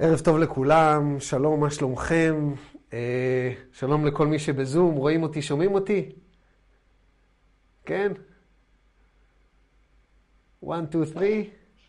[0.00, 2.52] ערב טוב לכולם, שלום, מה שלומכם?
[2.92, 6.12] אה, שלום לכל מי שבזום, רואים אותי, שומעים אותי?
[7.84, 8.12] כן?
[10.68, 11.24] 1, 2, 3?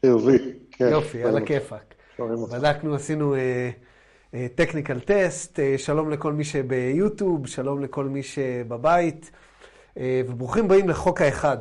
[0.02, 0.38] חיובי,
[0.72, 0.90] כן.
[0.92, 1.96] יופי, על הכיפאק.
[2.52, 3.36] בדקנו, עשינו
[4.56, 9.32] טכניקל טסט, שלום לכל מי שביוטיוב, שלום לכל מי שבבית,
[9.98, 11.58] אה, וברוכים הבאים לחוק האחד,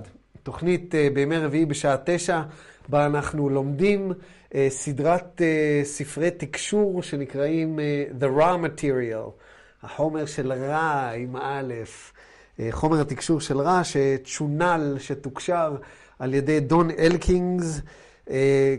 [0.49, 2.43] תוכנית אה, בימי רביעי בשעה תשע,
[2.89, 4.13] בה אנחנו לומדים
[4.55, 5.43] אה, סדרת
[5.83, 7.79] ספרי תקשור שנקראים
[8.21, 9.31] The Raw Material,
[9.83, 11.75] החומר של רע עם א',
[12.71, 15.77] חומר התקשור של רע שצ'ונל, שתוקשר
[16.19, 17.81] על ידי דון אלקינגס,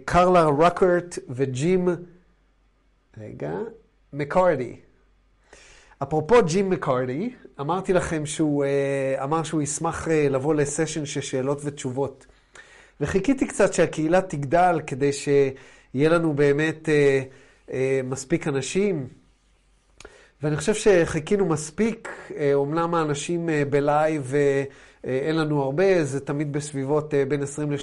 [0.05, 1.87] קרלה רוקרט וג'ים,
[3.17, 3.53] רגע,
[4.13, 4.75] מקארדי.
[6.03, 11.61] אפרופו ג'ים מקארדי, אמרתי לכם שהוא uh, אמר שהוא ישמח uh, לבוא לסשן של שאלות
[11.63, 12.25] ותשובות.
[13.01, 16.91] וחיכיתי קצת שהקהילה תגדל כדי שיהיה לנו באמת uh,
[17.67, 17.71] uh,
[18.03, 19.07] מספיק אנשים.
[20.43, 22.09] ואני חושב שחיכינו מספיק,
[22.53, 24.33] אומנם האנשים uh, בלייב uh,
[25.03, 27.77] uh, אין לנו הרבה, זה תמיד בסביבות uh, בין 20 ל-30,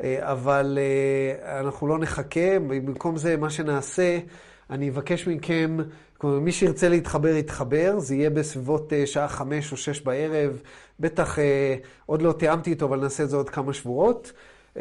[0.00, 4.18] uh, אבל uh, אנחנו לא נחכה, במקום זה מה שנעשה,
[4.70, 5.78] אני אבקש מכם
[6.22, 10.62] כלומר, מי שירצה להתחבר, יתחבר, זה יהיה בסביבות uh, שעה חמש או שש בערב.
[11.00, 11.40] בטח uh,
[12.06, 14.32] עוד לא תיאמתי איתו, אבל נעשה את זה עוד כמה שבועות.
[14.74, 14.78] Uh,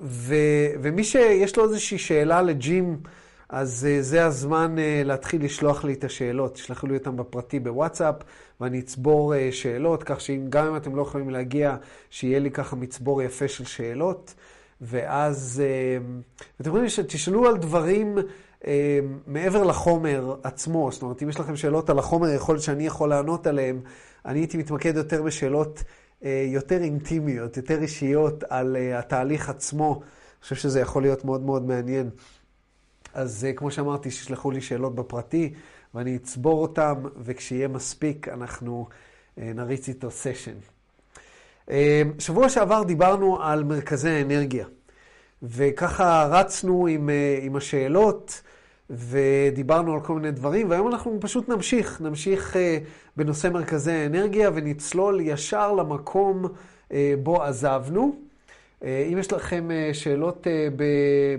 [0.00, 0.34] ו,
[0.82, 2.96] ומי שיש לו איזושהי שאלה לג'ים,
[3.48, 6.54] אז זה הזמן להתחיל לשלוח לי את השאלות.
[6.54, 8.14] תשלחו לי אותן בפרטי בוואטסאפ,
[8.60, 11.76] ואני אצבור שאלות, כך שגם אם אתם לא יכולים להגיע,
[12.10, 14.34] שיהיה לי ככה מצבור יפה של שאלות.
[14.80, 15.62] ואז,
[16.60, 18.18] אתם יכולים שתשאלו על דברים...
[18.66, 22.86] אה, מעבר לחומר עצמו, זאת אומרת, אם יש לכם שאלות על החומר, יכול להיות שאני
[22.86, 23.80] יכול לענות עליהן.
[24.24, 25.82] אני הייתי מתמקד יותר בשאלות
[26.24, 29.92] אה, יותר אינטימיות, יותר אישיות על אה, התהליך עצמו.
[29.92, 32.10] אני חושב שזה יכול להיות מאוד מאוד מעניין.
[33.14, 35.54] אז כמו שאמרתי, שישלחו לי שאלות בפרטי,
[35.94, 38.88] ואני אצבור אותן, וכשיהיה מספיק, אנחנו
[39.36, 40.52] נריץ איתו סשן.
[42.18, 44.66] שבוע שעבר דיברנו על מרכזי האנרגיה.
[45.42, 47.10] וככה רצנו עם,
[47.42, 48.42] עם השאלות,
[48.90, 52.58] ודיברנו על כל מיני דברים, והיום אנחנו פשוט נמשיך, נמשיך uh,
[53.16, 58.16] בנושא מרכזי האנרגיה ונצלול ישר למקום uh, בו עזבנו.
[58.80, 60.46] Uh, אם יש לכם שאלות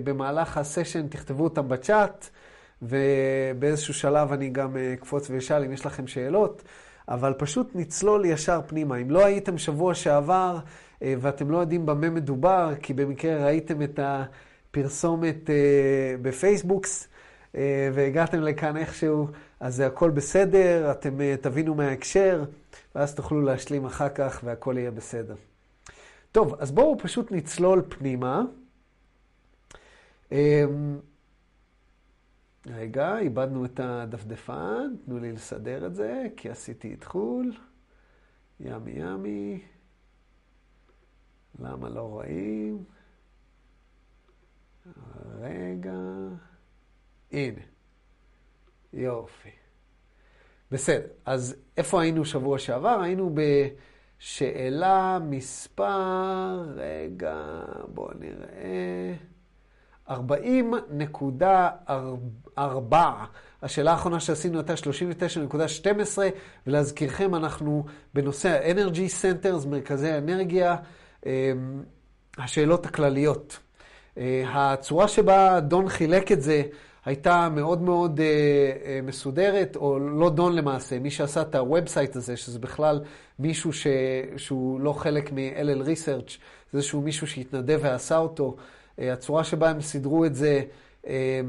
[0.04, 2.30] במהלך הסשן, תכתבו אותם בצ'אט,
[2.82, 6.64] ובאיזשהו שלב אני גם אקפוץ ואשאל אם יש לכם שאלות,
[7.08, 8.96] אבל פשוט נצלול ישר פנימה.
[8.96, 10.58] אם לא הייתם שבוע שעבר
[11.02, 15.50] ואתם לא יודעים במה מדובר, כי במקרה ראיתם את הפרסומת
[16.22, 17.19] בפייסבוקס, אה,
[17.94, 19.28] והגעתם לכאן איכשהו,
[19.60, 22.44] אז זה הכל בסדר, אתם אה, תבינו מההקשר,
[22.96, 25.36] ואז תוכלו להשלים אחר כך והכל יהיה בסדר.
[26.32, 28.42] טוב, אז בואו פשוט נצלול פנימה.
[30.32, 31.00] אמ,
[32.68, 37.52] רגע, איבדנו את הדפדפן, תנו לי לסדר את זה, כי עשיתי איתחול.
[38.60, 39.62] ימי ימי.
[41.60, 42.84] למה לא רואים?
[45.40, 46.00] רגע.
[47.31, 47.62] הנה.
[48.94, 49.50] יופי.
[50.72, 53.00] בסדר, אז איפה היינו שבוע שעבר?
[53.01, 53.35] היינו
[54.19, 59.13] בשאלה מספר, רגע, בואו נראה,
[60.09, 62.95] 40.4.
[63.62, 64.78] השאלה האחרונה שעשינו הייתה 39.12,
[66.68, 70.75] ולהזכירכם, אנחנו בנושא ה-Energy Centers, מרכזי האנרגיה,
[71.25, 71.84] אמ,
[72.38, 73.59] השאלות הכלליות.
[74.18, 76.63] אה, הצורה שבה דון חילק את זה,
[77.09, 82.16] הייתה מאוד מאוד uh, uh, מסודרת, או לא דון למעשה, מי שעשה את ה website
[82.16, 83.02] הזה, שזה בכלל
[83.40, 83.88] מישהו ש...
[84.38, 86.31] שהוא לא חלק מ-LL Research,
[86.72, 88.56] זה איזשהו מישהו שהתנדב ועשה אותו.
[88.56, 90.62] Uh, הצורה שבה הם סידרו את זה,
[91.03, 91.08] uh,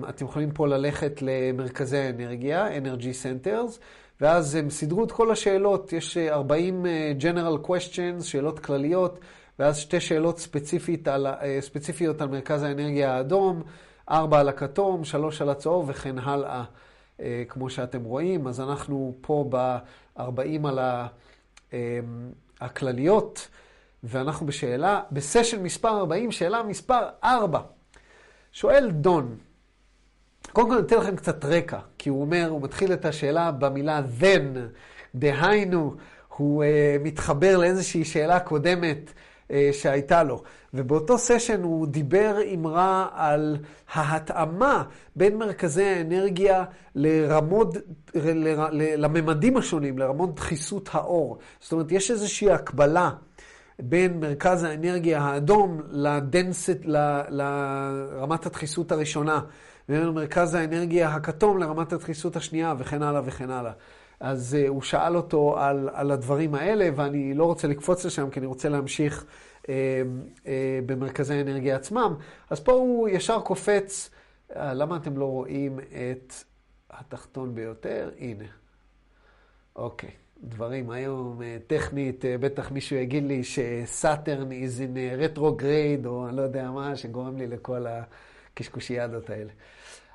[0.09, 3.79] אתם יכולים פה ללכת למרכזי האנרגיה, Energy Centers,
[4.20, 6.87] ואז הם סידרו את כל השאלות, יש 40
[7.20, 9.19] General Questions, שאלות כלליות,
[9.58, 11.26] ואז שתי שאלות ספציפית על,
[11.61, 13.62] ספציפיות על מרכז האנרגיה האדום.
[14.10, 16.64] ארבע על הכתום, שלוש על הצהוב וכן הלאה,
[17.20, 18.46] אה, כמו שאתם רואים.
[18.46, 20.78] אז אנחנו פה ב-40 על
[21.72, 22.00] אה,
[22.60, 23.48] הכלליות,
[24.04, 27.60] ואנחנו בשאלה, בסשן מספר 40, שאלה מספר 4.
[28.52, 29.36] שואל דון,
[30.52, 34.02] קודם כל אני אתן לכם קצת רקע, כי הוא אומר, הוא מתחיל את השאלה במילה
[34.20, 34.58] then,
[35.14, 35.94] דהיינו,
[36.36, 36.66] הוא uh,
[37.02, 39.12] מתחבר לאיזושהי שאלה קודמת
[39.73, 40.43] שהייתה לו.
[40.75, 43.56] ובאותו סשן הוא דיבר רע על
[43.93, 44.82] ההתאמה
[45.17, 46.64] בין מרכזי האנרגיה
[46.94, 47.79] לרמוד,
[48.14, 51.38] ל, ל, לממדים השונים, לרמות דחיסות האור.
[51.61, 53.11] זאת אומרת, יש איזושהי הקבלה
[53.79, 59.41] בין מרכז האנרגיה האדום לדנסט, ל, לרמת הדחיסות הראשונה.
[59.88, 63.73] ממנו מרכז האנרגיה הכתום לרמת הדחיסות השנייה, וכן הלאה וכן הלאה.
[64.20, 68.38] אז uh, הוא שאל אותו על, על הדברים האלה, ואני לא רוצה לקפוץ לשם, כי
[68.38, 69.25] אני רוצה להמשיך
[69.62, 70.46] uh, uh,
[70.87, 72.14] במרכזי האנרגיה עצמם.
[72.50, 74.11] אז פה הוא ישר קופץ,
[74.50, 76.32] uh, למה אתם לא רואים את
[76.90, 78.11] התחתון ביותר?
[78.19, 78.44] הנה.
[79.76, 80.11] אוקיי.
[80.44, 84.96] דברים היום טכנית, בטח מישהו יגיד לי שסאטרן is in
[85.37, 89.50] retrograde, או אני לא יודע מה, שגורם לי לכל הקשקושיאדות האלה.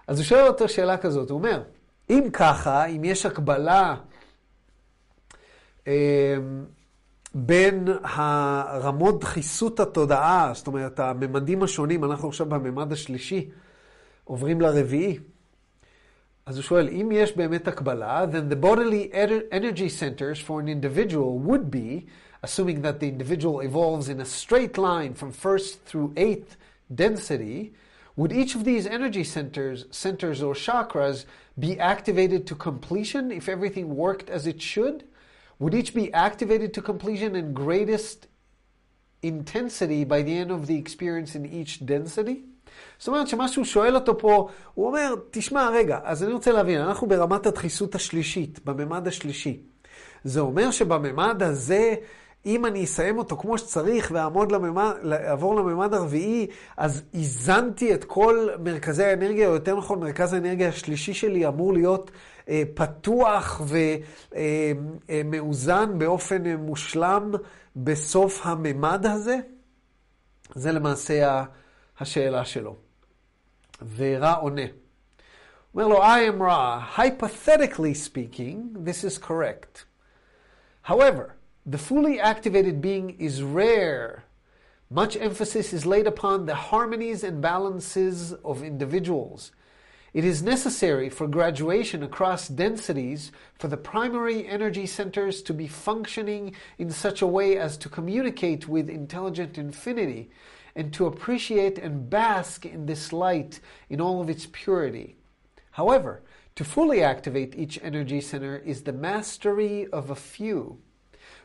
[0.07, 1.63] אז הוא שואל אותו שאלה כזאת, הוא אומר,
[2.09, 3.95] אם ככה, אם יש הקבלה
[5.87, 6.37] אה,
[7.33, 13.49] בין הרמות דחיסות התודעה, זאת אומרת, הממדים השונים, אנחנו עכשיו בממד השלישי,
[14.23, 15.19] עוברים לרביעי.
[16.45, 19.13] אז הוא שואל, אם יש באמת הקבלה, then the bodily
[19.51, 22.05] energy centers for an individual would be,
[22.43, 26.57] assuming that the individual evolves in a straight line from first through eighth
[26.93, 27.73] density,
[28.16, 31.24] would each of these energy centers, centers or chakras
[31.58, 35.04] be activated to completion if everything worked as it should?
[35.58, 38.26] Would each be activated to completion in greatest
[39.22, 42.44] intensity by the end of the experience in each density?
[42.98, 46.80] זאת אומרת שמה שהוא שואל אותו פה, הוא אומר, תשמע, רגע, אז אני רוצה להבין,
[46.80, 49.60] אנחנו ברמת הדחיסות השלישית, בממד השלישי.
[50.24, 51.94] זה אומר שבממד הזה
[52.45, 56.47] אם אני אסיים אותו כמו שצריך ואעמוד לממד, הרביעי,
[56.77, 62.11] אז איזנתי את כל מרכזי האנרגיה, או יותר נכון, מרכז האנרגיה השלישי שלי אמור להיות
[62.49, 63.61] אה, פתוח
[65.07, 67.31] ומאוזן אה, אה, באופן אה, מושלם
[67.75, 69.37] בסוף הממד הזה?
[70.55, 71.43] זה למעשה
[71.99, 72.75] השאלה שלו.
[73.95, 74.61] ורע עונה.
[75.73, 76.79] אומר לו, I am Ra.
[76.95, 79.85] Hypothetically speaking, this is correct.
[80.83, 81.34] However,
[81.67, 84.25] The fully activated being is rare.
[84.91, 89.51] Much emphasis is laid upon the harmonies and balances of individuals.
[90.13, 96.53] It is necessary for graduation across densities for the primary energy centers to be functioning
[96.77, 100.29] in such a way as to communicate with intelligent infinity
[100.75, 103.59] and to appreciate and bask in this light
[103.89, 105.15] in all of its purity.
[105.71, 106.21] However,
[106.57, 110.77] to fully activate each energy center is the mastery of a few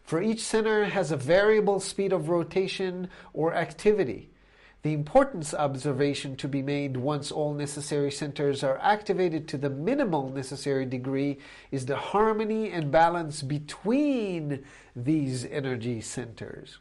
[0.09, 4.29] For each center has a variable speed of rotation or activity.
[4.85, 10.29] The importance observation to be made once all necessary centers are activated to the minimal
[10.29, 11.39] necessary degree
[11.71, 14.63] is the harmony and balance between
[14.95, 16.79] these energy centers.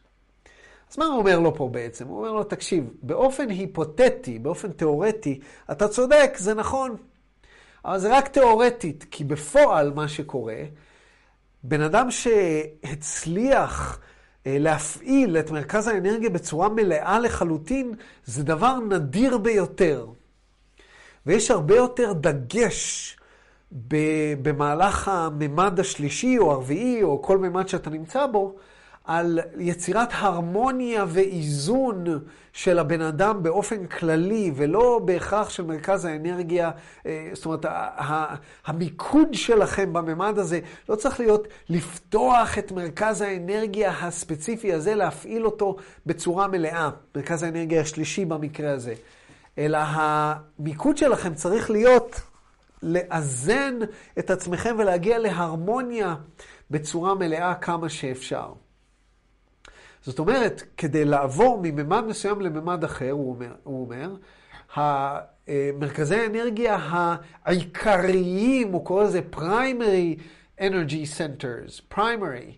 [0.91, 2.07] אז מה הוא אומר לו פה בעצם?
[2.07, 5.39] הוא אומר לו, תקשיב, באופן היפותטי, באופן תיאורטי,
[5.71, 6.97] אתה צודק, זה נכון.
[7.85, 10.63] אבל זה רק תיאורטית, כי בפועל מה שקורה
[11.62, 14.00] בן אדם שהצליח
[14.46, 20.06] אה, להפעיל את מרכז האנרגיה בצורה מלאה לחלוטין, זה דבר נדיר ביותר.
[21.26, 23.16] ויש הרבה יותר דגש
[24.42, 28.56] במהלך הממד השלישי או הרביעי, או כל ממד שאתה נמצא בו,
[29.04, 32.04] על יצירת הרמוניה ואיזון
[32.52, 36.70] של הבן אדם באופן כללי, ולא בהכרח של מרכז האנרגיה,
[37.06, 37.66] אה, זאת אומרת,
[38.66, 45.76] המיקוד שלכם בממד הזה לא צריך להיות לפתוח את מרכז האנרגיה הספציפי הזה, להפעיל אותו
[46.06, 48.94] בצורה מלאה, מרכז האנרגיה השלישי במקרה הזה,
[49.58, 52.20] אלא המיקוד שלכם צריך להיות
[52.82, 53.78] לאזן
[54.18, 56.14] את עצמכם ולהגיע להרמוניה
[56.70, 58.52] בצורה מלאה כמה שאפשר.
[60.02, 64.14] זאת אומרת, כדי לעבור מממד מסוים לממד אחר, הוא אומר, הוא אומר
[65.78, 66.78] מרכזי האנרגיה
[67.44, 70.20] העיקריים, הוא קורא לזה primary
[70.60, 72.52] energy centers, primary,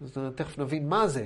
[0.00, 1.24] זאת אומרת, תכף נבין מה זה.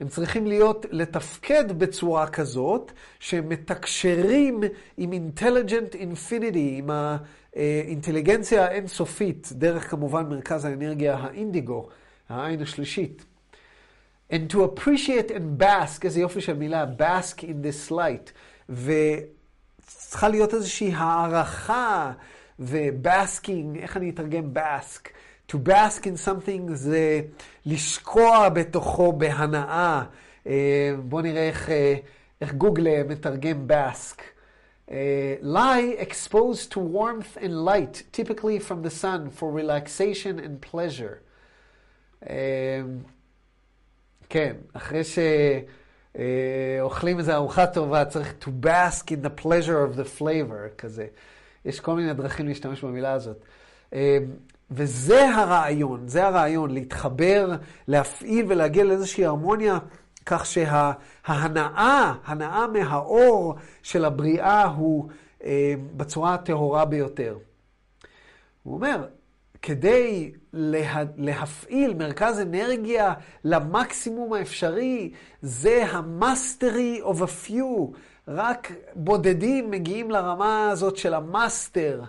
[0.00, 4.60] הם צריכים להיות, לתפקד בצורה כזאת, שהם מתקשרים
[4.96, 11.88] עם intelligent infinity, עם האינטליגנציה האינסופית, דרך כמובן מרכז האנרגיה האינדיגו,
[12.28, 13.24] העין השלישית.
[14.31, 18.31] and to appreciate and bask, איזה יופי של מילה, bask in this light.
[18.69, 22.11] וצריכה להיות איזושהי הערכה
[22.59, 25.07] ובאסקינג, איך אני אתרגם bask?
[25.51, 27.21] To bask in something זה
[27.65, 30.03] לשקוע בתוכו בהנאה.
[31.03, 31.69] בואו נראה איך,
[32.41, 34.21] איך גוגל מתרגם bask.
[34.89, 34.91] Uh,
[35.43, 41.21] lie exposed to warmth and light, typically from the sun, for relaxation and pleasure.
[42.25, 42.83] Uh,
[44.28, 45.02] כן, אחרי
[46.14, 51.06] שאוכלים איזו ארוחה טובה, צריך to bask in the pleasure of the flavor, כזה.
[51.64, 53.36] יש כל מיני דרכים להשתמש במילה הזאת.
[53.92, 54.18] אה,
[54.70, 57.50] וזה הרעיון, זה הרעיון, להתחבר,
[57.88, 59.78] להפעיל ולהגיע לאיזושהי הרמוניה,
[60.26, 65.08] כך שההנאה, הנאה מהאור של הבריאה הוא
[65.44, 67.38] אה, בצורה הטהורה ביותר.
[68.62, 69.06] הוא אומר,
[69.66, 77.58] כדי לה, להפעיל מרכז אנרגיה למקסימום האפשרי, זה ה-mastery of a.
[78.28, 82.02] רק בודדים מגיעים לרמה הזאת של המאסטר,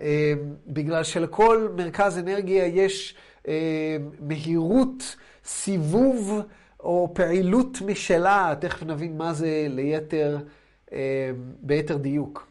[0.00, 0.32] אה,
[0.66, 3.14] בגלל שלכל מרכז אנרגיה יש
[3.48, 6.40] אה, מהירות, סיבוב
[6.80, 10.38] או פעילות משלה, תכף נבין מה זה ליתר,
[10.92, 11.30] אה,
[11.60, 12.46] ביתר דיוק.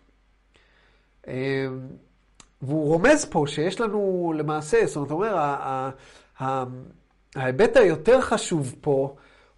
[2.64, 6.74] והוא רומז פה שיש לנו למעשה, זאת אומרת, הוא אומר,
[7.36, 9.16] ההיבט היותר חשוב פה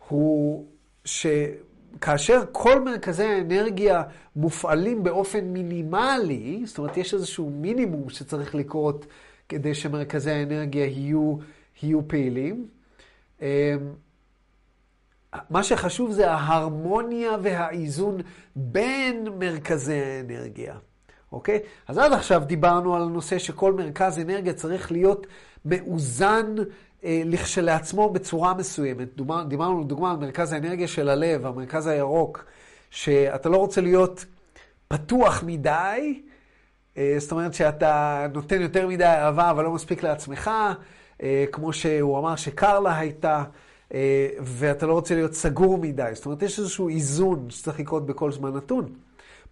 [0.08, 0.66] הוא
[1.06, 4.04] שכאשר כל מרכזי האנרגיה
[4.36, 9.06] מופעלים באופן מינימלי, זאת אומרת, יש איזשהו מינימום שצריך לקרות
[9.50, 11.36] כדי שמרכזי האנרגיה יהיו,
[11.84, 12.68] יהיו פעילים.
[13.42, 13.48] אמ,
[15.50, 18.22] מה שחשוב זה ההרמוניה והאיזון
[18.56, 20.76] בין מרכזי האנרגיה.
[21.32, 21.60] אוקיי?
[21.88, 25.28] אז עד עכשיו דיברנו על הנושא שכל מרכז אנרגיה צריך להיות
[25.66, 26.56] מאוזן
[27.04, 29.16] אה, לכשלעצמו בצורה מסוימת.
[29.16, 32.46] דומה, דיברנו לדוגמה על מרכז האנרגיה של הלב, המרכז הירוק,
[32.90, 34.26] שאתה לא רוצה להיות
[34.88, 36.22] פתוח מדי,
[36.98, 40.52] אה, זאת אומרת שאתה נותן יותר מדי אהבה אבל לא מספיק לעצמך,
[41.24, 43.44] אה, כמו שהוא אמר שקרלה הייתה.
[43.94, 46.12] אה, ואתה לא רוצה להיות סגור מדי.
[46.14, 48.94] זאת אומרת, יש איזשהו איזון שצריך לקרות בכל זמן נתון.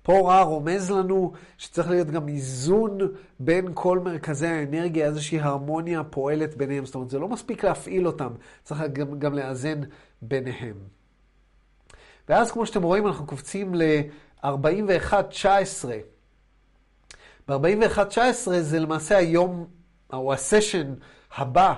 [0.04, 2.98] פה רע רומז לנו שצריך להיות גם איזון
[3.40, 6.86] בין כל מרכזי האנרגיה, איזושהי הרמוניה פועלת ביניהם.
[6.86, 8.34] זאת אומרת, זה לא מספיק להפעיל אותם,
[8.64, 9.82] צריך גם, גם לאזן
[10.22, 10.76] ביניהם.
[12.30, 15.86] ואז, כמו שאתם רואים, אנחנו קופצים ל-41-19.
[17.48, 19.68] ב-41-19 זה למעשה היום,
[20.14, 20.94] או הסשן
[21.36, 21.74] הבא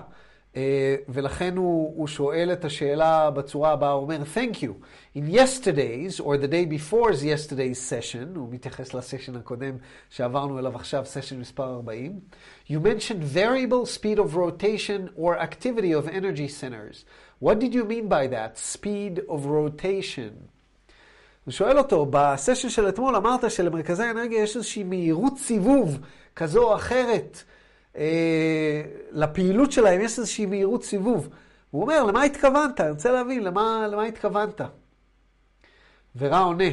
[1.09, 4.74] ולכן הוא, הוא שואל את השאלה בצורה הבאה, הוא אומר, Thank you.
[5.17, 9.77] In yesterday's, or the day before's yesterday's session, הוא מתייחס לסשן הקודם
[10.09, 12.21] שעברנו אליו עכשיו, סשן מספר 40,
[12.69, 17.05] you mentioned variable speed of rotation or activity of energy centers.
[17.39, 18.57] What did you mean by that?
[18.57, 20.31] Speed of rotation.
[21.45, 26.00] הוא שואל אותו, בסשן של אתמול אמרת שלמרכזי האנרגיה יש איזושהי מהירות סיבוב
[26.35, 27.43] כזו או אחרת.
[27.96, 28.82] אה,
[29.12, 31.28] לפעילות שלהם יש איזושהי מהירות סיבוב.
[31.70, 32.80] הוא אומר, למה התכוונת?
[32.80, 34.60] אני רוצה להבין, למה, למה התכוונת?
[36.16, 36.64] ורע עונה.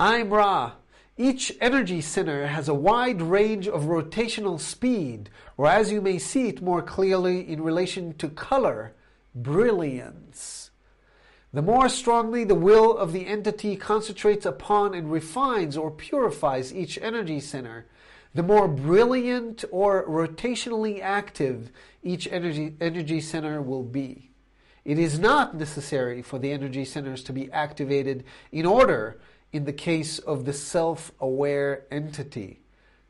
[0.00, 0.72] I'm Ra.
[1.16, 6.48] Each energy center has a wide range of rotational speed, or as you may see
[6.48, 8.94] it more clearly in relation to color,
[9.32, 10.72] brilliance.
[11.52, 16.98] The more strongly the will of the entity concentrates upon and refines or purifies each
[17.00, 17.86] energy center,
[18.33, 21.71] the more brilliant or rotationally active
[22.03, 24.31] each energy, energy center will be.
[24.85, 29.19] It is not necessary for the energy centers to be activated in order
[29.51, 32.61] in the case of the self aware entity.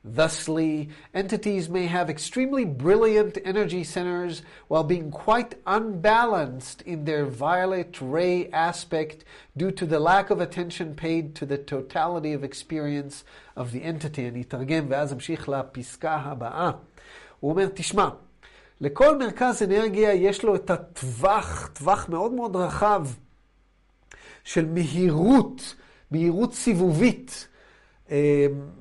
[0.08, 7.98] Thusly, entities may have extremely brilliant energy centers while being quite unbalanced in their violet
[8.02, 9.24] ray aspect
[9.56, 13.24] due to the lack of attention paid to the totality of experience
[13.56, 14.28] of the entity.
[14.28, 16.70] אני אתרגם ואז אמשיך לפסקה הבאה.
[17.40, 18.08] הוא אומר, תשמע,
[18.80, 23.06] לכל מרכז אנרגיה יש לו את הטווח, טווח מאוד מאוד רחב
[24.44, 25.74] של מהירות,
[26.10, 27.47] מהירות סיבובית.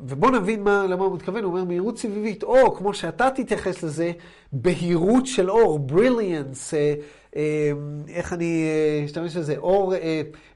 [0.07, 4.13] ובואו נבין מה, למה הוא מתכוון, הוא אומר מהירות סביבית, או כמו שאתה תתייחס לזה,
[4.53, 6.95] בהירות של אור, בריליאנס, אה,
[7.37, 7.73] אה,
[8.09, 8.67] איך אני
[9.05, 9.95] אשתמש בזה, אור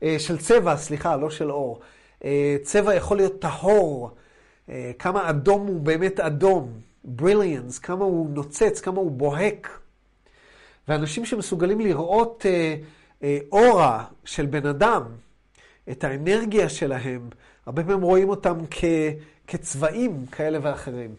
[0.02, 1.80] אה, של צבע, סליחה, לא של אור.
[2.62, 4.10] צבע יכול להיות טהור,
[4.98, 6.72] כמה אדום הוא באמת אדום,
[7.04, 9.78] בריליאנס, כמה הוא נוצץ, כמה הוא בוהק.
[10.88, 12.46] ואנשים שמסוגלים לראות
[13.52, 15.02] אורה של בן אדם,
[15.90, 17.28] את האנרגיה שלהם,
[17.66, 18.84] הרבה פעמים רואים אותם כ,
[19.46, 21.14] כצבעים כאלה ואחרים.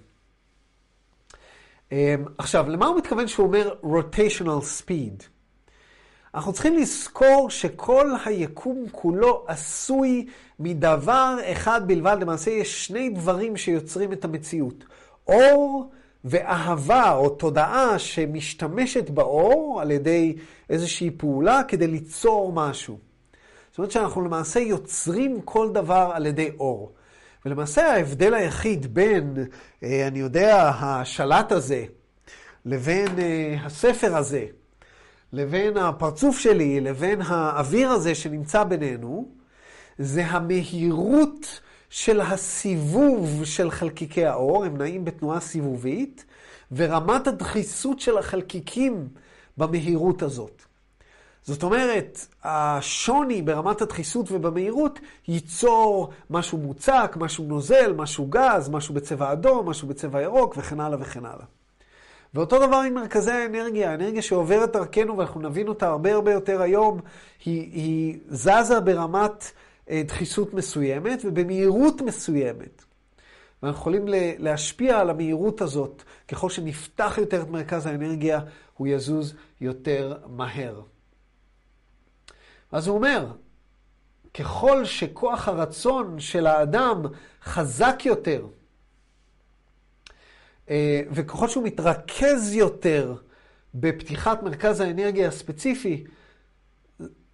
[1.92, 5.24] אמ, עכשיו, למה הוא מתכוון שהוא אומר rotational speed?
[6.36, 10.28] אנחנו צריכים לזכור שכל היקום כולו עשוי
[10.60, 12.18] מדבר אחד בלבד.
[12.22, 14.84] למעשה יש שני דברים שיוצרים את המציאות.
[15.28, 15.92] אור
[16.26, 20.36] ואהבה או תודעה שמשתמשת באור על ידי
[20.70, 23.13] איזושהי פעולה כדי ליצור משהו.
[23.74, 26.94] זאת אומרת שאנחנו למעשה יוצרים כל דבר על ידי אור.
[27.46, 29.34] ולמעשה ההבדל היחיד בין,
[29.84, 31.86] אה, אני יודע, השלט הזה,
[32.66, 34.46] לבין אה, הספר הזה,
[35.32, 39.30] לבין הפרצוף שלי, לבין האוויר הזה שנמצא בינינו,
[39.98, 46.26] זה המהירות של הסיבוב של חלקיקי האור, הם נעים בתנועה סיבובית,
[46.72, 49.08] ורמת הדחיסות של החלקיקים
[49.58, 50.66] במהירות הזאת.
[51.44, 59.32] זאת אומרת, השוני ברמת הדחיסות ובמהירות ייצור משהו מוצק, משהו נוזל, משהו גז, משהו בצבע
[59.32, 61.46] אדום, משהו בצבע ירוק וכן הלאה וכן הלאה.
[62.34, 67.00] ואותו דבר עם מרכזי האנרגיה, האנרגיה שעוברת דרכנו, ואנחנו נבין אותה הרבה הרבה יותר היום,
[67.46, 69.52] היא, היא זזה ברמת
[69.90, 72.84] אה, דחיסות מסוימת ובמהירות מסוימת.
[73.64, 74.06] ואנחנו יכולים
[74.38, 76.04] להשפיע על המהירות הזאת.
[76.28, 78.40] ככל שנפתח יותר את מרכז האנרגיה,
[78.78, 80.82] הוא יזוז יותר מהר.
[82.74, 83.28] אז הוא אומר,
[84.34, 87.02] ככל שכוח הרצון של האדם
[87.44, 88.48] חזק יותר,
[90.70, 93.16] אה, וככל שהוא מתרכז יותר
[93.76, 96.04] בפתיחת מרכז האנרגיה הספציפי,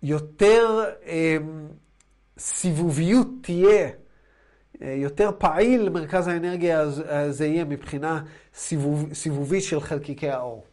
[0.04, 1.38] יותר אה,
[2.40, 3.90] סיבוביות תהיה,
[4.82, 10.69] אה, יותר פעיל מרכז האנרגיה הזה יהיה מבחינה סיבוב, סיבובית של חלקיקי האור.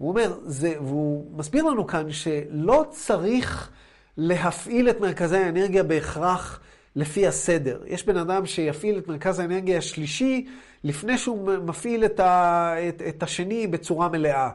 [0.00, 3.70] הוא אומר, זה, והוא מסביר לנו כאן שלא צריך
[4.16, 6.60] להפעיל את מרכזי האנרגיה בהכרח
[6.96, 7.82] לפי הסדר.
[7.86, 10.46] יש בן אדם שיפעיל את מרכז האנרגיה השלישי
[10.84, 14.50] לפני שהוא מפעיל את, ה, את, את השני בצורה מלאה.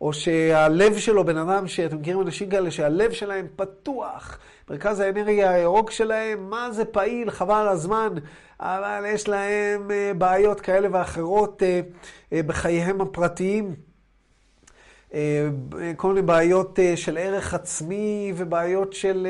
[0.00, 4.38] או שהלב שלו, בן אדם שאתם מכירים אנשים כאלה שהלב שלהם פתוח,
[4.70, 8.14] מרכז האנרגיה הירוק שלהם, מה זה פעיל, חבל הזמן,
[8.60, 11.80] אבל יש להם אה, בעיות כאלה ואחרות אה,
[12.32, 13.85] אה, בחייהם הפרטיים.
[15.96, 19.26] כל מיני בעיות של ערך עצמי ובעיות של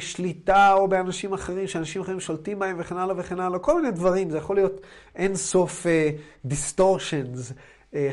[0.00, 4.30] שליטה או באנשים אחרים, שאנשים אחרים שולטים בהם וכן הלאה וכן הלאה, כל מיני דברים,
[4.30, 4.80] זה יכול להיות
[5.16, 5.86] אין סוף
[6.44, 7.52] דיסטורשנס,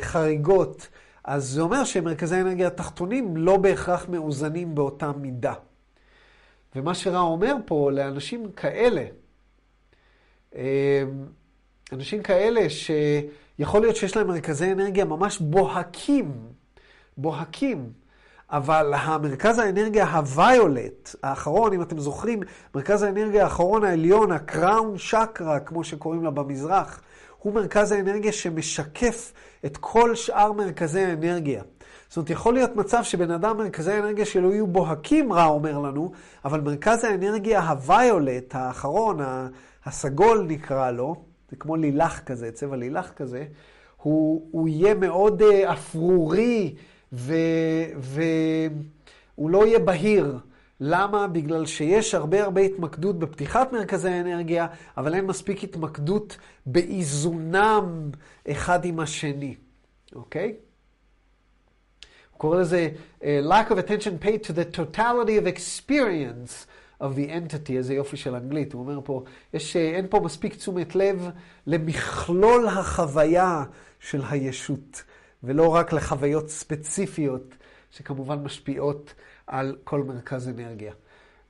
[0.00, 0.88] חריגות.
[1.24, 5.54] אז זה אומר שמרכזי האנרגיה התחתונים לא בהכרח מאוזנים באותה מידה.
[6.76, 9.04] ומה שרע אומר פה לאנשים כאלה,
[11.92, 16.32] אנשים כאלה שיכול להיות שיש להם מרכזי אנרגיה ממש בוהקים,
[17.18, 17.90] בוהקים,
[18.50, 22.40] אבל המרכז האנרגיה הוויולט, האחרון, אם אתם זוכרים,
[22.74, 27.00] מרכז האנרגיה האחרון העליון, הקראון שקרה, כמו שקוראים לה במזרח,
[27.38, 29.32] הוא מרכז האנרגיה שמשקף
[29.66, 31.62] את כל שאר מרכזי האנרגיה.
[32.08, 36.12] זאת אומרת, יכול להיות מצב שבן אדם, מרכזי האנרגיה שלו יהיו בוהקים, רע אומר לנו,
[36.44, 39.18] אבל מרכז האנרגיה הוויולט, האחרון,
[39.84, 41.16] הסגול נקרא לו,
[41.50, 43.44] זה כמו לילך כזה, צבע לילך כזה,
[44.02, 46.74] הוא, הוא יהיה מאוד uh, אפרורי
[47.12, 48.70] והוא
[49.38, 50.38] לא יהיה בהיר.
[50.80, 51.26] למה?
[51.26, 54.66] בגלל שיש הרבה הרבה התמקדות בפתיחת מרכזי האנרגיה,
[54.96, 58.10] אבל אין מספיק התמקדות באיזונם
[58.50, 59.54] אחד עם השני,
[60.14, 60.54] אוקיי?
[62.30, 62.88] הוא קורא לזה
[63.20, 66.66] uh, lack of attention paid to the totality of experience
[67.00, 68.72] of the entity, איזה יופי של אנגלית.
[68.72, 69.22] הוא אומר פה,
[69.54, 71.30] יש, uh, אין פה מספיק תשומת לב
[71.66, 73.64] למכלול החוויה
[74.00, 75.02] של הישות,
[75.43, 77.55] ולא רק לחוויות ספציפיות
[77.91, 79.13] שכמובן משפיעות
[79.47, 80.93] על כל מרכז אנרגיה.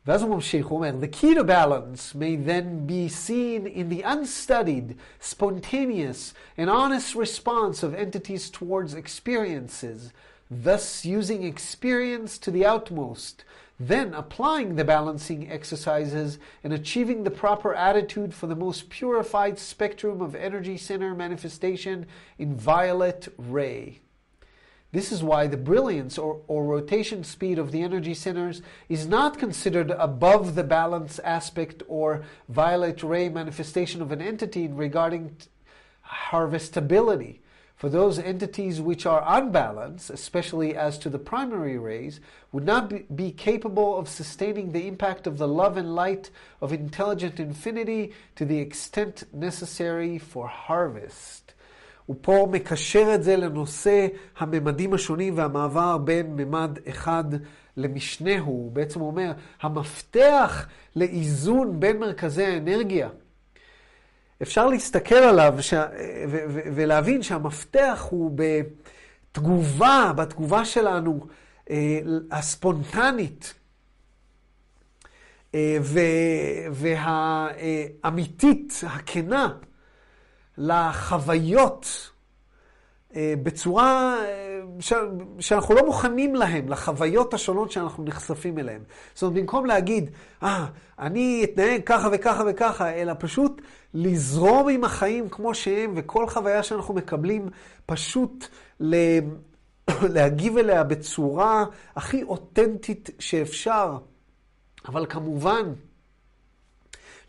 [0.08, 4.04] ואז הוא ממשיך, הוא אומר, The key to balance may then be seen in the
[4.04, 10.12] unstudied, spontaneous, and honest response of entities towards experiences,
[10.52, 13.46] thus using experience to the utmost,
[13.81, 20.21] then applying the balancing exercises and achieving the proper attitude for the most purified spectrum
[20.21, 22.07] of energy center manifestation
[22.39, 24.01] in violet ray.
[24.91, 29.39] This is why the brilliance or, or rotation speed of the energy centers is not
[29.39, 35.37] considered above the balance aspect or violet ray manifestation of an entity regarding
[36.31, 37.41] harvestability
[37.78, 42.22] For those entities which are unbalanced, especially as to the primary rays,
[42.54, 46.30] would not be, be capable of sustaining the impact of the love and light
[46.62, 51.54] of intelligent infinity to the extent necessary for harvest.
[52.06, 57.24] הוא פה מקשר את זה לנושא הממדים השונים והמעבר בין ממד אחד
[57.78, 58.46] למשנהו.
[58.46, 63.10] הוא בעצם אומר, המפתח לאיזון בין מרכזי האנרגיה,
[64.43, 65.75] אפשר להסתכל עליו ש...
[66.29, 68.39] ו- ו- ולהבין שהמפתח הוא
[69.33, 71.27] בתגובה, בתגובה שלנו,
[71.71, 73.55] אה, הספונטנית.
[75.55, 75.79] אה,
[78.03, 79.49] והאמיתית, הכנה,
[80.59, 82.11] לחוויות
[83.17, 84.49] בצורה אה.
[85.41, 88.81] שאנחנו לא מוכנים להם, לחוויות השונות שאנחנו נחשפים אליהן.
[89.15, 90.11] זאת אומרת, במקום להגיד,
[90.43, 93.63] אה, ah, אני אתנהג ככה וככה וככה, אלא פשוט
[93.95, 97.49] לזרום עם החיים כמו שהם, וכל חוויה שאנחנו מקבלים,
[97.87, 98.47] פשוט
[98.81, 98.97] ל...
[100.15, 101.65] להגיב אליה בצורה
[101.97, 103.99] הכי אותנטית שאפשר.
[104.89, 105.73] אבל כמובן,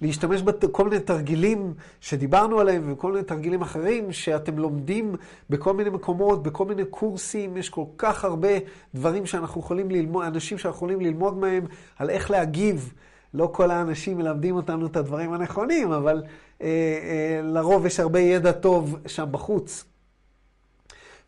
[0.01, 5.15] להשתמש בכל מיני תרגילים שדיברנו עליהם וכל מיני תרגילים אחרים שאתם לומדים
[5.49, 7.57] בכל מיני מקומות, בכל מיני קורסים.
[7.57, 8.49] יש כל כך הרבה
[8.95, 11.65] דברים שאנחנו יכולים ללמוד, אנשים שאנחנו יכולים ללמוד מהם
[11.97, 12.93] על איך להגיב.
[13.33, 16.23] לא כל האנשים מלמדים אותנו את הדברים הנכונים, אבל
[16.61, 19.85] אה, אה, לרוב יש הרבה ידע טוב שם בחוץ.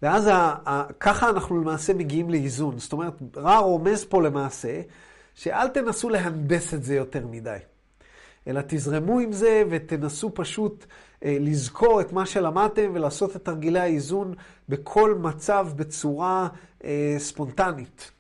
[0.02, 2.80] ואז ה, ה, ככה אנחנו למעשה מגיעים לאיזון.
[2.80, 4.82] זאת אומרת, רע רומז פה למעשה,
[5.36, 7.58] שאל תנסו להנדס את זה יותר מדי,
[8.48, 10.86] אלא תזרמו עם זה ותנסו פשוט
[11.24, 14.34] אה, לזכור את מה שלמדתם ולעשות את תרגילי האיזון
[14.70, 16.48] בכל מצב בצורה
[16.84, 18.12] אה, ספונטנית.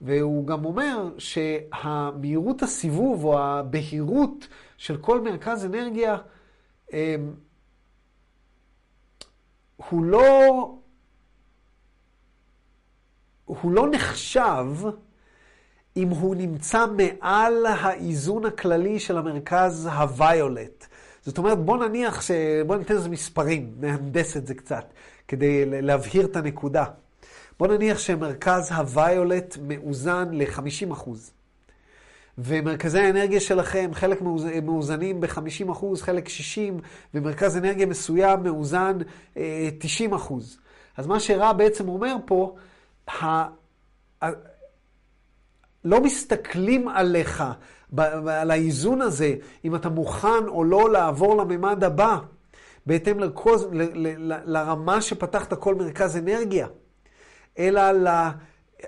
[0.00, 6.16] והוא גם אומר שהמהירות הסיבוב או הבהירות של כל מרכז אנרגיה
[6.92, 7.16] אה,
[9.76, 10.74] הוא לא,
[13.44, 14.66] הוא לא נחשב
[15.96, 20.86] אם הוא נמצא מעל האיזון הכללי של המרכז הוויולט.
[21.22, 22.30] זאת אומרת, בוא נניח ש...
[22.66, 24.84] בוא ניתן איזה מספרים, נהנדס את זה קצת,
[25.28, 26.84] כדי להבהיר את הנקודה.
[27.58, 31.10] בוא נניח שמרכז הוויולט מאוזן ל-50%.
[32.38, 34.22] ומרכזי האנרגיה שלכם, חלק
[34.62, 36.30] מאוזנים ב-50%, חלק 60%,
[37.14, 38.98] ומרכז אנרגיה מסוים מאוזן
[39.36, 39.38] 90%.
[39.38, 40.16] אה,
[40.96, 42.56] אז מה שרע בעצם אומר פה,
[45.84, 47.44] לא מסתכלים עליך,
[48.30, 52.18] על האיזון הזה, אם אתה מוכן או לא לעבור לממד הבא,
[52.86, 56.66] בהתאם לרקוז, ל, ל, ל, לרמה שפתחת כל מרכז אנרגיה,
[57.58, 57.82] אלא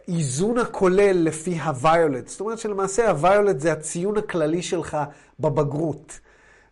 [0.09, 2.29] לאיזון הכולל לפי הוויולט.
[2.29, 4.99] זאת אומרת שלמעשה הוויולט זה הציון הכללי שלך
[5.41, 6.21] בבגרות,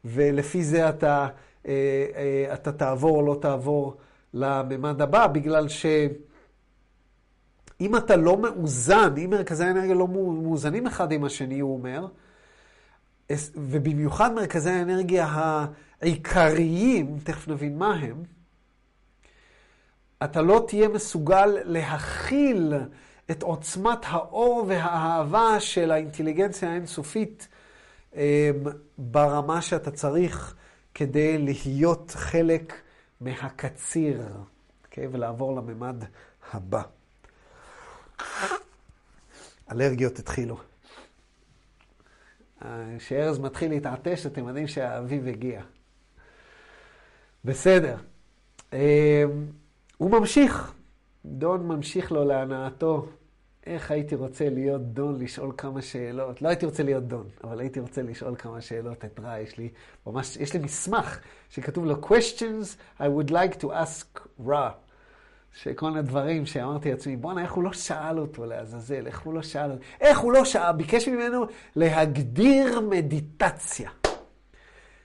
[0.04, 1.28] ולפי זה אתה,
[1.66, 1.72] אה,
[2.16, 3.96] אה, אתה תעבור או לא תעבור
[4.34, 5.86] לממד הבא, בגלל ש...
[7.80, 12.06] אם אתה לא מאוזן, אם מרכזי האנרגיה לא מאוזנים אחד עם השני, הוא אומר,
[13.54, 15.28] ובמיוחד מרכזי האנרגיה
[16.00, 18.22] העיקריים, תכף נבין מה הם,
[20.24, 22.72] אתה לא תהיה מסוגל להכיל
[23.30, 27.48] את עוצמת האור והאהבה של האינטליגנציה האינסופית
[28.14, 28.20] אמ,
[28.98, 30.54] ברמה שאתה צריך
[30.94, 32.72] כדי להיות חלק
[33.20, 35.06] מהקציר, okay, אוקיי?
[35.12, 36.04] ולעבור לממד
[36.52, 36.82] הבא.
[39.72, 40.56] אלרגיות התחילו.
[42.98, 45.62] כשארז מתחיל להתעטש, אתם יודעים שהאביב הגיע.
[47.44, 47.96] בסדר.
[48.72, 48.78] אמ,
[49.96, 50.74] הוא ממשיך.
[51.24, 53.08] דון ממשיך לו להנאתו.
[53.66, 56.42] איך הייתי רוצה להיות דון, לשאול כמה שאלות.
[56.42, 59.38] לא הייתי רוצה להיות דון, אבל הייתי רוצה לשאול כמה שאלות את רע.
[59.38, 59.68] יש לי
[60.06, 64.70] ממש, יש לי מסמך שכתוב לו questions I would like to ask רע.
[65.54, 69.42] שכל מיני דברים שאמרתי לעצמי, בואנה, איך הוא לא שאל אותו לעזאזל, איך הוא לא
[69.42, 73.90] שאל איך הוא לא שאל, ביקש ממנו להגדיר מדיטציה.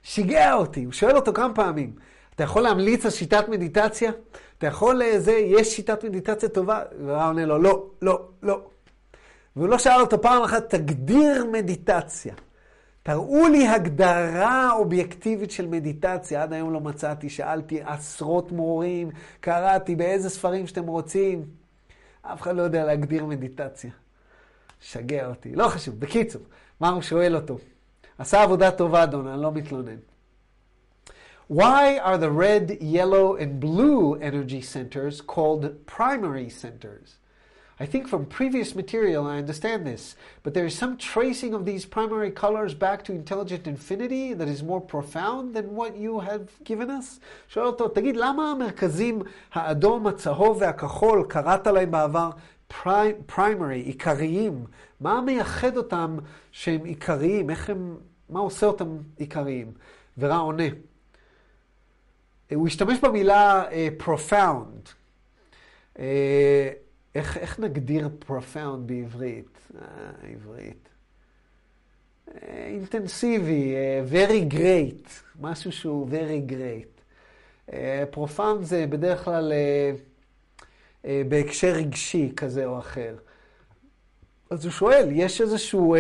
[0.03, 1.93] שיגע אותי, הוא שואל אותו כמה פעמים,
[2.35, 4.11] אתה יכול להמליץ על שיטת מדיטציה?
[4.57, 6.81] אתה יכול לזה, יש שיטת מדיטציה טובה?
[7.05, 8.61] והרב עונה לו, לא, לא, לא.
[9.55, 12.33] והוא לא שאל אותו פעם אחת, תגדיר מדיטציה.
[13.09, 16.43] תראו לי הגדרה אובייקטיבית של מדיטציה.
[16.43, 21.45] עד היום לא מצאתי, שאלתי עשרות מורים, קראתי באיזה ספרים שאתם רוצים.
[22.21, 23.91] אף אחד לא יודע להגדיר מדיטציה.
[24.81, 25.55] שגע אותי.
[25.55, 26.41] לא חשוב, בקיצור,
[26.79, 27.57] מה הוא שואל אותו?
[28.17, 29.97] עשה עבודה טובה, אדון, אני לא מתלונן.
[31.51, 35.63] Why are the red, yellow, and blue energy centers called
[35.97, 37.18] primary centers?
[37.78, 41.84] I think from previous material I understand this, but there is some tracing of these
[41.84, 46.88] primary colors back to intelligent infinity that is more profound than what you have given
[46.88, 47.20] us?
[47.48, 52.30] שואל אותו, תגיד, למה המרכזים האדום, הצהוב והכחול, קראת להם בעבר
[53.28, 54.64] primary, עיקריים?
[55.00, 56.18] מה מייחד אותם
[56.52, 57.50] שהם עיקריים?
[57.50, 57.96] איך הם,
[58.28, 59.72] מה עושה אותם עיקריים?
[60.18, 60.68] ורע עונה.
[62.54, 64.92] הוא השתמש במילה uh, profound.
[65.96, 66.00] Uh,
[67.15, 69.59] איך, איך נגדיר profound בעברית?
[69.81, 69.85] אה,
[70.33, 70.89] עברית.
[72.41, 75.09] אינטנסיבי, uh, very great,
[75.41, 77.01] משהו שהוא very great.
[77.69, 77.73] Uh,
[78.15, 79.53] profound זה בדרך כלל
[81.03, 83.15] בהקשר רגשי כזה או אחר.
[84.49, 85.95] אז הוא שואל, יש איזשהו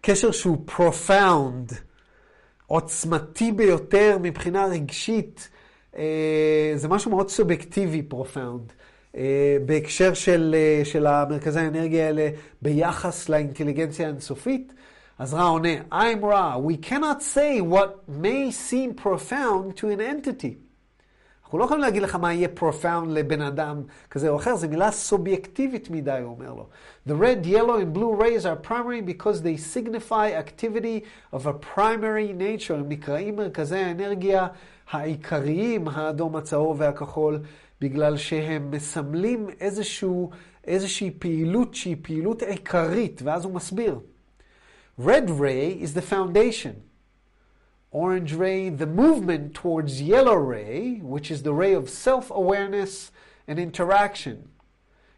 [0.00, 1.74] קשר שהוא profound,
[2.66, 5.48] עוצמתי ביותר מבחינה רגשית,
[5.92, 5.96] uh,
[6.74, 8.72] זה משהו מאוד סובייקטיבי, profound.
[9.66, 12.28] בהקשר של, של המרכזי האנרגיה האלה
[12.62, 14.72] ביחס לאינטליגנציה האינסופית,
[15.18, 20.54] אז רע עונה, I'm רע, we cannot say what may seem profound to an entity.
[21.48, 24.90] אנחנו לא יכולים להגיד לך מה יהיה profound לבן אדם כזה או אחר, זו מילה
[24.90, 26.66] סובייקטיבית מדי, הוא אומר לו.
[27.08, 32.32] The red, yellow and blue rays are primary because they signify activity of a primary
[32.32, 32.74] nature.
[32.74, 34.46] הם נקראים מרכזי האנרגיה
[34.90, 37.40] העיקריים, האדום, הצהוב והכחול,
[37.81, 40.29] בגלל שהם מסמלים איזשהו,
[40.67, 43.99] איזושהי פעילות שהיא פעילות עיקרית, ואז הוא מסביר.
[44.99, 46.83] Red ray is the foundation.
[47.91, 53.11] Orange ray, the movement towards yellow ray, which is the ray of self awareness
[53.47, 54.49] and interaction.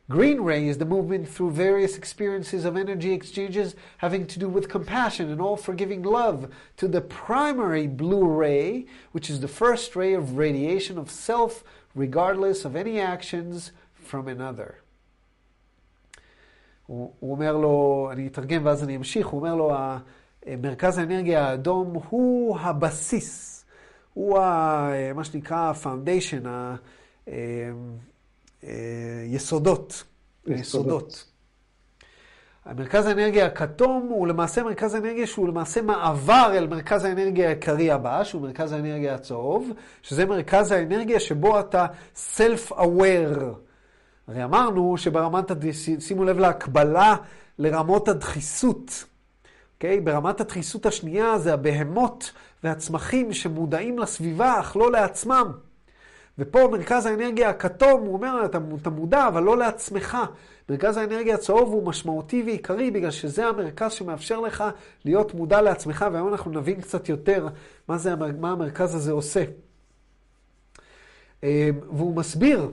[0.07, 4.69] Green ray is the movement through various experiences of energy exchanges having to do with
[4.69, 10.13] compassion and all forgiving love to the primary blue ray, which is the first ray
[10.13, 11.63] of radiation of self,
[11.96, 13.72] regardless of any actions
[14.10, 14.72] from another.
[16.86, 19.72] הוא אומר לו, אני אתרגם ואז אני אמשיך, הוא אומר לו,
[20.58, 23.64] מרכז האנרגיה האדום הוא הבסיס,
[24.14, 26.46] הוא ה, מה שנקרא foundation,
[28.62, 30.04] היסודות,
[30.46, 31.29] היסודות.
[32.64, 38.24] המרכז האנרגיה הכתום הוא למעשה מרכז האנרגיה שהוא למעשה מעבר אל מרכז האנרגיה העיקרי הבא,
[38.24, 39.70] שהוא מרכז האנרגיה הצהוב,
[40.02, 41.86] שזה מרכז האנרגיה שבו אתה
[42.36, 43.44] self-aware.
[44.28, 45.50] הרי אמרנו שברמת,
[45.98, 47.16] שימו לב להקבלה
[47.58, 49.04] לרמות הדחיסות.
[49.74, 49.98] אוקיי?
[49.98, 50.00] Okay?
[50.00, 52.32] ברמת הדחיסות השנייה זה הבהמות
[52.64, 55.52] והצמחים שמודעים לסביבה, אך לא לעצמם.
[56.40, 60.18] ופה מרכז האנרגיה הכתום, הוא אומר, אתה, אתה מודע, אבל לא לעצמך.
[60.68, 64.64] מרכז האנרגיה הצהוב הוא משמעותי ועיקרי, בגלל שזה המרכז שמאפשר לך
[65.04, 67.48] להיות מודע לעצמך, והיום אנחנו נבין קצת יותר
[67.88, 69.44] מה, זה, מה המרכז הזה עושה.
[71.44, 72.70] אה, והוא מסביר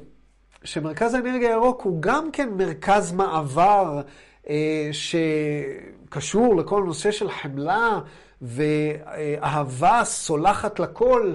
[0.64, 4.02] שמרכז האנרגיה הירוק הוא גם כן מרכז מעבר
[4.50, 8.00] אה, שקשור לכל נושא של חמלה
[8.42, 11.34] ואהבה סולחת לכל,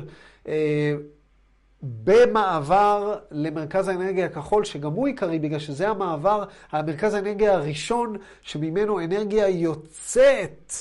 [0.49, 0.95] אה,
[1.83, 9.49] במעבר למרכז האנרגיה הכחול, שגם הוא עיקרי, בגלל שזה המעבר, המרכז האנרגיה הראשון שממנו אנרגיה
[9.49, 10.73] יוצאת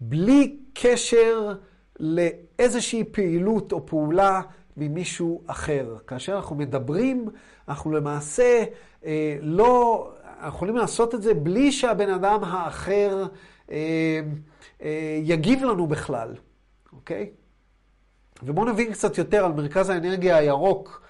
[0.00, 1.52] בלי קשר
[2.00, 4.40] לאיזושהי פעילות או פעולה
[4.76, 5.96] ממישהו אחר.
[6.06, 7.28] כאשר אנחנו מדברים,
[7.68, 8.64] אנחנו למעשה
[9.04, 13.24] אה, לא, אנחנו יכולים לעשות את זה בלי שהבן אדם האחר
[13.70, 14.20] אה,
[14.82, 16.34] אה, יגיב לנו בכלל,
[16.92, 17.30] אוקיי?
[18.43, 21.01] ובואו נבין קצת יותר על מרכז האנרגיה הירוק,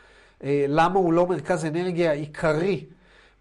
[0.43, 2.85] אה, למה הוא לא מרכז אנרגיה עיקרי.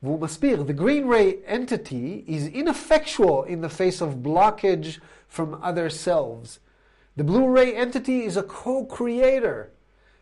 [0.02, 5.88] והוא מסביר, The green ray entity is ineffectual in the face of blockage from other
[5.88, 6.58] selves.
[7.16, 9.70] The blue ray entity is a co-creator.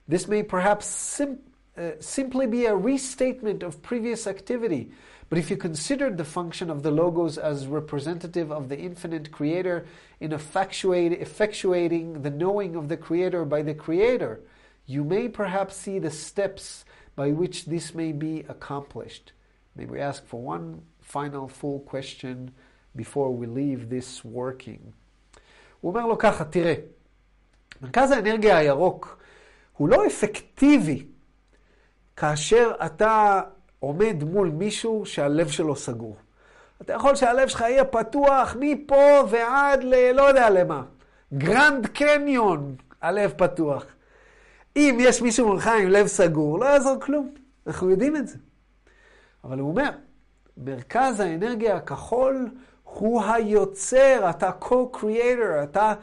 [0.09, 1.39] This may perhaps sim-
[1.79, 4.91] uh, simply be a restatement of previous activity,
[5.35, 9.87] but if you considered the function of the logos as representative of the infinite creator
[10.19, 14.41] in effectuate, effectuating the knowing of the creator by the creator,
[14.87, 19.33] you may perhaps see the steps by which this may be accomplished.
[19.77, 22.51] May we ask for one final full question
[22.97, 24.93] before we leave this working.
[25.81, 26.75] הוא אומר לו ככה, תראה,
[27.83, 29.23] מרכז האנרגיה הירוק
[29.77, 31.07] הוא לא אפקטיבי
[32.17, 33.43] כאשר אתה
[33.86, 36.18] עומד מול מישהו שהלב שלו סגור.
[36.82, 40.12] אתה יכול שהלב שלך יהיה פתוח מפה ועד ל...
[40.12, 40.84] לא יודע למה.
[41.34, 43.86] גרנד קניון, הלב פתוח.
[44.76, 47.34] אם יש מישהו מולך עם לב סגור, לא יעזור כלום.
[47.68, 48.38] אנחנו יודעים את זה.
[49.44, 49.90] אבל הוא אומר,
[50.58, 52.50] מרכז האנרגיה הכחול
[52.84, 55.94] הוא היוצר, אתה co-creator, אתה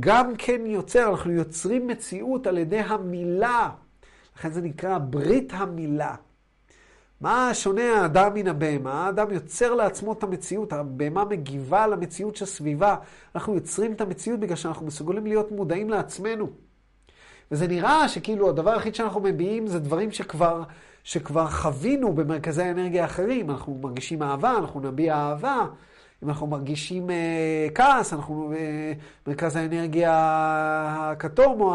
[0.00, 3.70] גם כן יוצר, אנחנו יוצרים מציאות על ידי המילה.
[4.36, 6.14] לכן זה נקרא ברית המילה.
[7.22, 9.06] מה שונה האדם מן הבהמה?
[9.06, 12.96] האדם יוצר לעצמו את המציאות, הבהמה מגיבה למציאות שסביבה.
[13.34, 16.48] אנחנו יוצרים את המציאות בגלל שאנחנו מסוגלים להיות מודעים לעצמנו.
[17.50, 20.62] וזה נראה שכאילו הדבר היחיד שאנחנו מביעים זה דברים שכבר,
[21.04, 23.50] שכבר חווינו במרכזי האנרגיה האחרים.
[23.50, 25.66] אנחנו מרגישים אהבה, אנחנו נביע אהבה.
[26.22, 28.92] אם אנחנו מרגישים אה, כעס, אנחנו אה,
[29.26, 30.12] מרכז האנרגיה
[31.00, 31.74] הכתום או,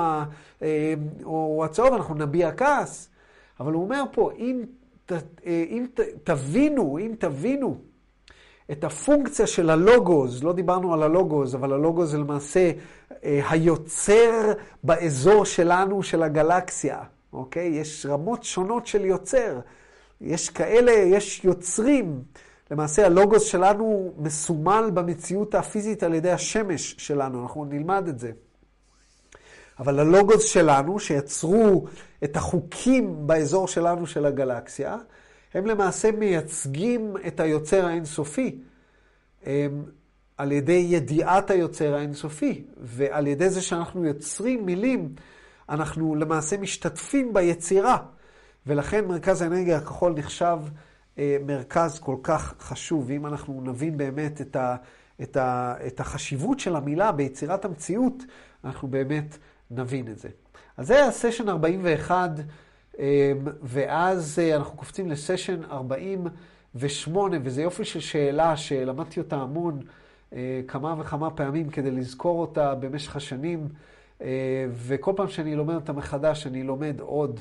[0.61, 3.09] אה, או הצהוב, אנחנו נביע כעס.
[3.59, 4.63] אבל הוא אומר פה, אם
[5.11, 5.85] אה, אם
[6.23, 7.77] תבינו, אם תבינו
[8.71, 12.71] את הפונקציה של הלוגוז, לא דיברנו על הלוגוז, אבל הלוגוז זה למעשה
[13.23, 16.99] אה, היוצר באזור שלנו, של הגלקסיה,
[17.33, 17.67] אוקיי?
[17.67, 19.59] יש רמות שונות של יוצר.
[20.21, 22.21] יש כאלה, יש יוצרים.
[22.71, 28.31] למעשה הלוגוס שלנו מסומל במציאות הפיזית על ידי השמש שלנו, אנחנו נלמד את זה.
[29.79, 31.85] אבל הלוגוס שלנו, שיצרו
[32.23, 34.97] את החוקים באזור שלנו של הגלקסיה,
[35.53, 38.59] הם למעשה מייצגים את היוצר האינסופי.
[39.45, 39.83] הם,
[40.37, 45.13] על ידי ידיעת היוצר האינסופי, ועל ידי זה שאנחנו יוצרים מילים,
[45.69, 47.97] אנחנו למעשה משתתפים ביצירה,
[48.67, 50.57] ולכן מרכז האנרגיה הכחול נחשב
[51.17, 53.05] אה, מרכז כל כך חשוב.
[53.07, 54.75] ואם אנחנו נבין באמת את, ה,
[55.21, 58.23] את, ה, את החשיבות של המילה ביצירת המציאות,
[58.63, 59.37] אנחנו באמת
[59.71, 60.29] נבין את זה.
[60.77, 62.29] אז זה היה סשן 41,
[62.99, 69.81] אה, ואז אה, אנחנו קופצים לסשן 48, וזה יופי של שאלה שלמדתי אותה המון.
[70.33, 73.69] אה, כמה וכמה פעמים כדי לזכור אותה במשך השנים,
[74.21, 77.39] אה, וכל פעם שאני לומד אותה מחדש, אני לומד עוד.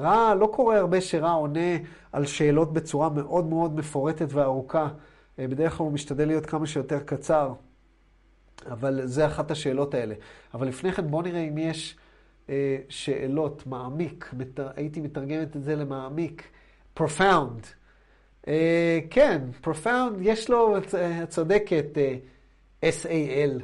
[0.00, 1.76] רע, לא קורה הרבה שרע עונה
[2.12, 4.88] על שאלות בצורה מאוד מאוד מפורטת וארוכה.
[5.38, 7.52] בדרך כלל הוא משתדל להיות כמה שיותר קצר,
[8.66, 10.14] אבל זה אחת השאלות האלה.
[10.54, 11.96] אבל לפני כן בואו נראה אם יש
[12.88, 14.30] שאלות, מעמיק,
[14.76, 16.42] הייתי מתרגמת את זה למעמיק,
[16.98, 17.66] profound.
[18.48, 20.94] אה, כן, profound, יש לו, את
[21.28, 22.16] צודקת, אה,
[22.90, 23.62] S-A-L.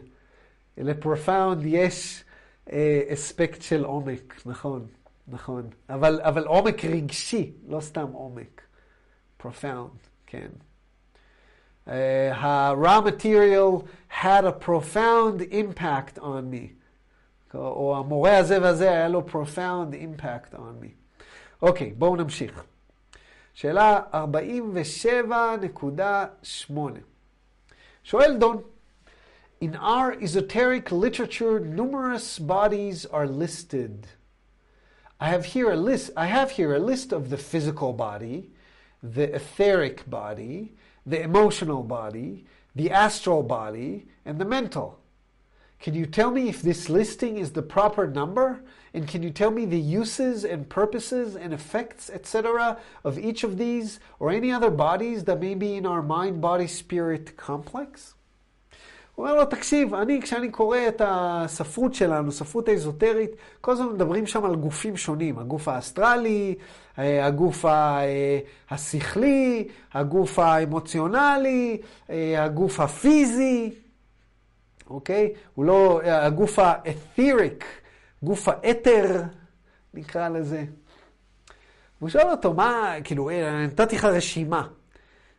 [0.77, 2.24] ל profound יש
[2.72, 4.87] אה, אספקט של עומק, נכון,
[5.29, 5.70] נכון.
[5.88, 8.62] אבל, אבל עומק רגשי, לא סתם עומק.
[9.37, 9.90] profound,
[10.27, 10.48] כן.
[11.88, 11.91] Uh,
[12.34, 16.74] ה-raw material had a profound impact on me.
[17.54, 20.88] או המורה הזה והזה היה לו profound impact on me.
[21.62, 22.63] אוקיי, בואו נמשיך.
[23.54, 26.74] שאלה 47.8.
[28.04, 28.62] שואל דון,
[29.62, 34.08] In our esoteric literature, numerous bodies are listed.
[35.22, 36.12] I have here a list.
[36.17, 38.50] I have here a list of the physical body,
[39.03, 40.73] the etheric body,
[41.07, 44.99] the emotional body, the astral body, and the mental.
[45.81, 48.63] Can you tell me if this listing is the proper number?
[48.93, 53.59] And can you tell me the uses and purposes and effects, etc., of each of
[53.59, 58.15] these or any other bodies that may be in our mind body spirit complex?
[59.18, 64.26] הוא אומר לו, תקשיב, אני, כשאני קורא את הספרות שלנו, ספרות האזוטרית, כל הזמן מדברים
[64.26, 65.38] שם על גופים שונים.
[65.38, 66.54] הגוף האסטרלי,
[66.96, 67.64] הגוף
[68.70, 71.81] השכלי, הגוף האמוציונלי,
[72.38, 73.74] הגוף הפיזי,
[74.90, 75.33] אוקיי?
[75.54, 77.64] הוא לא, הגוף האת'יריק,
[78.22, 79.22] גוף האתר,
[79.94, 80.64] נקרא לזה.
[81.98, 84.68] והוא שואל אותו, מה, כאילו, אה, נתתי לך רשימה.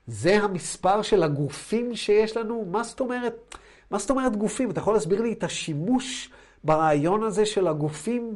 [0.08, 2.66] זה המספר של הגופים שיש לנו?
[2.72, 3.56] מה זאת אומרת,
[3.92, 4.72] מה זאת אומרת גופים?
[4.72, 6.30] אתה יכול להסביר לי את השימוש
[6.64, 8.36] ברעיון הזה של הגופים?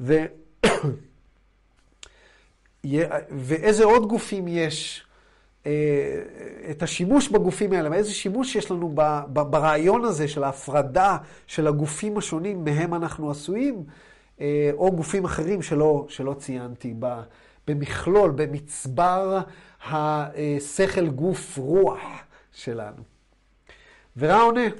[0.00, 0.24] ו...
[3.30, 5.06] ואיזה עוד גופים יש?
[5.66, 5.72] אה,
[6.70, 8.94] את השימוש בגופים האלה, ואיזה שימוש יש לנו
[9.32, 13.84] ברעיון הזה של ההפרדה של הגופים השונים מהם אנחנו עשויים,
[14.40, 16.94] אה, או גופים אחרים שלא, שלא ציינתי,
[17.68, 19.40] במכלול, במצבר
[19.84, 22.00] השכל גוף רוח
[22.52, 23.19] שלנו.
[24.20, 24.78] Veraune,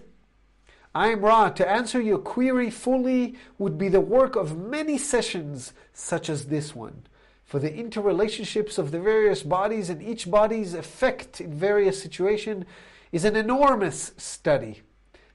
[0.94, 1.48] I'm Ra.
[1.48, 6.74] To answer your query fully would be the work of many sessions such as this
[6.74, 7.06] one.
[7.46, 12.66] For the interrelationships of the various bodies and each body's effect in various situations
[13.12, 14.82] is an enormous study.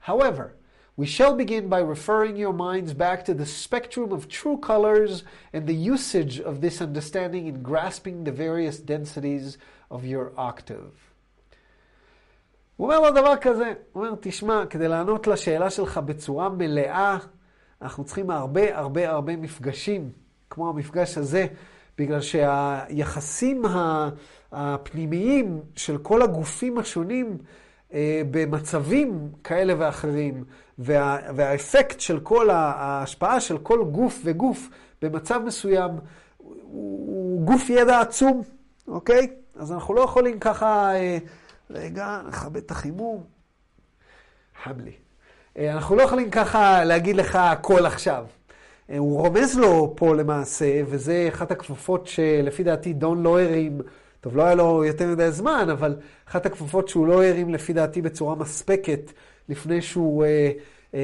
[0.02, 0.56] However,
[0.96, 5.65] we shall begin by referring your minds back to the spectrum of true colors and
[5.65, 9.58] the usage of this understanding in grasping the various densities
[9.89, 11.05] of your octave.
[12.78, 17.18] הוא אומר לו דבר כזה, הוא אומר, תשמע, כדי לענות לשאלה שלך בצורה מלאה,
[17.82, 20.10] אנחנו צריכים הרבה הרבה הרבה מפגשים,
[20.50, 21.48] כמו המפגש הזה,
[21.98, 23.64] בגלל שהיחסים
[24.52, 27.38] הפנימיים של כל הגופים השונים
[27.94, 30.44] אה, במצבים כאלה ואחרים,
[30.80, 34.70] וה, והאפקט של כל ההשפעה של כל גוף וגוף
[35.02, 35.92] במצב מסוים,
[36.62, 38.42] הוא גוף ידע עצום,
[38.88, 39.28] אוקיי?
[39.56, 41.18] אז אנחנו לא יכולים ככה, אה,
[41.69, 43.23] רגע, נכבד את החימום.
[44.63, 44.91] חם לי.
[45.58, 48.25] אה, אנחנו לא יכולים ככה להגיד לך הכל עכשיו.
[48.89, 53.82] אה, הוא רומז לו פה למעשה, וזה אחת הכפפות שלפי דעתי דון לא הרים,
[54.21, 55.95] טוב, לא היה לו יותר מדי זמן, אבל
[56.28, 59.12] אחת הכפפות שהוא לא הרים לפי דעתי בצורה מספקת
[59.49, 60.51] לפני שהוא אה,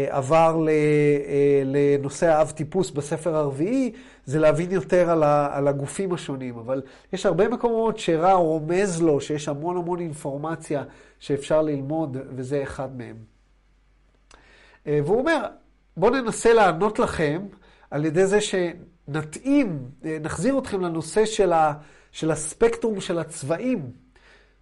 [0.09, 3.91] עבר ל, אה, לנושא האב טיפוס בספר הרביעי,
[4.25, 6.57] זה להבין יותר על, הגופים השונים.
[6.57, 6.81] אבל
[7.13, 10.83] יש הרבה מקומות שרע רומז לו, שיש המון המון אינפורמציה
[11.19, 13.15] שאפשר ללמוד, וזה אחד מהם.
[14.87, 15.45] אה, והוא אומר,
[15.97, 17.41] בואו ננסה לענות לכם
[17.91, 21.73] על ידי זה שנתאים, נחזיר אתכם לנושא של, ה,
[22.11, 23.91] של הספקטרום של הצבעים,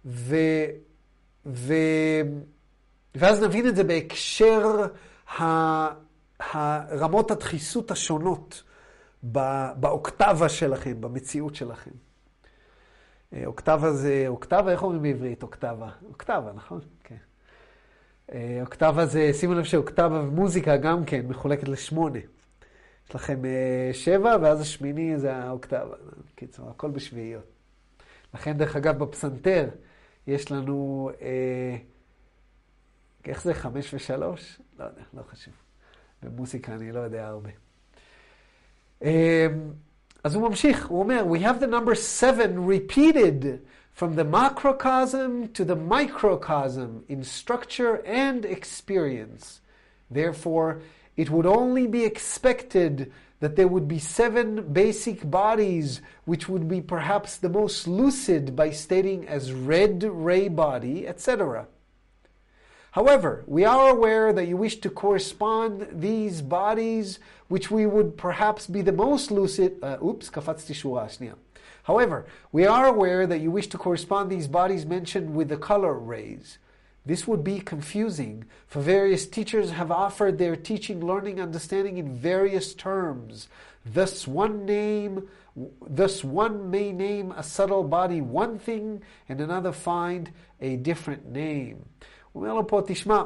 [0.04, 0.36] ו,
[1.46, 1.74] ו,
[3.14, 4.86] ואז נבין את זה בהקשר
[5.38, 8.62] הרמות הדחיסות השונות
[9.76, 11.90] באוקטבה שלכם, במציאות שלכם.
[13.32, 15.90] אה, אוקטבה זה, אוקטבה, איך אומרים בעברית אוקטבה?
[16.08, 16.80] אוקטבה, נכון?
[17.04, 17.16] כן.
[18.32, 22.18] אה, אוקטבה זה, שימו לב שאוקטבה ומוזיקה גם כן מחולקת לשמונה.
[23.08, 25.94] יש לכם אה, שבע, ואז השמיני זה האוקטבה.
[26.34, 27.44] קיצור, הכל בשביעיות.
[28.34, 29.68] לכן, דרך אגב, בפסנתר
[30.26, 31.76] יש לנו, אה,
[33.25, 34.59] איך זה, חמש ושלוש?
[34.79, 35.53] לא יודע, לא חשוב.
[36.23, 37.49] במוסיקה אני לא יודע הרבה.
[39.03, 39.47] אה,
[40.23, 43.59] אז הוא ממשיך, הוא אומר, We have the number seven repeated
[43.93, 49.61] from the macrocosm to the microcosm in structure and experience.
[50.11, 50.81] Therefore,
[51.15, 56.81] it would only be expected that there would be seven basic bodies, which would be
[56.81, 61.67] perhaps the most lucid by stating as red ray body, etc.
[62.91, 68.67] However, we are aware that you wish to correspond these bodies, which we would perhaps
[68.67, 69.77] be the most lucid.
[69.83, 71.33] Uh, oops, קפצתי שורה, שנייה.
[71.83, 75.93] However, we are aware that you wish to correspond these bodies mentioned with the color
[75.93, 76.57] rays.
[77.05, 82.73] This would be confusing, for various teachers have offered their teaching, learning, understanding in various
[82.73, 83.47] terms.
[83.85, 85.27] Thus, one name,
[85.87, 91.85] thus one may name a subtle body one thing, and another find a different name.
[92.34, 93.22] אומר לו פה, תשמע,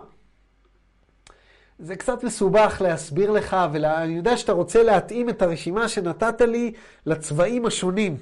[1.79, 6.73] זה קצת מסובך להסביר לך, ואני יודע שאתה רוצה להתאים את הרשימה שנתת לי
[7.07, 8.17] לצבעים השונים.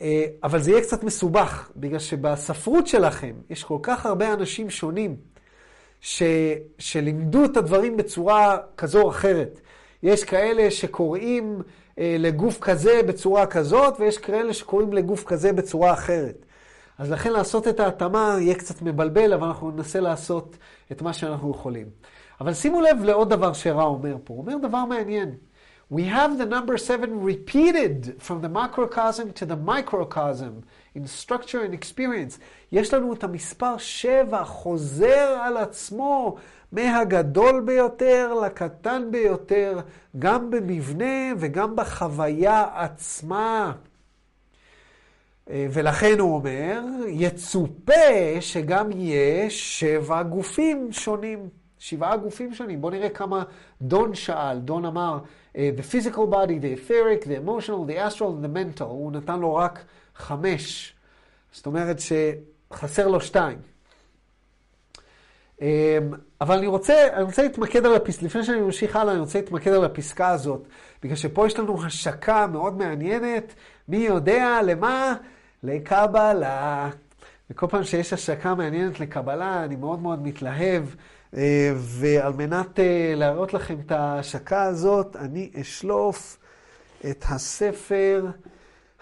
[0.00, 5.16] אה, אבל זה יהיה קצת מסובך, בגלל שבספרות שלכם יש כל כך הרבה אנשים שונים
[6.00, 6.22] ש,
[6.78, 9.60] שלימדו את הדברים בצורה כזו או אחרת.
[10.02, 11.62] יש כאלה שקוראים
[11.98, 16.46] אה, לגוף כזה בצורה כזאת, ויש כאלה שקוראים לגוף כזה בצורה אחרת.
[16.98, 20.56] אז לכן לעשות את ההתאמה יהיה קצת מבלבל, אבל אנחנו ננסה לעשות
[20.92, 21.86] את מה שאנחנו יכולים.
[22.40, 24.34] אבל שימו לב לעוד דבר שרע אומר פה.
[24.34, 25.34] הוא אומר דבר מעניין.
[25.90, 30.62] we have the number seven repeated from the macrocosm to the microcosm
[30.94, 32.38] in structure and experience.
[32.72, 36.36] יש לנו את המספר שבע חוזר על עצמו
[36.72, 39.80] מהגדול ביותר לקטן ביותר,
[40.18, 43.72] גם במבנה וגם בחוויה עצמה.
[45.50, 47.92] ולכן הוא אומר, יצופה
[48.40, 51.48] שגם יהיה שבע גופים שונים.
[51.78, 52.80] שבעה גופים שונים.
[52.80, 53.42] בואו נראה כמה
[53.82, 54.58] דון שאל.
[54.58, 55.18] דון אמר,
[55.54, 58.84] the physical body, the etheric, the emotional, the astral the mental.
[58.84, 59.84] הוא נתן לו רק
[60.16, 60.94] חמש.
[61.52, 63.58] זאת אומרת שחסר לו שתיים.
[66.40, 69.72] אבל אני רוצה, אני רוצה להתמקד על הפסקה, לפני שאני ממשיך הלאה, אני רוצה להתמקד
[69.72, 70.68] על הפסקה הזאת,
[71.02, 73.54] בגלל שפה יש לנו השקה מאוד מעניינת,
[73.88, 75.14] מי יודע למה?
[75.62, 76.90] לקבלה.
[77.50, 80.84] וכל פעם שיש השקה מעניינת לקבלה, אני מאוד מאוד מתלהב.
[81.36, 86.38] אה, ועל מנת אה, להראות לכם את ההשקה הזאת, אני אשלוף
[87.10, 88.26] את הספר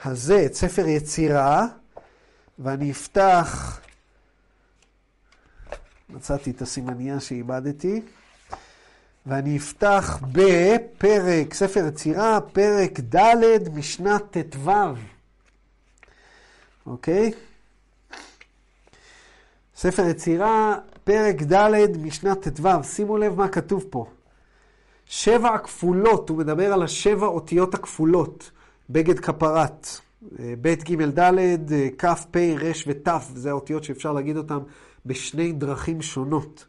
[0.04, 1.66] הזה, את ספר יצירה,
[2.58, 3.80] ואני אפתח,
[6.08, 8.02] מצאתי את הסימניה שאיבדתי,
[9.26, 14.70] ואני אפתח בפרק, ספר יצירה, פרק ד' משנת ט"ו,
[16.86, 17.32] אוקיי?
[19.76, 24.06] ספר יצירה, פרק ד' משנת ט"ו, שימו לב מה כתוב פה.
[25.06, 28.50] שבע הכפולות, הוא מדבר על השבע אותיות הכפולות,
[28.90, 29.88] בגד כפרת.
[30.32, 34.58] ב', ג', ד', כ', פ', ר' ות', זה האותיות שאפשר להגיד אותן
[35.06, 36.66] בשני דרכים שונות.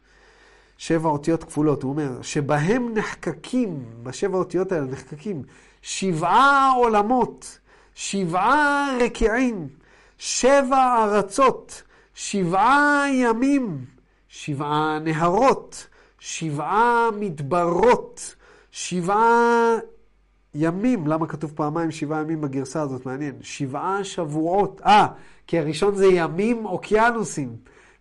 [0.77, 5.43] שבע אותיות כפולות, הוא אומר, שבהם נחקקים, בשבע אותיות האלה נחקקים,
[5.81, 7.59] שבעה עולמות,
[7.95, 9.67] שבעה רקיעים,
[10.17, 13.77] שבע ארצות, שבעה ימים,
[14.27, 15.87] שבעה נהרות,
[16.19, 18.35] שבעה מדברות,
[18.71, 19.75] שבעה
[20.55, 21.07] ימים.
[21.07, 23.05] למה כתוב פעמיים שבעה ימים בגרסה הזאת?
[23.05, 23.35] מעניין.
[23.41, 24.81] שבעה שבועות.
[24.85, 25.07] אה,
[25.47, 27.55] כי הראשון זה ימים אוקיינוסים,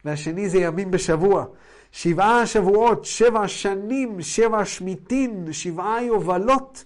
[0.05, 1.45] והשני זה ימים בשבוע.
[1.93, 6.85] שבעה שבועות, שבע שנים, שבע שמיטין, שבעה יובלות,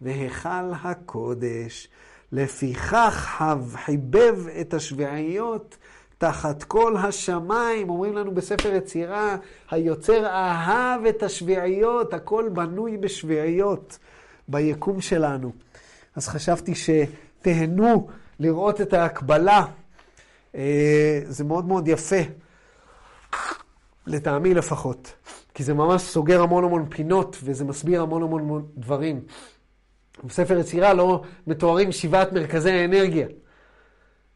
[0.00, 1.88] והיכל הקודש.
[2.34, 3.42] לפיכך
[3.74, 5.76] חיבב את השביעיות
[6.18, 9.36] תחת כל השמיים, אומרים לנו בספר יצירה,
[9.70, 13.98] היוצר אהב את השביעיות, הכל בנוי בשביעיות
[14.48, 15.52] ביקום שלנו.
[16.16, 18.08] אז חשבתי שתהנו
[18.40, 19.64] לראות את ההקבלה.
[20.54, 22.22] אה, זה מאוד מאוד יפה,
[24.06, 25.12] לטעמי לפחות,
[25.54, 29.20] כי זה ממש סוגר המון המון פינות וזה מסביר המון המון דברים.
[30.24, 33.26] בספר יצירה לא מתוארים שבעת מרכזי האנרגיה.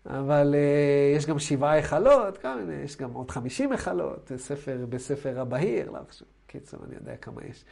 [0.07, 2.39] אבל uh, יש גם שבעה היכלות,
[2.85, 6.29] יש גם עוד חמישים היכלות, ספר בספר הבהיר, לא חשוב.
[6.47, 7.65] קיצור, אני יודע כמה יש.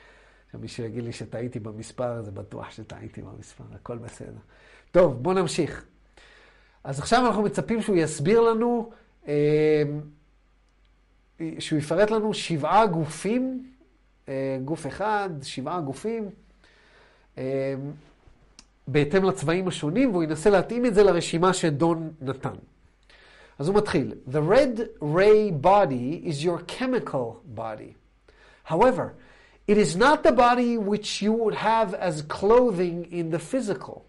[0.47, 4.39] עכשיו מישהו יגיד לי שטעיתי במספר, זה בטוח שטעיתי במספר, הכל בסדר.
[4.91, 5.85] טוב, בואו נמשיך.
[6.85, 8.91] אז עכשיו אנחנו מצפים שהוא יסביר לנו,
[9.29, 9.83] אה,
[11.59, 13.73] שהוא יפרט לנו שבעה גופים,
[14.29, 16.31] אה, גוף אחד, שבעה גופים.
[18.88, 22.56] בהתאם לצבעים השונים, והוא ינסה להתאים את זה לרשימה שדון נתן.
[23.60, 24.14] אז הוא מתחיל.
[24.28, 27.96] The red ray body is your chemical body.
[28.64, 29.14] However,
[29.68, 34.06] it is not the body which you would have as clothing in the physical.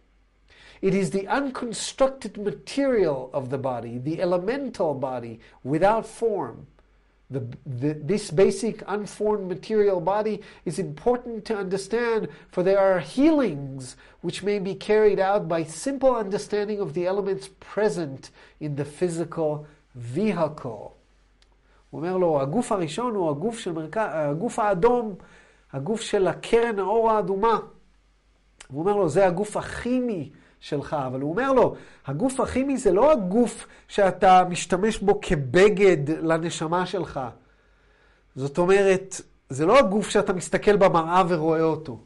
[0.80, 6.66] It is the unconstructed material of the body, the elemental body, without form.
[7.30, 13.96] The, the, this basic unformed material body is important to understand, for there are healings
[14.20, 18.30] which may be carried out by simple understanding of the elements present
[18.61, 20.92] in the physical vehicle.
[21.90, 23.96] הוא אומר לו, הגוף הראשון הוא הגוף, של מרכ...
[23.96, 25.14] הגוף האדום,
[25.72, 27.59] הגוף של הקרן האור האדומה.
[28.68, 33.12] הוא אומר לו, זה הגוף הכימי שלך, אבל הוא אומר לו, הגוף הכימי זה לא
[33.12, 37.20] הגוף שאתה משתמש בו כבגד לנשמה שלך.
[38.36, 41.99] זאת אומרת, זה לא הגוף שאתה מסתכל במראה ורואה אותו.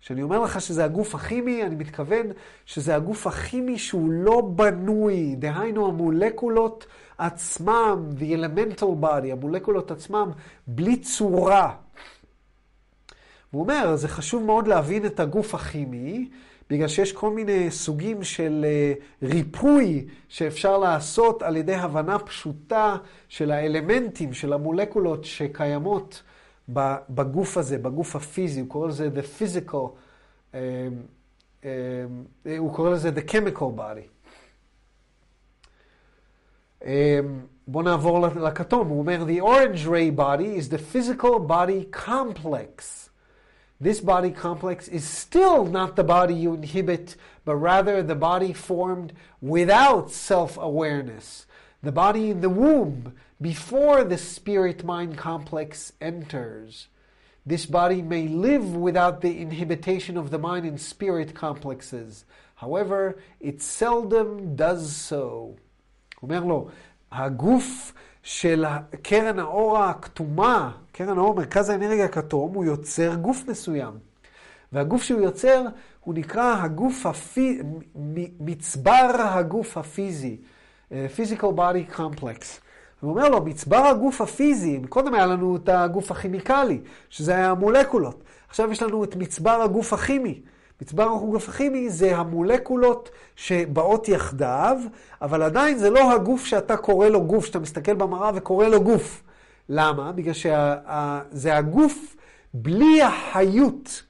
[0.00, 2.26] כשאני אומר לך שזה הגוף הכימי, אני מתכוון
[2.66, 6.86] שזה הגוף הכימי שהוא לא בנוי, דהיינו המולקולות
[7.18, 10.30] עצמם, the elemental body, המולקולות עצמם,
[10.66, 11.74] בלי צורה.
[13.50, 16.28] הוא אומר, זה חשוב מאוד להבין את הגוף הכימי,
[16.70, 22.96] בגלל שיש כל מיני סוגים של uh, ריפוי שאפשר לעשות על ידי הבנה פשוטה
[23.28, 26.22] של האלמנטים, של המולקולות שקיימות
[26.68, 29.74] בגוף הזה, בגוף הפיזי, הוא קורא לזה the physical,
[30.52, 30.54] um,
[31.62, 31.66] um,
[32.58, 34.08] הוא קורא לזה the chemical body.
[36.82, 36.86] Um,
[37.68, 43.05] בואו נעבור לכתום, הוא אומר, the orange ray body is the physical body complex.
[43.79, 47.15] This body complex is still not the body you inhibit,
[47.45, 51.47] but rather the body formed without self awareness,
[51.81, 56.87] the body in the womb before the spirit mind complex enters.
[57.43, 62.23] This body may live without the inhibition of the mind and spirit complexes.
[62.55, 65.55] However, it seldom does so.
[66.21, 66.67] אומר לו,
[67.11, 68.65] הגוף של
[69.01, 73.92] קרן האור הכתומה, קרן האור, מרכז האנרגיה הכתום, הוא יוצר גוף מסוים.
[74.72, 75.62] והגוף שהוא יוצר,
[76.00, 77.58] הוא נקרא הגוף הפי...
[78.40, 80.36] מצבר הגוף הפיזי,
[80.92, 82.44] אה, physical body complex.
[83.00, 86.80] הוא אומר לו, מצבר הגוף הפיזי, קודם היה לנו את הגוף הכימיקלי,
[87.10, 88.22] שזה היה המולקולות.
[88.48, 90.40] עכשיו יש לנו את מצבר הגוף הכימי.
[90.82, 94.76] מצבר הגוף הכימי זה המולקולות שבאות יחדיו,
[95.22, 99.22] אבל עדיין זה לא הגוף שאתה קורא לו גוף, שאתה מסתכל במראה וקורא לו גוף.
[99.68, 100.12] למה?
[100.12, 102.16] בגלל שזה הגוף
[102.54, 104.02] בלי החיות,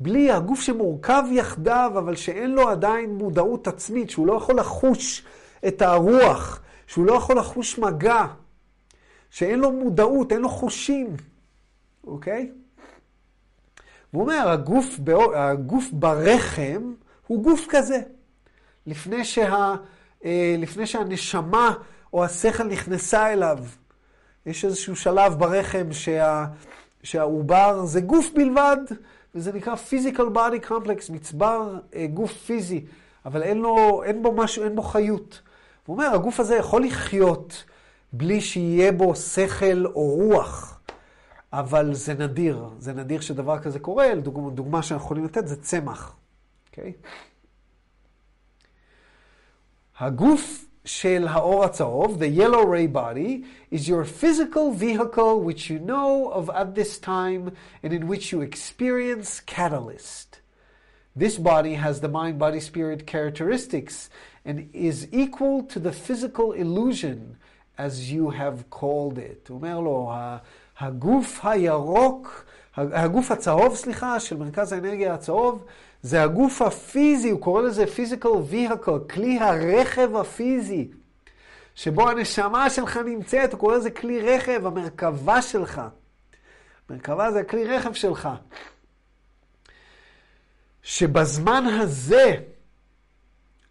[0.00, 5.24] בלי הגוף שמורכב יחדיו, אבל שאין לו עדיין מודעות עצמית, שהוא לא יכול לחוש
[5.66, 8.26] את הרוח, שהוא לא יכול לחוש מגע,
[9.30, 11.16] שאין לו מודעות, אין לו חושים,
[12.06, 12.50] אוקיי?
[14.10, 15.00] הוא אומר, הגוף,
[15.34, 16.92] הגוף ברחם
[17.26, 18.00] הוא גוף כזה.
[18.86, 19.74] לפני, שה,
[20.24, 21.74] אה, לפני שהנשמה
[22.12, 23.58] או השכל נכנסה אליו,
[24.46, 26.46] יש איזשהו שלב ברחם שה,
[27.02, 28.76] שהעובר זה גוף בלבד,
[29.34, 32.84] וזה נקרא physical body complex, מצבר אה, גוף פיזי,
[33.24, 35.40] אבל אין, לו, אין בו משהו, אין בו חיות.
[35.86, 37.64] הוא אומר, הגוף הזה יכול לחיות
[38.12, 40.80] בלי שיהיה בו שכל או רוח.
[41.52, 46.16] אבל זה נדיר, זה נדיר שדבר כזה קורה, דוגמה, דוגמה שאנחנו יכולים לתת זה צמח,
[46.70, 46.92] אוקיי?
[47.02, 47.06] Okay?
[49.98, 56.31] הגוף של האור הצהוב, the yellow ray body, is your physical vehicle which you know
[56.31, 57.51] of at this time
[57.83, 60.39] and in which you experience catalyst.
[61.15, 64.09] This body has the mind body spirit characteristics
[64.45, 67.37] and is equal to the physical illusion
[67.77, 69.47] as you have called it.
[69.49, 70.11] הוא אומר לו,
[70.79, 72.45] הגוף הירוק,
[72.77, 75.65] הגוף הצהוב, סליחה, של מרכז האנרגיה הצהוב,
[76.06, 80.88] זה הגוף הפיזי, הוא קורא לזה physical vehicle, כלי הרכב הפיזי,
[81.74, 85.82] שבו הנשמה שלך נמצאת, הוא קורא לזה כלי רכב, המרכבה שלך.
[86.90, 88.28] מרכבה זה הכלי רכב שלך.
[90.82, 92.34] שבזמן הזה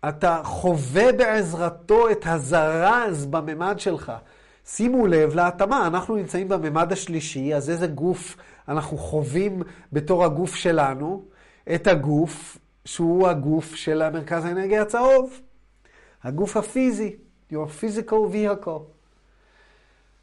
[0.09, 4.11] אתה חווה בעזרתו את הזרז בממד שלך.
[4.65, 9.63] שימו לב להתאמה, אנחנו נמצאים בממד השלישי, אז איזה גוף אנחנו חווים
[9.93, 11.34] בתור הגוף שלנו?
[11.73, 15.41] את הגוף שהוא הגוף של המרכז האנרגיה הצהוב.
[16.23, 17.15] הגוף הפיזי,
[17.51, 18.81] your physical vehicle.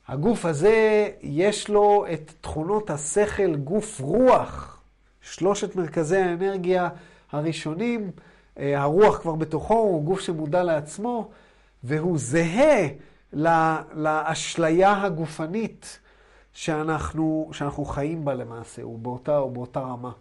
[0.09, 4.83] הגוף הזה, יש לו את תכונות השכל, גוף רוח,
[5.21, 6.89] שלושת מרכזי האנרגיה
[7.33, 8.11] הראשונים.
[8.59, 11.31] אה, הרוח כבר בתוכו, הוא גוף שמודע לעצמו,
[11.85, 12.89] והוא זהה
[13.93, 16.01] לאשליה הגופנית
[16.53, 20.13] שאנחנו, שאנחנו חיים בה למעשה, הוא באותה, הוא באותה רמה.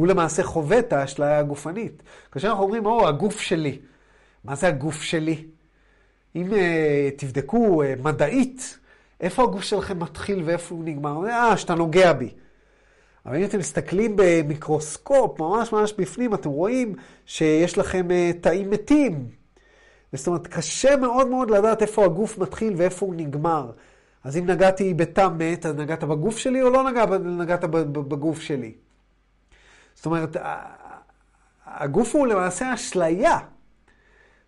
[0.00, 2.02] הוא למעשה חווה את האשליה הגופנית.
[2.32, 3.78] כאשר אנחנו אומרים, או, הגוף שלי.
[4.44, 5.44] מה זה הגוף שלי?
[6.36, 6.54] אם uh,
[7.16, 8.78] תבדקו uh, מדעית,
[9.20, 11.26] איפה הגוף שלכם מתחיל ואיפה הוא נגמר?
[11.26, 12.30] אה, שאתה נוגע בי.
[13.26, 16.94] אבל אם אתם מסתכלים במיקרוסקופ, ממש ממש בפנים, אתם רואים
[17.26, 19.26] שיש לכם uh, תאים מתים.
[20.12, 23.70] זאת אומרת, קשה מאוד מאוד לדעת איפה הגוף מתחיל ואיפה הוא נגמר.
[24.24, 28.72] אז אם נגעתי בתא מת, אז נגעת בגוף שלי או לא נגע, נגעת בגוף שלי?
[30.00, 30.36] זאת אומרת,
[31.66, 33.38] הגוף הוא למעשה אשליה,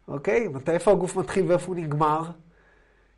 [0.09, 0.49] אוקיי?
[0.49, 2.23] מתי איפה הגוף מתחיל ואיפה הוא נגמר?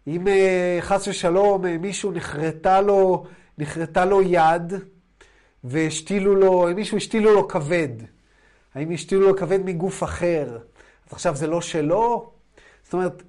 [0.07, 3.27] אם אה, חס ושלום אה, מישהו נחרטה לו,
[3.59, 4.73] נחרטה לו יד
[5.65, 7.89] והשתילו לו, מישהו השתילו לו כבד,
[8.75, 10.59] האם השתילו לו כבד מגוף אחר?
[11.07, 12.33] אז עכשיו זה לא שלו?
[12.85, 13.23] זאת אומרת,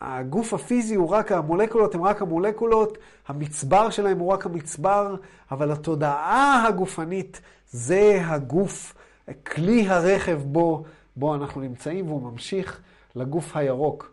[0.00, 5.16] הגוף הפיזי הוא רק, המולקולות הן רק המולקולות, המצבר שלהם הוא רק המצבר,
[5.50, 7.40] אבל התודעה הגופנית
[7.70, 8.94] זה הגוף,
[9.46, 10.84] כלי הרכב בו,
[11.16, 12.80] בו אנחנו נמצאים, והוא ממשיך
[13.14, 14.12] לגוף הירוק.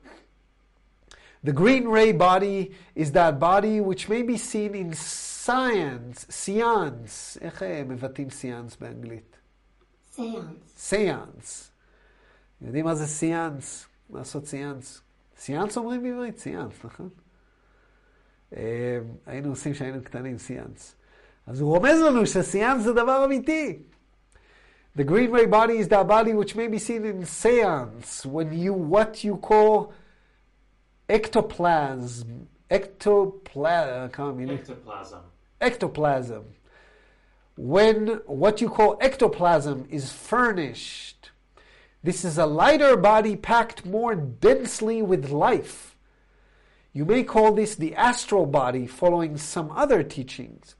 [1.45, 7.37] The green ray body is that body which may be seen in science, science.
[7.41, 9.37] איך מבטאים science באנגלית?
[10.15, 10.89] science.
[10.89, 11.69] science.
[12.61, 13.87] יודעים מה זה science?
[14.13, 15.04] לעשות science.
[15.38, 16.38] סיאנס אומרים בעברית?
[16.38, 17.08] סיאנס, נכון?
[19.26, 20.96] היינו עושים כשהיינו קטנים סיאנס.
[21.46, 23.78] אז הוא רומז לנו שסיאנס זה דבר אמיתי.
[24.96, 28.72] The green ray body is that body which may be seen in seance when you,
[28.72, 29.92] what you call
[31.08, 32.48] ectoplasm.
[32.70, 34.08] Ectoplasm.
[34.12, 34.58] כמה מילים?
[34.58, 35.22] Ectoplasm.
[35.60, 36.42] Ectoplasm.
[37.56, 41.13] When what you call ectoplasm is furnished
[42.04, 45.96] This is a lighter body packed more densely with life.
[46.94, 50.76] You may call this the astral body, following some other teachings.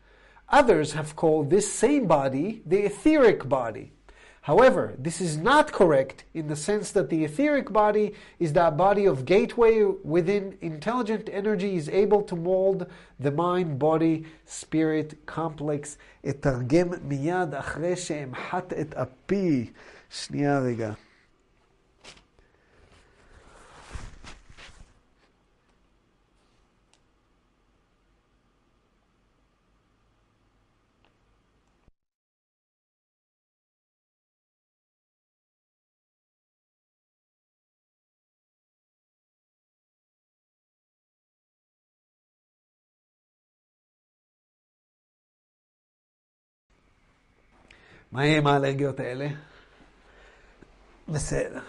[0.49, 3.93] Others have called this same body the etheric body.
[4.43, 9.05] However, this is not correct in the sense that the etheric body is that body
[9.05, 12.87] of gateway within intelligent energy is able to mold
[13.21, 15.99] the mind, body, spirit complex.
[16.29, 19.71] אתרגם מיד אחרי שאמחט את אפי.
[20.11, 20.93] שנייה רגע.
[48.16, 49.28] מה עם האלרגיות האלה?
[51.08, 51.60] בסדר.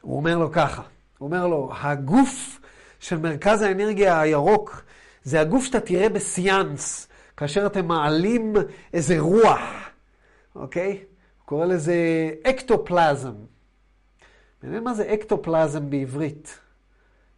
[0.00, 0.82] הוא אומר לו ככה,
[1.18, 2.60] הוא אומר לו, הגוף
[3.00, 4.84] של מרכז האנרגיה הירוק
[5.22, 8.54] זה הגוף שאתה תראה בסיאנס, כאשר אתם מעלים
[8.92, 9.60] איזה רוח,
[10.54, 10.90] אוקיי?
[10.90, 11.94] הוא קורא לזה
[12.42, 13.34] אקטופלזם.
[14.62, 16.58] מעניין מה זה אקטופלזם בעברית.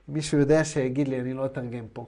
[0.09, 2.07] מישהו יודע שיגיד לי, אני לא אתרגם פה.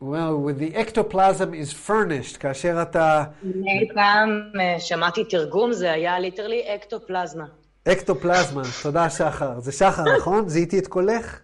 [0.00, 3.24] אומר, when the ectoplasm is furnished, כאשר אתה...
[3.44, 7.44] אני פעם אה, שמעתי תרגום, זה היה ליטרלי אקטופלזמה.
[7.88, 9.60] אקטופלזמה, תודה שחר.
[9.60, 10.48] זה שחר, נכון?
[10.48, 11.40] זיהיתי את קולך?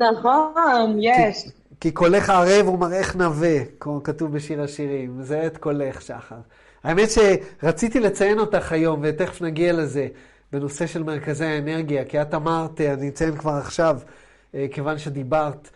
[0.00, 1.42] נכון, יש.
[1.42, 5.22] כי, כי קולך ערב ומראך נווה, כמו כתוב בשיר השירים.
[5.22, 6.36] זה את קולך, שחר.
[6.84, 10.08] האמת שרציתי לציין אותך היום, ותכף נגיע לזה,
[10.52, 13.98] בנושא של מרכזי האנרגיה, כי את אמרת, אני אציין כבר עכשיו,
[14.54, 15.70] אה, כיוון שדיברת,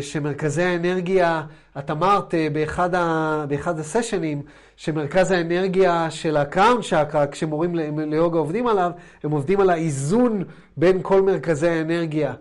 [0.00, 1.42] שמרכזי האנרגיה,
[1.78, 4.42] את אמרת אה, באחד, ה, באחד הסשנים,
[4.76, 8.90] שמרכז האנרגיה של הקראון שקרה, כשמורים ליוגה עובדים עליו,
[9.24, 10.44] הם עובדים על האיזון
[10.76, 12.34] בין כל מרכזי האנרגיה.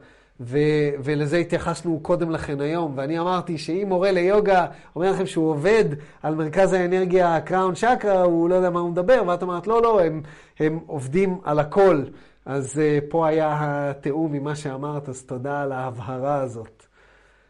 [0.43, 4.65] ו- ולזה התייחסנו קודם לכן היום, ואני אמרתי שאם מורה ליוגה
[4.95, 5.85] אומר לכם שהוא עובד
[6.23, 10.01] על מרכז האנרגיה קראון שקרה, הוא לא יודע מה הוא מדבר, ואת אמרת, לא, לא,
[10.01, 10.21] הם,
[10.59, 12.03] הם עובדים על הכל.
[12.45, 16.80] אז uh, פה היה התיאום ממה שאמרת, אז תודה על ההבהרה הזאת.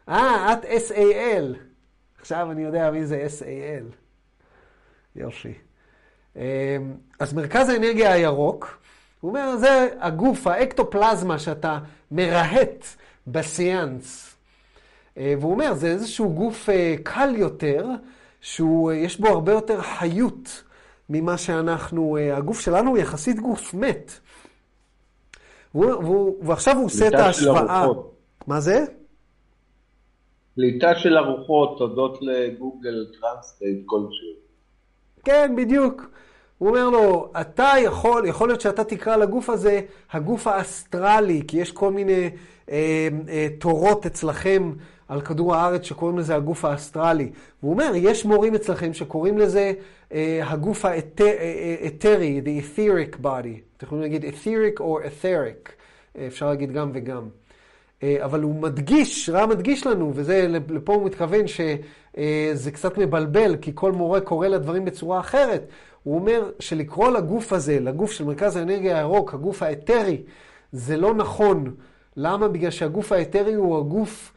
[0.08, 1.56] אה, את SAL.
[2.20, 3.94] עכשיו אני יודע מי זה SAL.
[5.16, 5.54] יופי.
[6.36, 6.42] אמ,
[7.18, 8.78] אז מרכז האנרגיה הירוק,
[9.20, 11.78] הוא אומר, זה הגוף, האקטופלזמה שאתה
[12.10, 12.86] מרהט
[13.26, 14.34] בסיאנס.
[15.18, 17.86] אה, והוא אומר, זה איזשהו גוף אה, קל יותר,
[18.40, 20.62] שיש בו הרבה יותר חיות
[21.08, 24.12] ממה שאנחנו, אה, הגוף שלנו הוא יחסית גוף מת.
[25.74, 27.86] והוא, והוא, ועכשיו הוא עושה את ההשוואה.
[28.46, 28.84] מה זה?
[30.54, 34.32] פליטה של ארוחות הודות ל Google Translate כלשהו.
[35.24, 36.02] כן, בדיוק.
[36.58, 39.80] הוא אומר לו, אתה יכול, יכול להיות שאתה תקרא לגוף הזה
[40.12, 42.30] הגוף האסטרלי, כי יש כל מיני
[42.70, 44.72] אה, אה, תורות אצלכם
[45.08, 47.30] על כדור הארץ שקוראים לזה הגוף האסטרלי.
[47.62, 49.72] והוא אומר, יש מורים אצלכם שקוראים לזה
[50.12, 53.58] אה, הגוף האתרי, the etheric body.
[53.76, 55.70] אתם יכולים להגיד etheric או etheric,
[56.26, 57.28] אפשר להגיד גם וגם.
[58.04, 63.92] אבל הוא מדגיש, רע מדגיש לנו, וזה, לפה הוא מתכוון שזה קצת מבלבל, כי כל
[63.92, 65.68] מורה קורא לדברים בצורה אחרת.
[66.02, 70.22] הוא אומר שלקרוא לגוף הזה, לגוף של מרכז האנרגיה הירוק, הגוף האתרי,
[70.72, 71.74] זה לא נכון.
[72.16, 72.48] למה?
[72.48, 74.32] בגלל שהגוף האתרי הוא הגוף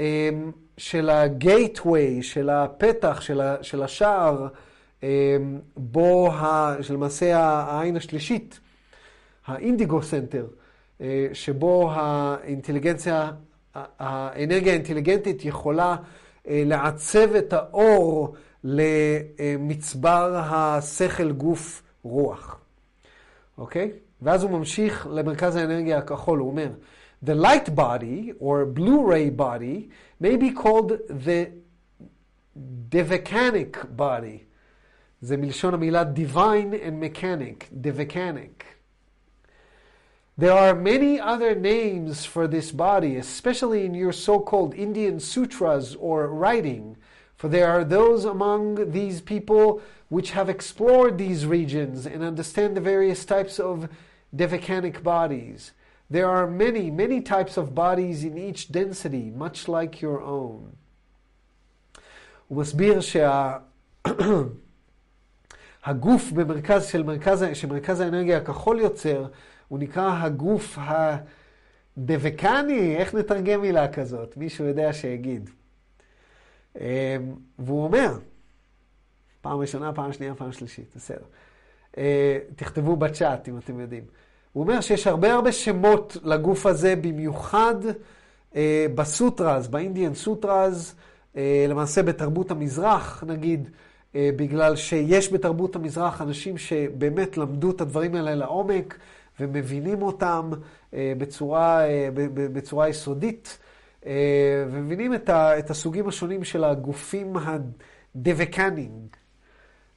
[0.00, 0.30] אה,
[0.76, 4.46] של ה gateway, של הפתח, של, ה, של השער,
[5.02, 5.36] אה,
[5.76, 8.60] בו, ה, שלמעשה העין השלישית,
[9.46, 10.57] ה indigo center, אה,
[11.32, 13.30] שבו האינטליגנציה,
[13.74, 15.96] האנרגיה האינטליגנטית יכולה
[16.48, 18.34] אה, לעצב את האור
[18.64, 22.60] למצבר השכל גוף רוח.
[23.58, 23.92] אוקיי?
[24.22, 26.70] ואז הוא ממשיך למרכז האנרגיה הכחול, הוא אומר,
[27.24, 29.88] The light body, or blue-ray body,
[30.20, 30.92] may be called
[31.24, 31.48] the
[32.90, 34.44] devacanic body.
[35.20, 38.77] זה מלשון המילה divine and mechanic, devacanic.
[40.37, 46.27] There are many other names for this body, especially in your so-called Indian sutras or
[46.27, 46.97] writing,
[47.35, 52.81] for there are those among these people which have explored these regions and understand the
[52.81, 53.89] various types of
[54.35, 55.71] devacanic bodies.
[56.09, 60.77] There are many, many types of bodies in each density, much like your own.
[62.47, 62.99] הוא מסביר
[65.85, 69.25] שהגוף במרכז של מרכז, שמרכז האנרגיה הכחול יוצר,
[69.68, 70.78] הוא נקרא הגוף
[71.96, 74.36] הדבקני, איך נתרגם מילה כזאת?
[74.36, 75.50] מישהו יודע שיגיד.
[77.58, 78.18] והוא אומר,
[79.40, 81.24] פעם ראשונה, פעם שנייה, פעם שלישית, בסדר.
[82.56, 84.04] תכתבו בצ'אט אם אתם יודעים.
[84.52, 87.74] הוא אומר שיש הרבה הרבה שמות לגוף הזה, במיוחד
[88.56, 90.94] אה, בסוטרז, באינדיאן סוטרז,
[91.36, 93.68] אה, למעשה בתרבות המזרח, נגיד,
[94.14, 98.98] אה, בגלל שיש בתרבות המזרח אנשים שבאמת למדו את הדברים האלה לעומק
[99.40, 100.50] ומבינים אותם
[100.94, 103.58] אה, בצורה, אה, בצורה יסודית,
[104.06, 108.90] אה, ומבינים את, ה, את הסוגים השונים של הגופים הדבקנים,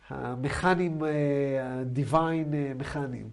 [0.09, 0.99] המכנים,
[1.61, 3.29] הדיוויין מכנים.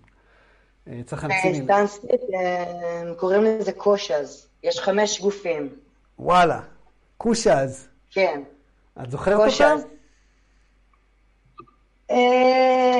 [1.05, 1.25] צריך.
[1.25, 4.49] בסנסקריט אה, קוראים לזה קושאז.
[4.63, 5.69] יש חמש גופים.
[6.19, 6.61] וואלה,
[7.17, 7.89] קושאז.
[8.11, 8.43] כן.
[9.03, 9.77] את זוכרת אותם?
[12.11, 12.99] אה,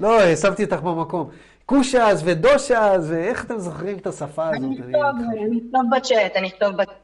[0.00, 1.30] לא, שמתי אותך במקום.
[1.66, 4.62] קושאז ודושאז, ואיך אתם זוכרים את השפה הזאת?
[4.62, 6.96] אני אכתוב בצ'אט, אני אכתוב בצ'אט.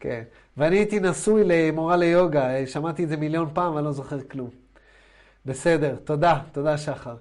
[0.00, 0.22] כן,
[0.56, 4.50] ואני הייתי נשוי למורה ליוגה, שמעתי את זה מיליון פעם, ואני לא זוכר כלום.
[5.46, 7.16] בסדר, תודה, תודה שחר.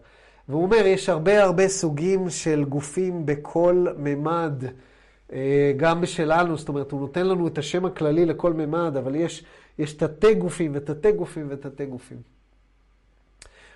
[0.49, 4.63] והוא אומר, יש הרבה הרבה סוגים של גופים בכל ממד,
[5.33, 9.43] אה, גם בשלנו, זאת אומרת, הוא נותן לנו את השם הכללי לכל ממד, אבל יש,
[9.79, 12.17] יש תתי גופים ותתי גופים ותתי גופים.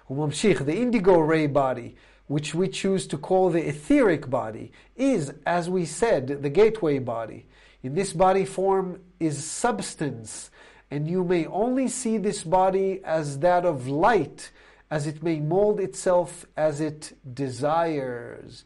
[0.08, 1.90] הוא ממשיך, The indigo ray body,
[2.29, 7.47] which we choose to call the etheric body, is, as we said, the gateway body.
[7.83, 10.51] In this body form is substance,
[10.91, 14.51] and you may only see this body as that of light,
[14.91, 18.65] as it may mold itself as it desires.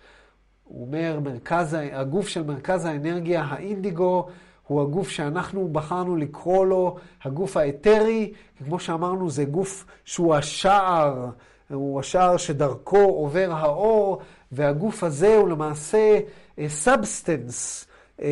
[0.65, 4.29] הוא אומר, מרכז, הגוף של מרכז האנרגיה, האינדיגו,
[4.67, 11.31] הוא הגוף שאנחנו בחרנו לקרוא לו הגוף האתרי, כמו שאמרנו, זה גוף שהוא השער,
[11.74, 14.22] הוא השער שדרכו עובר האור,
[14.52, 16.20] והגוף הזה הוא למעשה
[16.68, 18.24] substance, uh, uh,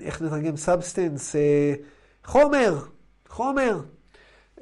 [0.00, 1.36] איך נתרגם substance?
[1.36, 1.38] Uh,
[2.24, 2.78] חומר,
[3.28, 3.80] חומר.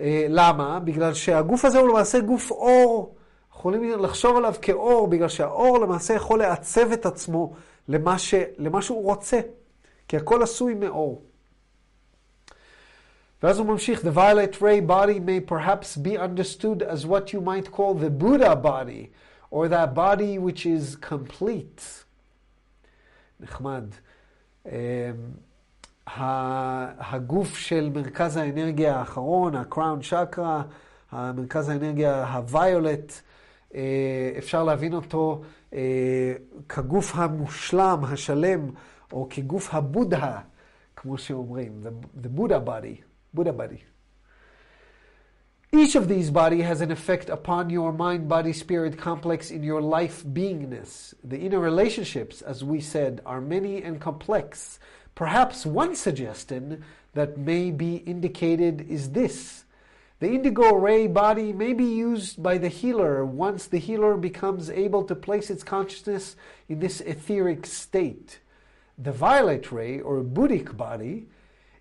[0.00, 0.80] אה, למה?
[0.80, 3.14] בגלל שהגוף הזה הוא למעשה גוף אור.
[3.52, 7.52] יכולים לחשוב עליו כאור, בגלל שהאור למעשה יכול לעצב את עצמו
[7.88, 9.40] למה, ש, למה שהוא רוצה,
[10.08, 11.22] כי הכל עשוי מאור.
[13.42, 17.70] ואז הוא ממשיך, The violet ray body may perhaps be understood as what you might
[17.70, 19.10] call the Buddha body,
[19.50, 22.04] or that body which is complete.
[23.40, 23.84] נחמד.
[24.64, 24.70] Um,
[26.98, 30.62] הגוף של מרכז האנרגיה האחרון, ה-crown chakra,
[31.10, 32.26] המרכז האנרגיה
[33.74, 35.42] אה, אפשר להבין אותו
[35.74, 36.32] אה,
[36.68, 38.70] כגוף המושלם, השלם,
[39.12, 40.38] או כגוף הבודה,
[40.96, 43.02] כמו שאומרים, the, the Buddha body,
[43.36, 43.84] Buddha body.
[45.72, 49.82] Each of these body has an effect upon your mind, body, spirit complex in your
[49.82, 51.12] life beingness.
[51.22, 54.78] The inner relationships, as we said, are many and complex.
[55.14, 56.82] Perhaps one suggestion
[57.12, 59.64] that may be indicated is this.
[60.18, 65.04] The indigo ray body may be used by the healer once the healer becomes able
[65.04, 66.36] to place its consciousness
[66.70, 68.40] in this etheric state.
[68.96, 71.26] The violet ray, or Buddhic body,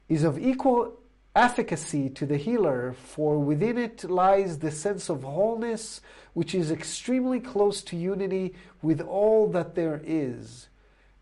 [0.09, 0.99] is of equal
[1.34, 6.00] efficacy to the healer, for within it lies the sense of wholeness,
[6.32, 10.68] which is extremely close to unity with all that there is.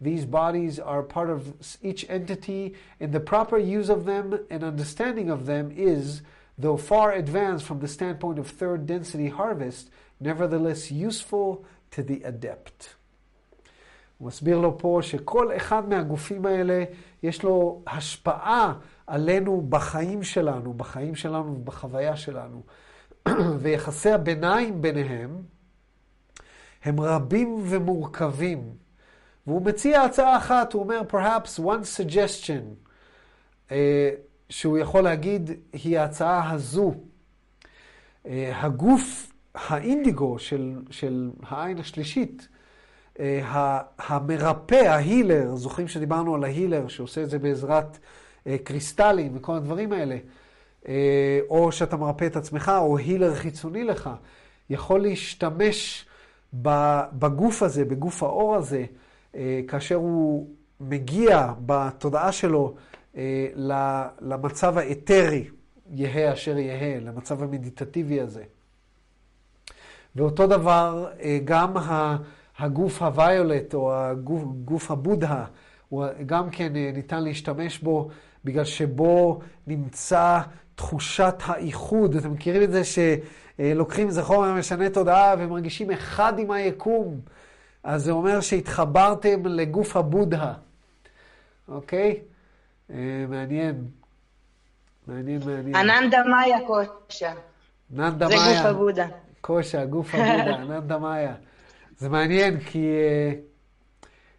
[0.01, 5.28] These bodies are part of each entity, and the proper use of them and understanding
[5.28, 6.22] of them is,
[6.57, 12.95] though far advanced from the standpoint of third density harvest, nevertheless useful to the adept.
[14.18, 16.84] הוא מסביר לו פה שכל אחד מהגופים האלה
[17.22, 18.74] יש לו השפעה
[19.08, 22.64] עלינו בחיים שלנו, בחיים שלנו ובחוויה שלנו.
[23.60, 25.41] ויחסי הביניים ביניהם
[26.84, 28.74] הם רבים ומורכבים.
[29.47, 32.89] והוא מציע הצעה אחת, הוא אומר, perhaps one suggestion,
[33.70, 33.74] uh,
[34.49, 36.93] שהוא יכול להגיד, היא ההצעה הזו.
[36.93, 42.47] Uh, הגוף האינדיגו של, של העין השלישית,
[43.14, 43.20] uh,
[43.97, 47.97] המרפא, ההילר, זוכרים שדיברנו על ההילר, שעושה את זה בעזרת
[48.64, 50.18] קריסטלים וכל הדברים האלה,
[50.84, 50.88] uh,
[51.50, 54.10] או שאתה מרפא את עצמך, או הילר חיצוני לך,
[54.70, 56.06] יכול להשתמש
[56.54, 58.86] בגוף הזה, בגוף האור הזה,
[59.36, 60.48] אה, כאשר הוא
[60.80, 62.76] מגיע בתודעה שלו
[63.18, 63.48] אה,
[64.22, 65.48] למצב האתרי,
[65.91, 68.44] יהא אשר יהא, למצב המדיטטיבי הזה.
[70.16, 71.74] ואותו דבר, אה, גם
[72.58, 75.46] הגוף הוויולט, או הגוף, גוף הבודהה,
[76.26, 78.10] גם כן ניתן להשתמש בו,
[78.46, 80.39] בגלל שבו נמצא
[80.76, 82.16] תחושת האיחוד.
[82.16, 87.20] אתם מכירים את זה שלוקחים חומר משנה תודעה ומרגישים אחד עם היקום.
[87.84, 90.54] אז זה אומר שהתחברתם לגוף הבודהה,
[91.68, 92.20] אוקיי?
[92.91, 93.86] אה, מעניין.
[95.08, 95.76] מעניין, מעניין.
[95.76, 97.34] אננדה מאיה קושה.
[97.94, 98.39] אננדה מאיה.
[98.39, 99.08] זה גוף הבודה.
[99.41, 101.34] קושה, גוף הבודה, אננדה מאיה.
[101.98, 103.53] זה מעניין, כי uh,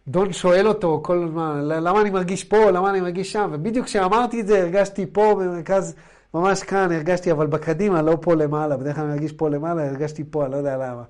[0.07, 4.41] דון שואל אותו כל הזמן, למה אני מרגיש פה, למה אני מרגיש שם, ובדיוק כשאמרתי
[4.41, 5.95] את זה, הרגשתי פה במרכז,
[6.33, 8.77] ממש כאן, הרגשתי, אבל בקדימה, לא פה למעלה.
[8.77, 11.03] בדרך כלל אני מרגיש פה למעלה, הרגשתי פה, אני לא יודע למה.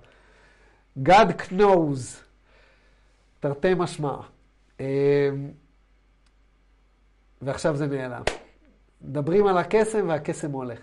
[1.06, 2.26] God knows.
[3.40, 4.16] תרתי משמע.
[4.80, 4.86] אמ,
[7.42, 8.22] ועכשיו זה נעלם.
[9.02, 10.80] מדברים על הקסם והקסם הולך.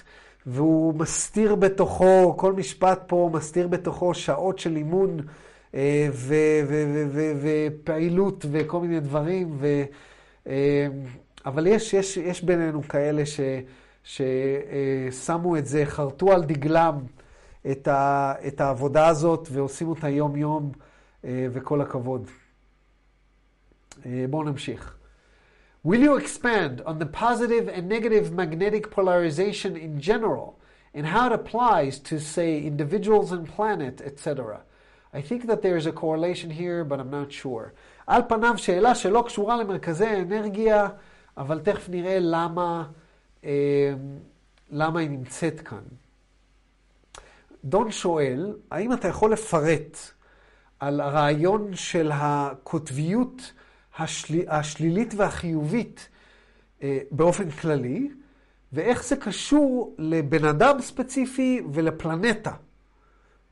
[0.46, 5.20] והוא מסתיר בתוכו, כל משפט פה מסתיר בתוכו שעות של אימון.
[5.74, 6.08] אה,
[7.40, 9.82] ופעילות וכל מיני דברים, ו,
[10.46, 10.86] אה,
[11.46, 13.40] אבל יש, יש, יש בינינו כאלה ש,
[14.04, 16.98] ששמו את זה, חרטו על דגלם
[17.70, 20.72] את, ה, את העבודה הזאת ועושים אותה יום-יום,
[21.24, 22.30] אה, וכל הכבוד.
[24.30, 24.99] בואו נמשיך.
[25.83, 30.57] Will you expand on the positive and negative magnetic polarization in general
[30.95, 34.61] and how it applies to, say, individuals and planet, etc.?
[35.13, 37.73] I think that there is a correlation here, but I'm not sure.
[38.07, 40.87] על פניו שאלה שלא קשורה למרכזי האנרגיה,
[41.37, 42.83] אבל תכף נראה למה,
[43.45, 43.93] אה,
[44.71, 45.83] למה היא נמצאת כאן.
[47.65, 49.97] דון שואל, האם אתה יכול לפרט
[50.79, 53.51] על הרעיון של הקוטביות
[54.00, 54.40] השל...
[54.48, 56.08] השלילית והחיובית
[56.82, 58.10] אה, באופן כללי,
[58.72, 62.52] ואיך זה קשור לבן אדם ספציפי ולפלנטה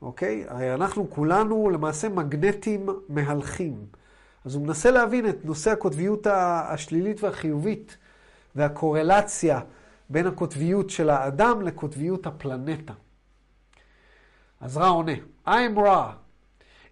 [0.03, 0.45] אוקיי?
[0.49, 3.87] הרי אנחנו כולנו למעשה מגנטים מהלכים.
[4.45, 7.97] אז הוא מנסה להבין את נושא הקוטביות השלילית והחיובית
[8.55, 9.61] והקורלציה
[10.11, 12.93] בין הקוטביות של האדם לקוטביות הפלנטה.
[14.61, 15.13] אז רע עונה,
[15.47, 16.13] I'm רע.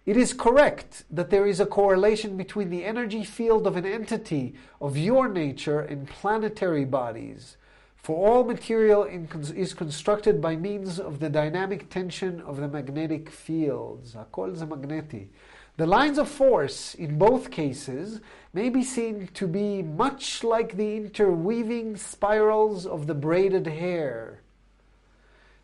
[0.07, 4.55] It is correct that there is a correlation between the energy field of an entity
[4.79, 7.57] of your nature and planetary bodies,
[7.97, 14.15] for all material is constructed by means of the dynamic tension of the magnetic fields.
[14.15, 15.27] Hakol ze magneti.
[15.75, 18.21] The lines of force in both cases
[18.53, 24.39] may be seen to be much like the interweaving spirals of the braided hair.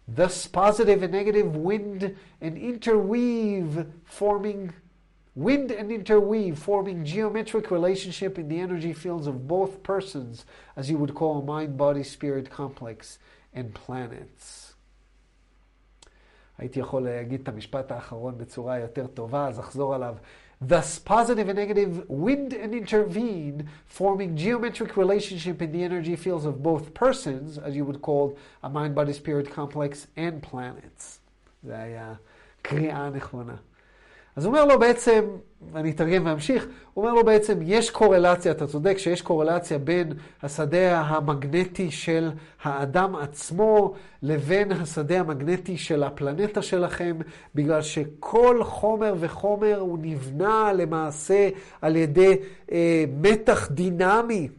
[0.06, 4.72] Thus, positive and negative wind and interweave forming
[5.34, 10.46] wind and interweave forming geometric relationship in the energy fields of both persons,
[10.76, 13.18] as you would call a mind body spirit complex
[13.54, 14.74] and planets.
[16.58, 20.14] הייתי יכול להגיד את המשפט האחרון בצורה יותר טובה, אז אחזור עליו.
[20.62, 26.62] Thus, positive and negative wind and intervene, forming geometric relationship in the energy fields of
[26.62, 31.20] both persons, as you would call a mind-body-spirit complex, and planets.
[31.62, 32.14] זה היה
[32.62, 33.56] קריאה נכונה.
[34.35, 35.25] אז הוא אומר לו בעצם,
[35.73, 40.13] ואני אתרגם ואמשיך, הוא אומר לו בעצם, יש קורלציה, אתה צודק שיש קורלציה בין
[40.43, 42.31] השדה המגנטי של
[42.63, 47.17] האדם עצמו לבין השדה המגנטי של הפלנטה שלכם,
[47.55, 51.49] בגלל שכל חומר וחומר הוא נבנה למעשה
[51.81, 52.37] על ידי
[52.71, 54.49] אה, מתח דינמי.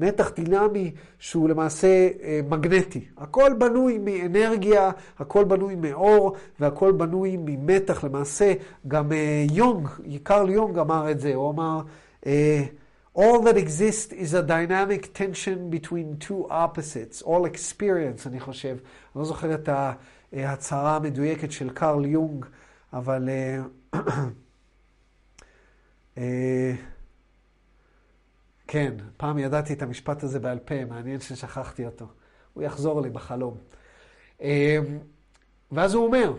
[0.00, 3.04] מתח דינמי שהוא למעשה אה, מגנטי.
[3.16, 8.04] הכל בנוי מאנרגיה, הכל בנוי מאור, והכל בנוי ממתח.
[8.04, 8.52] למעשה,
[8.88, 9.88] גם אה, יונג,
[10.22, 11.80] קרל יונג אמר את זה, הוא אמר,
[12.26, 12.64] אה,
[13.18, 17.22] All that exists is a dynamic tension between two opposites.
[17.22, 18.68] All experience, אני חושב.
[18.68, 18.76] אני
[19.16, 19.68] לא זוכר את
[20.32, 22.46] ההצהרה המדויקת של קרל יונג,
[22.92, 23.28] אבל...
[28.72, 32.06] כן, פעם ידעתי את המשפט הזה בעל פה, מעניין ששכחתי אותו.
[32.54, 33.56] הוא יחזור לי בחלום.
[34.40, 34.48] אמ,
[35.72, 36.32] ואז הוא אומר,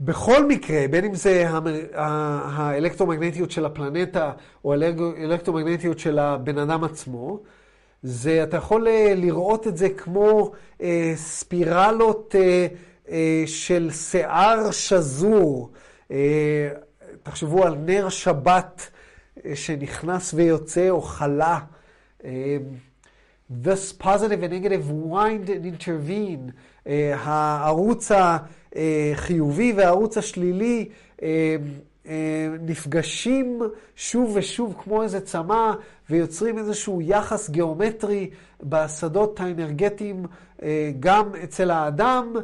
[0.00, 1.46] בכל מקרה, בין אם זה
[1.94, 4.32] האלקטרומגנטיות של הפלנטה
[4.64, 7.40] או האלקטרומגנטיות של הבן אדם עצמו,
[8.02, 10.52] זה, אתה יכול אה, לראות את זה כמו
[10.82, 12.66] אה, ספירלות אה,
[13.08, 15.70] אה, של שיער שזור.
[16.10, 16.68] אה,
[17.22, 18.90] תחשבו על נר שבת.
[19.54, 21.58] שנכנס ויוצא או חלה.
[23.50, 26.52] Thus positive and negative wind and intervene.
[26.84, 32.08] Uh, הערוץ החיובי והערוץ השלילי uh, uh,
[32.60, 33.60] נפגשים
[33.96, 35.72] שוב ושוב כמו איזה צמא
[36.10, 38.30] ויוצרים איזשהו יחס גיאומטרי
[38.62, 40.62] בשדות האנרגטיים uh,
[41.00, 42.34] גם אצל האדם,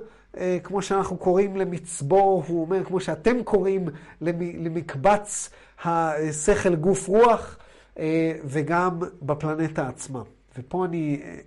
[0.63, 3.89] כמו שאנחנו קוראים למצבור, הוא אומר, כמו שאתם קוראים
[4.21, 5.51] למקבץ
[5.85, 7.59] השכל גוף רוח,
[7.99, 10.23] אה, וגם בפלנטה עצמה.
[10.59, 11.39] ופה אני אה,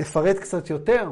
[0.00, 1.10] אפרט קצת יותר,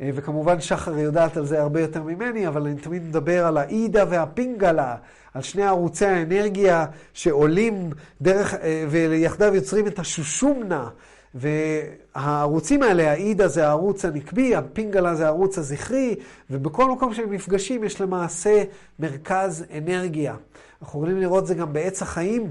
[0.00, 4.04] אה, וכמובן שחר יודעת על זה הרבה יותר ממני, אבל אני תמיד מדבר על האידה
[4.10, 4.96] והפינגלה,
[5.34, 7.90] על שני ערוצי האנרגיה שעולים
[8.20, 8.54] דרך,
[8.90, 10.88] ויחדיו יוצרים את השושומנה.
[11.34, 16.16] והערוצים האלה, האידה זה הערוץ הנקבי, הפינגלה זה הערוץ הזכרי,
[16.50, 18.64] ובכל מקום שהם נפגשים יש למעשה
[18.98, 20.36] מרכז אנרגיה.
[20.82, 22.50] אנחנו יכולים לראות זה גם בעץ החיים,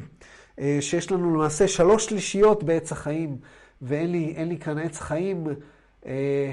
[0.59, 3.37] אה, שיש לנו למעשה שלוש שלישיות בעץ החיים,
[3.81, 5.43] ואין לי, לי כאן עץ חיים.
[6.05, 6.51] אה,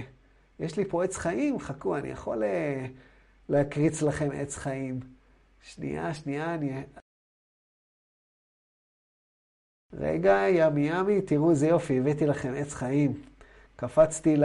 [0.60, 2.86] יש לי פה עץ חיים, חכו, אני יכול אה,
[3.48, 5.00] להקריץ לכם עץ חיים.
[5.62, 6.82] שנייה, שנייה, אני...
[9.92, 13.22] רגע, ימי ימי, תראו איזה יופי, הבאתי לכם עץ חיים.
[13.76, 14.36] קפצתי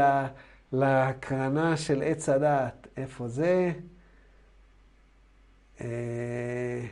[0.73, 2.87] להקרנה של עץ הדעת.
[2.97, 3.71] איפה זה?
[5.81, 6.85] אה...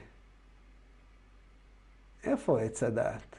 [2.23, 3.35] איפה עץ הדעת?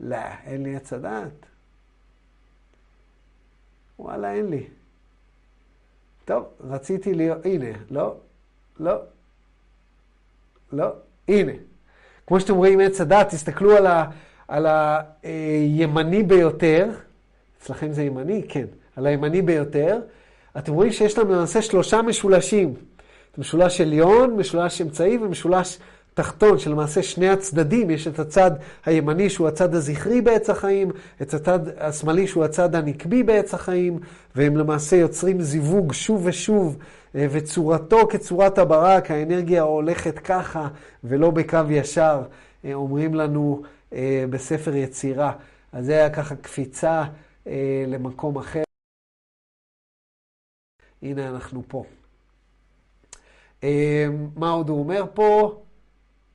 [0.00, 1.46] לא, אין לי עץ הדעת.
[3.98, 4.68] וואלה, אין לי.
[6.24, 7.46] טוב, רציתי להיות...
[7.46, 8.16] הנה, לא,
[8.80, 8.94] לא,
[10.72, 10.92] לא,
[11.28, 11.52] הנה.
[12.30, 14.04] כמו שאתם רואים עץ הדעת, תסתכלו על, ה,
[14.48, 14.66] על
[15.22, 16.88] הימני ביותר.
[17.62, 18.42] אצלכם זה ימני?
[18.48, 18.64] כן.
[18.96, 19.98] על הימני ביותר.
[20.58, 22.74] אתם רואים שיש לנו למעשה שלושה משולשים.
[23.38, 25.78] משולש עליון, משולש אמצעי ומשולש
[26.14, 28.50] תחתון, שלמעשה שני הצדדים, יש את הצד
[28.86, 30.90] הימני שהוא הצד הזכרי בעץ החיים,
[31.22, 33.98] את הצד השמאלי שהוא הצד הנקבי בעץ החיים,
[34.36, 40.68] והם למעשה יוצרים זיווג שוב ושוב, אה, וצורתו כצורת הברק, האנרגיה הולכת ככה
[41.04, 42.22] ולא בקו ישר,
[42.64, 45.32] אה, אומרים לנו אה, בספר יצירה.
[45.72, 47.04] אז זה היה ככה קפיצה
[47.86, 48.62] למקום אחר.
[51.02, 51.84] הנה אנחנו פה.
[54.36, 55.60] מה עוד הוא אומר פה?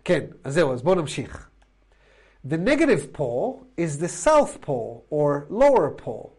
[0.03, 1.49] כן, אז זהו, אז בואו נמשיך.
[2.47, 6.30] The negative pole is the south pole or lower pole.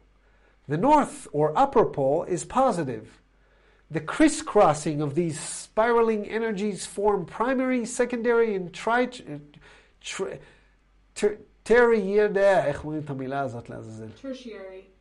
[0.69, 3.07] The north or upper pole is positive.
[3.91, 9.41] The crisscrossing of these spiraling energies form primary, secondary, and tertiary.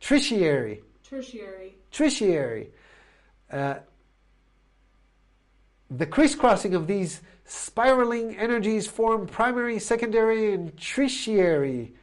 [0.00, 0.82] Tertiary.
[1.02, 1.74] Tertiary.
[1.90, 2.70] Tertiary.
[5.88, 11.94] The crisscrossing of these spiraling energies form primary, secondary, and tertiary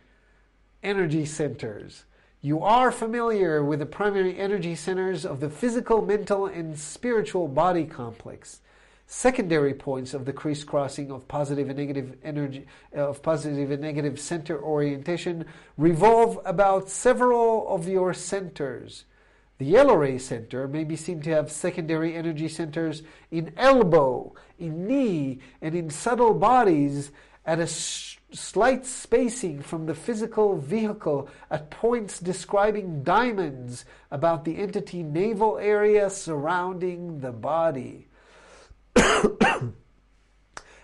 [0.81, 2.05] energy centers.
[2.45, 7.85] You are familiar with the primary energy centers of the physical, mental, and spiritual body
[7.85, 8.59] complex.
[9.07, 14.19] Secondary points of the crisscrossing of positive and negative energy, uh, of positive and negative
[14.19, 15.45] center orientation
[15.77, 19.05] revolve about several of your centers.
[19.57, 24.85] The yellow ray center may be seen to have secondary energy centers in elbow, in
[24.85, 27.11] knee, and in subtle bodies
[27.45, 34.57] at a sh- slight spacing from the physical vehicle at points describing diamonds about the
[34.57, 38.07] entity navel area surrounding the body.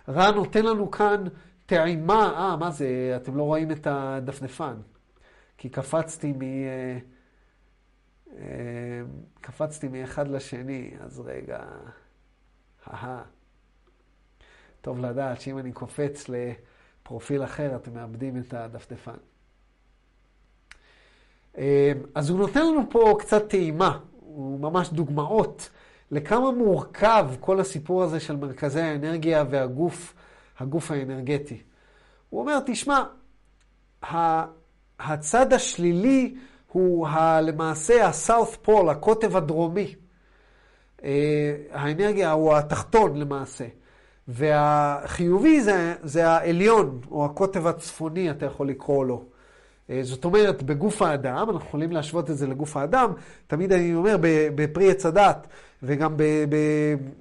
[0.10, 1.24] רן נותן לנו כאן
[1.66, 4.76] טעימה, אה, מה זה, אתם לא רואים את הדפדפן,
[5.58, 6.41] כי קפצתי מ...
[9.41, 11.64] קפצתי מאחד לשני, אז רגע,
[12.88, 13.24] אהה.
[14.82, 16.30] טוב לדעת שאם אני קופץ
[17.10, 19.18] לפרופיל אחר, אתם מאבדים את הדפדפן.
[22.16, 25.70] אז הוא נותן לנו פה קצת טעימה, הוא ממש דוגמאות
[26.12, 30.14] לכמה מורכב כל הסיפור הזה של מרכזי האנרגיה והגוף,
[30.60, 31.62] הגוף האנרגטי.
[32.30, 33.03] הוא אומר, תשמע,
[34.99, 36.36] הצד השלילי
[36.72, 39.95] הוא ה, למעשה הסאות' פול, הקוטב הדרומי.
[41.03, 43.68] אה, האנרגיה הוא התחתון למעשה.
[44.30, 49.24] והחיובי זה, זה העליון, או הקוטב הצפוני, אתה יכול לקרוא לו.
[49.90, 53.14] אה, זאת אומרת, בגוף האדם, אנחנו יכולים להשוות את זה לגוף האדם,
[53.48, 54.18] תמיד אני אומר
[54.56, 55.48] בפרי עץ הדת,
[55.84, 56.56] וגם ב, ב,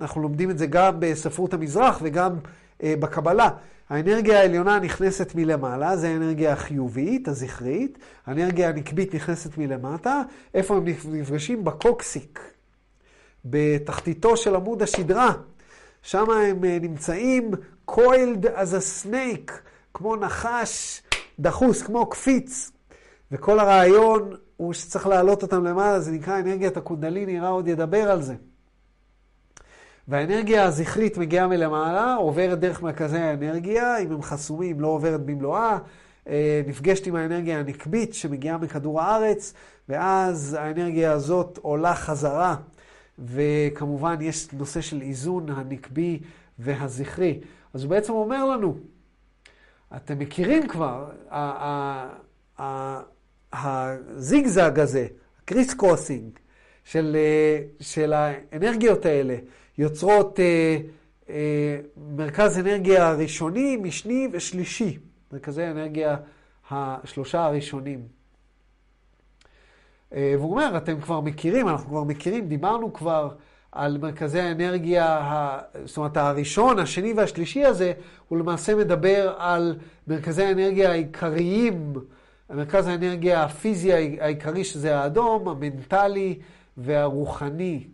[0.00, 2.36] אנחנו לומדים את זה גם בספרות המזרח וגם
[2.82, 3.48] אה, בקבלה.
[3.88, 7.98] האנרגיה העליונה נכנסת מלמעלה, זה האנרגיה החיובית, הזכרית.
[8.26, 10.22] האנרגיה הנקבית נכנסת מלמטה.
[10.54, 11.64] איפה הם נפגשים?
[11.64, 12.40] בקוקסיק,
[13.44, 15.32] בתחתיתו של עמוד השדרה.
[16.02, 17.50] שם הם אה, נמצאים
[17.90, 19.52] coiled as a snake,
[19.94, 21.02] כמו נחש
[21.38, 22.70] דחוס, כמו קפיץ.
[23.32, 28.22] וכל הרעיון הוא שצריך להעלות אותם למעלה, זה נקרא אנרגיית הקונדליני, רע עוד ידבר על
[28.22, 28.34] זה.
[30.08, 35.78] והאנרגיה הזכרית מגיעה מלמעלה, עוברת דרך מרכזי האנרגיה, אם הם חסומים לא עוברת במלואה,
[36.28, 39.54] אה, נפגשת עם האנרגיה הנקבית שמגיעה מכדור הארץ,
[39.88, 42.56] ואז האנרגיה הזאת עולה חזרה,
[43.24, 46.20] וכמובן יש נושא של איזון הנקבי
[46.58, 47.40] והזכרי.
[47.74, 48.78] אז הוא בעצם אומר לנו,
[49.96, 51.10] אתם מכירים כבר,
[53.52, 55.06] הזיגזג הזה,
[55.42, 56.38] הקריס קרוסינג
[56.84, 59.36] של, אה, של האנרגיות האלה,
[59.78, 60.78] יוצרות אה,
[61.28, 64.98] אה, מרכז אנרגיה ראשוני, משני ושלישי.
[65.32, 66.16] מרכזי האנרגיה
[66.70, 68.17] השלושה הראשונים.
[70.14, 73.28] אה, והוא אומר, אתם כבר מכירים, אנחנו כבר מכירים, דיברנו כבר
[73.72, 75.20] על מרכזי האנרגיה,
[75.84, 77.92] זאת אומרת, הראשון, השני והשלישי הזה,
[78.28, 79.76] הוא למעשה מדבר על
[80.06, 81.92] מרכזי האנרגיה העיקריים,
[82.50, 86.38] מרכז האנרגיה הפיזי העיקרי, שזה האדום, המנטלי
[86.76, 87.84] והרוחני.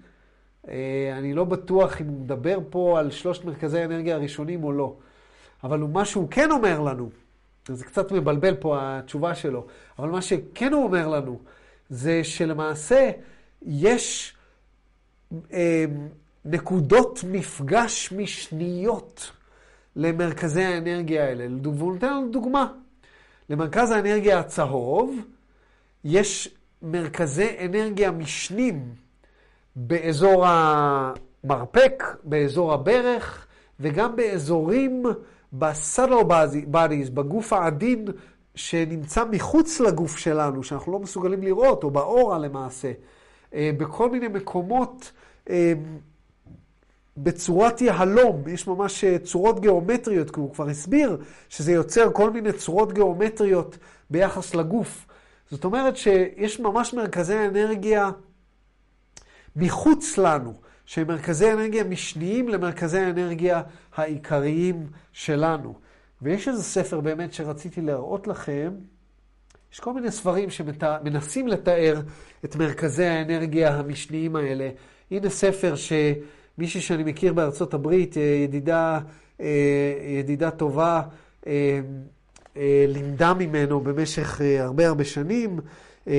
[0.69, 4.95] אה, אני לא בטוח אם הוא מדבר פה על שלושת מרכזי האנרגיה הראשונים או לא.
[5.65, 7.11] אבל מה שהוא כן אומר לנו,
[7.69, 9.67] זה קצת מבלבל פה התשובה שלו,
[9.99, 11.39] אבל מה שכן הוא אומר לנו,
[11.95, 13.11] זה שלמעשה
[13.63, 14.37] יש
[15.53, 15.85] אה,
[16.45, 19.31] נקודות מפגש משניות
[19.97, 21.47] למרכזי האנרגיה האלה.
[21.63, 22.73] והוא נותן לנו דוגמה.
[23.51, 25.17] למרכז האנרגיה הצהוב
[26.05, 28.95] יש מרכזי אנרגיה משנים
[29.77, 33.47] באזור המרפק, באזור הברך,
[33.81, 35.03] וגם באזורים
[35.53, 36.25] ב-subtle
[36.73, 38.05] bodies, בגוף העדין
[38.55, 42.93] שנמצא מחוץ לגוף שלנו, שאנחנו לא מסוגלים לראות, או באורה למעשה,
[43.55, 45.13] אה, בכל מיני מקומות
[45.51, 45.73] אה,
[47.17, 51.17] בצורת יהלום, יש ממש אה, צורות גיאומטריות, כי הוא כבר הסביר
[51.49, 53.79] שזה יוצר כל מיני צורות גיאומטריות
[54.11, 55.07] ביחס לגוף.
[55.51, 58.11] זאת אומרת שיש ממש מרכזי אנרגיה
[59.57, 60.55] מחוץ לנו,
[60.87, 63.63] שהם מרכזי אנרגיה משניים למרכזי האנרגיה
[63.95, 65.75] העיקריים שלנו.
[66.25, 68.73] ויש איזה ספר באמת שרציתי להראות לכם,
[69.73, 72.01] יש כל מיני ספרים שמנסים לתאר
[72.45, 74.71] את מרכזי האנרגיה המשניים האלה.
[75.11, 78.99] הנה ספר שמישהי שאני מכיר בארצות הברית, ידידה,
[80.19, 81.03] ידידה טובה,
[82.89, 85.61] לימדה ממנו במשך הרבה הרבה שנים.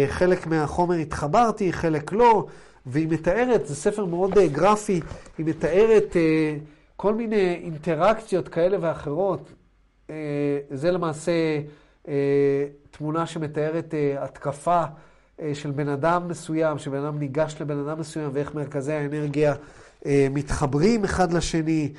[0.07, 2.45] חלק מהחומר התחברתי, חלק לא,
[2.85, 4.99] והיא מתארת, זה ספר מאוד גרפי,
[5.37, 6.15] היא מתארת
[6.95, 9.49] כל מיני אינטראקציות כאלה ואחרות.
[10.71, 11.31] זה למעשה
[12.91, 14.83] תמונה שמתארת התקפה
[15.53, 19.55] של בן אדם מסוים, שבן אדם ניגש לבן אדם מסוים, ואיך מרכזי האנרגיה
[20.07, 21.93] מתחברים אחד לשני.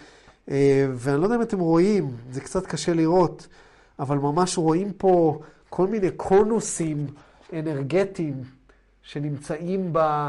[0.48, 3.46] ואני לא יודע אם אתם רואים, זה קצת קשה לראות,
[3.98, 7.06] אבל ממש רואים פה כל מיני קונוסים
[7.52, 8.34] אנרגטיים
[9.02, 10.28] שנמצאים ב,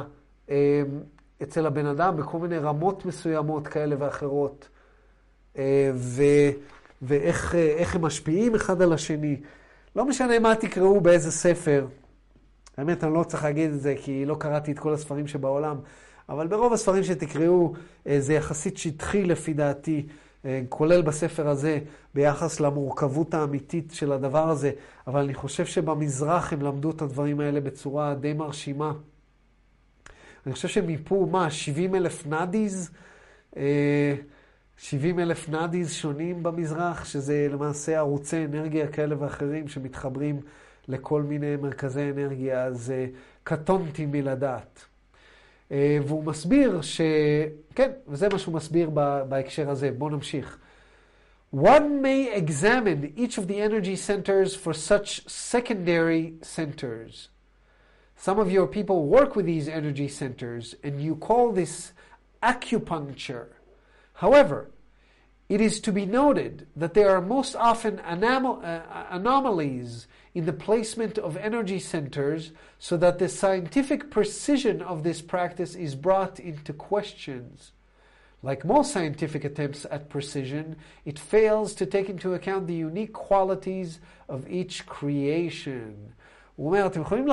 [1.44, 4.70] אצל הבן אדם בכל מיני רמות מסוימות כאלה ואחרות.
[5.94, 6.24] ו,
[7.02, 9.41] ואיך הם משפיעים אחד על השני.
[9.95, 11.88] לא משנה מה תקראו באיזה ספר,
[12.78, 15.78] האמת, אני לא צריך להגיד את זה, כי לא קראתי את כל הספרים שבעולם,
[16.30, 17.74] אבל ברוב הספרים שתקראו,
[18.07, 20.07] אה, זה יחסית שטחי לפי דעתי,
[20.45, 21.80] אה, כולל בספר הזה,
[22.15, 24.72] ביחס למורכבות האמיתית של הדבר הזה,
[25.07, 28.91] אבל אני חושב שבמזרח הם למדו את הדברים האלה בצורה די מרשימה.
[30.45, 32.91] אני חושב שהם מיפו, מה, 70 אלף נאדיז?
[34.78, 40.41] 70 אה, אלף נאדיז שונים במזרח, שזה למעשה ערוצי אנרגיה כאלה ואחרים שמתחברים
[40.88, 42.94] לכל מיני מרכזי אנרגיה, אז
[43.44, 44.86] קטונתי מלדעת.
[45.72, 47.02] והוא מסביר ש...
[47.76, 48.90] כן, וזה מה שהוא מסביר
[49.30, 49.91] בהקשר הזה.
[49.91, 50.58] בואו נמשיך.
[51.54, 57.30] One may examine each of the energy centers for such secondary centers.
[58.18, 61.94] Some of your people work with these energy centers, and you call this
[62.44, 63.48] acupuncture.
[64.18, 64.72] However,
[65.48, 70.53] it is to be noted that there are most often anom- uh, anomalies in the
[70.53, 76.73] placement of energy centers so that the scientific precision of this practice is brought into
[76.73, 77.73] questions.
[78.41, 83.99] Like most scientific attempts at precision, it fails to take into account the unique qualities
[84.27, 86.14] of each creation.
[86.58, 87.28] הוא אומר, אתם יכולים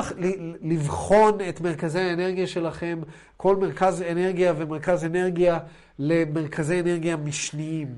[0.62, 3.00] לבחון את מרכזי האנרגיה שלכם,
[3.36, 5.58] כל מרכז אנרגיה ומרכז אנרגיה
[5.98, 7.94] למרכזי אנרגיה משניים.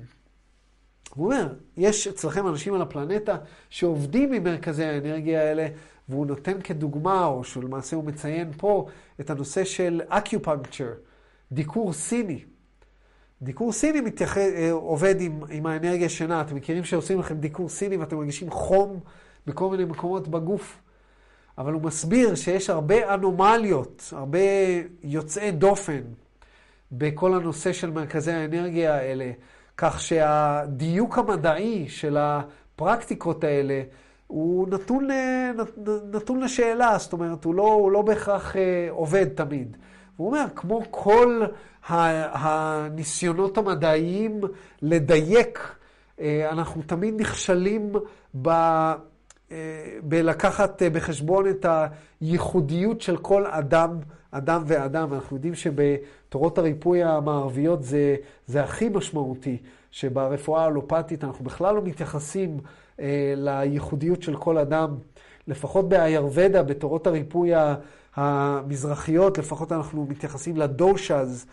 [1.15, 3.37] הוא אומר, יש אצלכם אנשים על הפלנטה
[3.71, 5.69] שעובדים עם מרכזי האנרגיה האלה,
[6.09, 8.87] והוא נותן כדוגמה, או שלמעשה הוא מציין פה,
[9.21, 10.93] את הנושא של אקיופנקצ'ר,
[11.53, 12.45] דיקור סיני.
[13.43, 14.39] דיקור סיני מתייח...
[14.39, 16.41] אה, עובד עם, עם האנרגיה שינה.
[16.41, 19.01] אתם מכירים שעושים לכם דיקור סיני ואתם מרגישים חום
[19.47, 20.86] בכל מיני מקומות בגוף.
[21.59, 24.39] אבל הוא מסביר שיש הרבה אנומליות, הרבה
[25.03, 26.01] יוצאי דופן
[26.93, 29.31] בכל הנושא של מרכזי האנרגיה האלה.
[29.77, 33.83] כך שהדיוק המדעי של הפרקטיקות האלה
[34.27, 35.09] הוא נתון,
[36.13, 39.77] נתון לשאלה, זאת אומרת, הוא לא, הוא לא בהכרח אה, עובד תמיד.
[40.17, 41.43] הוא אומר, כמו כל
[42.33, 44.41] הניסיונות המדעיים
[44.83, 45.75] לדייק,
[46.21, 47.93] אה, אנחנו תמיד נכשלים
[48.43, 48.51] ב...
[49.53, 49.57] אה,
[50.03, 51.67] בלקחת בחשבון את
[52.21, 53.99] הייחודיות של כל אדם,
[54.31, 55.15] אדם ואדם.
[55.15, 58.17] אנחנו יודעים שבתורות הריפוי המערביות זה,
[58.47, 59.59] זה הכי משמעותי,
[59.91, 62.59] שברפואה האלופתית אנחנו בכלל לא מתייחסים
[63.01, 64.97] אה, לייחודיות של כל אדם.
[65.49, 67.51] לפחות באיירבדה, בתורות הריפוי
[68.17, 71.47] המזרחיות, לפחות אנחנו מתייחסים לדושז,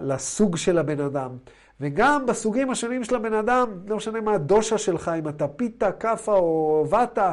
[0.00, 1.30] לסוג של הבן אדם.
[1.80, 6.32] וגם בסוגים השונים של הבן אדם, לא משנה מה הדושה שלך, אם אתה פיתה, כאפה
[6.32, 7.32] או ואטה,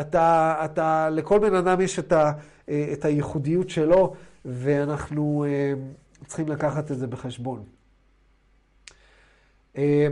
[0.00, 2.32] אתה, אתה, לכל בן אדם יש את, ה,
[2.92, 4.14] את הייחודיות שלו,
[4.44, 5.72] ואנחנו אה,
[6.26, 7.64] צריכים לקחת את זה בחשבון.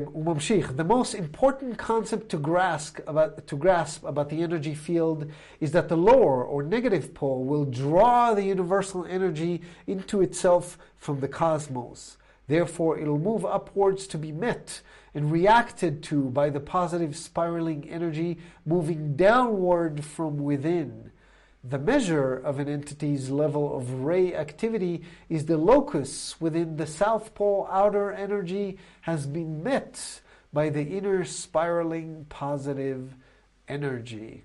[0.05, 5.24] הוא ממשיך, the most important concept to grasp, about, to grasp about the energy field
[5.60, 11.20] is that the lower or negative pole will draw the universal energy into itself from
[11.20, 12.16] the cosmos.
[12.52, 14.82] Therefore, it'll move upwards to be met
[15.14, 21.12] and reacted to by the positive spiraling energy moving downward from within.
[21.64, 25.00] The measure of an entity's level of ray activity
[25.30, 30.20] is the locus within the South Pole outer energy has been met
[30.52, 33.14] by the inner spiraling positive
[33.66, 34.44] energy.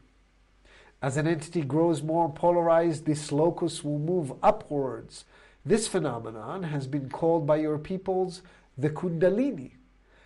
[1.01, 5.25] As an entity grows more polarized, this locus will move upwards.
[5.67, 8.41] This phenomenon has been called by your peoples
[8.77, 9.71] the Kundalini.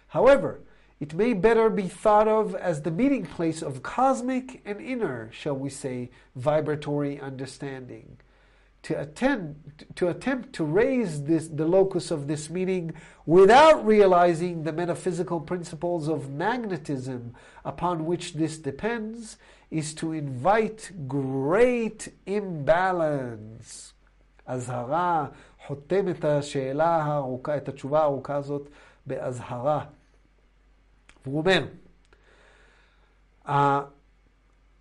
[0.09, 0.59] However,
[0.99, 5.55] it may better be thought of as the meeting place of cosmic and inner, shall
[5.55, 8.17] we say, vibratory understanding.
[8.83, 12.93] To, attend, to attempt to raise this, the locus of this meaning
[13.25, 17.33] without realizing the metaphysical principles of magnetism
[17.65, 19.37] upon which this depends
[19.71, 23.93] is to invite great imbalance.
[24.51, 25.25] אזהרה,
[25.67, 28.69] חותם את השאלה הארוכה, את התשובה הארוכה הזאת
[29.05, 29.85] באזהרה.
[31.25, 31.65] והוא אומר,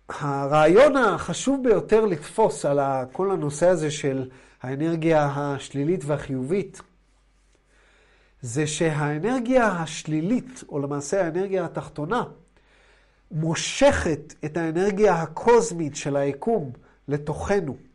[0.09, 2.79] הרעיון החשוב ביותר לתפוס על
[3.11, 4.29] כל הנושא הזה של
[4.61, 6.81] האנרגיה השלילית והחיובית,
[8.41, 12.23] זה שהאנרגיה השלילית, או למעשה האנרגיה התחתונה,
[13.31, 16.71] מושכת את האנרגיה הקוסמית של היקום
[17.07, 17.90] לתוכנו.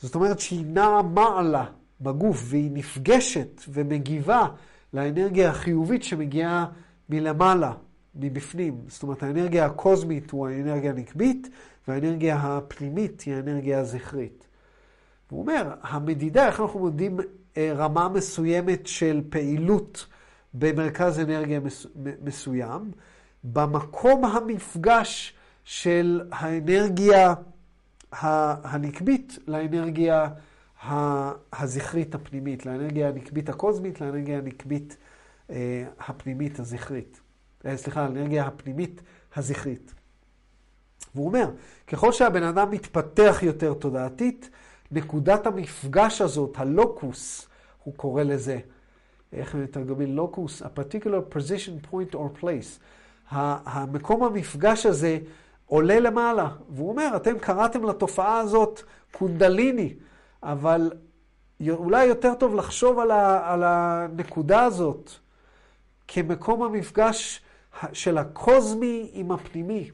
[0.00, 1.64] זאת אומרת שהיא נעה מעלה
[2.00, 4.48] בגוף והיא נפגשת ומגיבה
[4.92, 6.66] לאנרגיה החיובית שמגיעה
[7.08, 7.72] מלמעלה,
[8.14, 8.80] מבפנים.
[8.88, 11.48] זאת אומרת, האנרגיה הקוסמית הוא האנרגיה הנקבית,
[11.88, 14.46] והאנרגיה הפנימית היא האנרגיה הזכרית.
[15.30, 17.16] הוא אומר, המדידה, איך אנחנו מודדים
[17.56, 20.06] אה, רמה מסוימת של פעילות
[20.54, 21.60] במרכז אנרגיה
[22.22, 22.90] מסוים,
[23.44, 27.34] במקום המפגש של האנרגיה
[28.20, 30.28] הנקבית לאנרגיה
[31.52, 34.96] הזכרית הפנימית, לאנרגיה הנקבית הקוסמית, לאנרגיה הנקבית
[35.50, 37.20] אה, הפנימית הזכרית.
[37.66, 39.02] אה, סליחה, לאנרגיה הפנימית
[39.36, 39.94] הזכרית.
[41.14, 41.50] והוא אומר,
[41.86, 44.50] ככל שהבן אדם מתפתח יותר תודעתית,
[44.90, 47.48] נקודת המפגש הזאת, הלוקוס,
[47.84, 48.58] הוא קורא לזה,
[49.32, 50.62] איך הם מתרגמים לוקוס?
[50.62, 52.80] A particular position, point or place.
[53.30, 55.18] המקום המפגש הזה
[55.66, 56.48] עולה למעלה.
[56.68, 58.82] והוא אומר, אתם קראתם לתופעה הזאת
[59.12, 59.94] קונדליני,
[60.42, 60.92] אבל
[61.68, 65.10] אולי יותר טוב לחשוב על, ה, על הנקודה הזאת
[66.08, 67.42] כמקום המפגש
[67.92, 69.90] של הקוזמי עם הפנימי.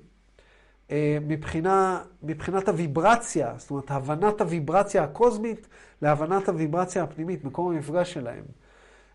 [0.90, 5.68] אה, מבחינה, מבחינת הוויברציה, זאת אומרת, הבנת הוויברציה הקוזמית
[6.02, 8.44] להבנת הוויברציה הפנימית, מקום המפגש שלהם.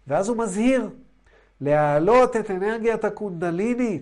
[0.08, 0.90] ואז הוא מזהיר,
[1.62, 4.00] להעלות את אנרגיית הקונדליני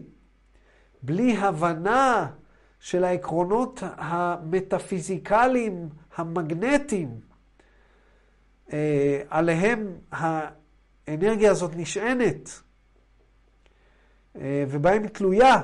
[1.04, 2.28] בלי הבנה
[2.86, 7.20] של העקרונות המטאפיזיקליים, המגנטיים,
[8.74, 12.50] אה, עליהם האנרגיה הזאת נשענת,
[14.36, 15.62] אה, ובהם תלויה,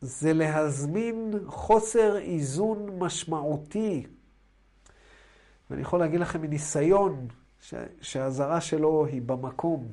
[0.00, 4.06] זה להזמין חוסר איזון משמעותי.
[5.70, 7.28] ואני יכול להגיד לכם מניסיון
[8.00, 9.88] שהאזהרה שלו היא במקום.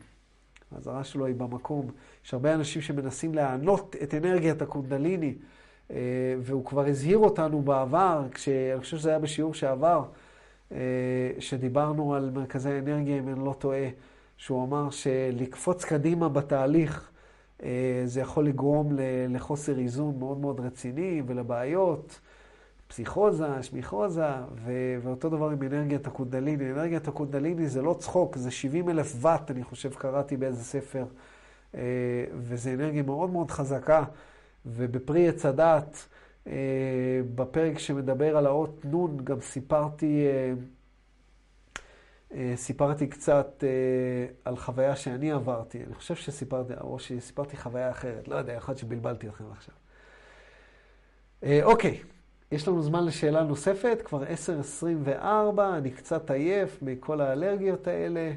[0.75, 1.91] האזהרה שלו היא במקום.
[2.25, 5.35] יש הרבה אנשים שמנסים להענות את אנרגיית הקונדליני,
[6.41, 10.03] והוא כבר הזהיר אותנו בעבר, כשאני חושב שזה היה בשיעור שעבר,
[10.71, 10.77] אה,
[11.39, 13.87] שדיברנו על מרכזי האנרגיה, אם אני לא טועה,
[14.37, 17.09] שהוא אמר שלקפוץ קדימה בתהליך,
[17.63, 18.95] אה, זה יכול לגרום
[19.29, 22.19] לחוסר איזון מאוד מאוד רציני ולבעיות,
[22.87, 24.27] פסיכוזה, שמיכוזה,
[25.01, 26.71] ואותו דבר עם אנרגיית הקונדליני.
[26.71, 31.05] אנרגיית הקונדליני זה לא צחוק, זה 70 אלף ואט, אני חושב, קראתי באיזה ספר,
[31.75, 31.79] אה,
[32.37, 34.03] וזו אנרגיה מאוד מאוד חזקה,
[34.65, 36.07] ובפרי עץ הדעת,
[36.47, 36.53] אה,
[37.35, 40.25] בפרק שמדבר על האות נ', גם סיפרתי...
[42.33, 45.83] אה, סיפרתי קצת אה, על חוויה שאני עברתי.
[45.83, 48.27] אני חושב שסיפרתי, או שסיפרתי חוויה אחרת.
[48.27, 49.75] לא יודע, יכול להיות שבלבלתי אתכם עכשיו.
[51.43, 51.99] אה, אוקיי,
[52.51, 58.33] יש לנו זמן לשאלה נוספת, כבר 10.24, אני קצת עייף מכל האלרגיות האלה.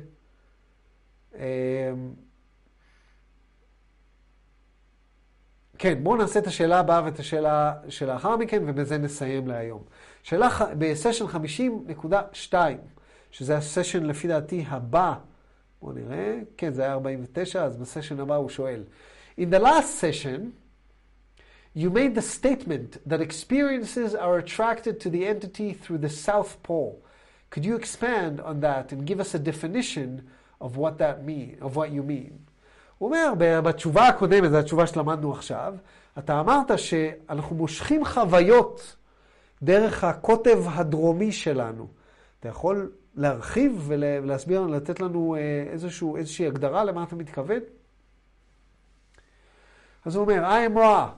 [5.84, 9.84] כן, בואו נעשה את השאלה הבאה ואת השאלה שלאחר מכן, ובזה נסיים להיום.
[10.24, 12.54] שאלה בסשן 50.2.
[13.32, 15.14] שזה הסשן לפי דעתי הבא.
[15.82, 18.84] בואו נראה, כן, זה היה 49, אז בסשן הבא הוא שואל.
[19.40, 20.40] In the last session,
[21.76, 26.96] you made the statement that experiences are attracted to the entity through the South Pole.
[27.52, 30.10] Could you expand on that and give us a definition
[30.60, 32.34] of what that mean, of what you mean?
[33.05, 35.75] הוא אומר, בתשובה הקודמת, זו התשובה שלמדנו עכשיו,
[36.19, 38.97] אתה אמרת שאנחנו מושכים חוויות
[39.63, 41.87] דרך הקוטב הדרומי שלנו.
[42.41, 45.37] אתה יכול להרחיב ולהסביר לנו, לתת לנו
[45.73, 47.61] איזשהו, איזושהי הגדרה למה אתה מתכוון?
[50.05, 51.09] אז הוא אומר, I am raw.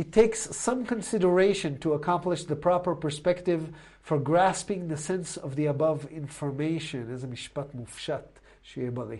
[0.00, 3.60] It takes some consideration to accomplish the proper perspective
[4.02, 7.10] for grasping the sense of the above information.
[7.10, 9.18] איזה משפט מופשט, שיהיה בריא.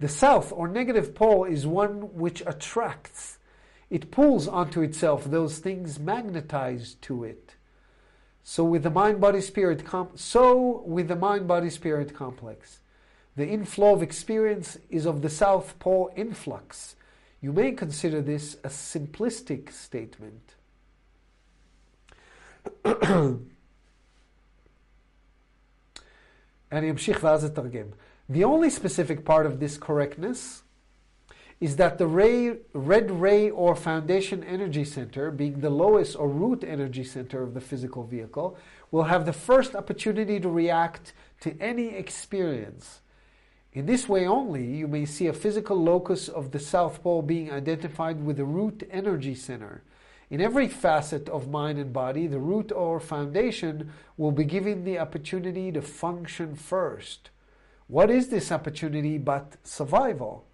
[0.00, 3.38] The south or negative pole is one which attracts.
[3.90, 7.54] It pulls onto itself those things magnetized to it.
[8.44, 12.78] So with the mind body spirit com- so with the mind body spirit complex.
[13.36, 16.96] The inflow of experience is of the south pole influx.
[17.40, 20.54] You may consider this a simplistic statement.
[28.28, 30.62] The only specific part of this correctness
[31.60, 36.62] is that the ray, red ray or foundation energy center, being the lowest or root
[36.62, 38.56] energy center of the physical vehicle,
[38.90, 43.00] will have the first opportunity to react to any experience.
[43.72, 47.50] In this way only, you may see a physical locus of the South Pole being
[47.50, 49.82] identified with the root energy center.
[50.30, 54.98] In every facet of mind and body, the root or foundation will be given the
[54.98, 57.30] opportunity to function first.
[57.88, 60.44] What is this opportunity but survival?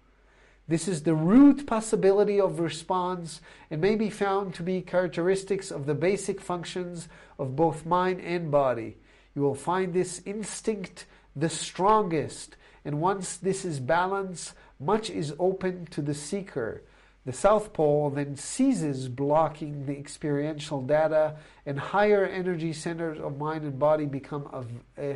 [0.67, 5.85] This is the root possibility of response and may be found to be characteristics of
[5.85, 8.97] the basic functions of both mind and body.
[9.35, 11.05] You will find this instinct
[11.35, 12.55] the strongest,
[12.85, 16.83] and once this is balanced, much is open to the seeker.
[17.25, 21.35] The South Pole then ceases blocking the experiential data,
[21.65, 25.15] and higher energy centers of mind and body become av- uh,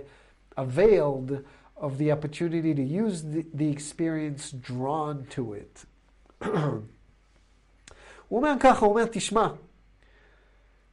[0.57, 1.45] availed
[1.79, 5.85] of the opportunity to use the, the experience drawn to it.
[8.27, 9.47] הוא אומר ככה, הוא אומר, תשמע,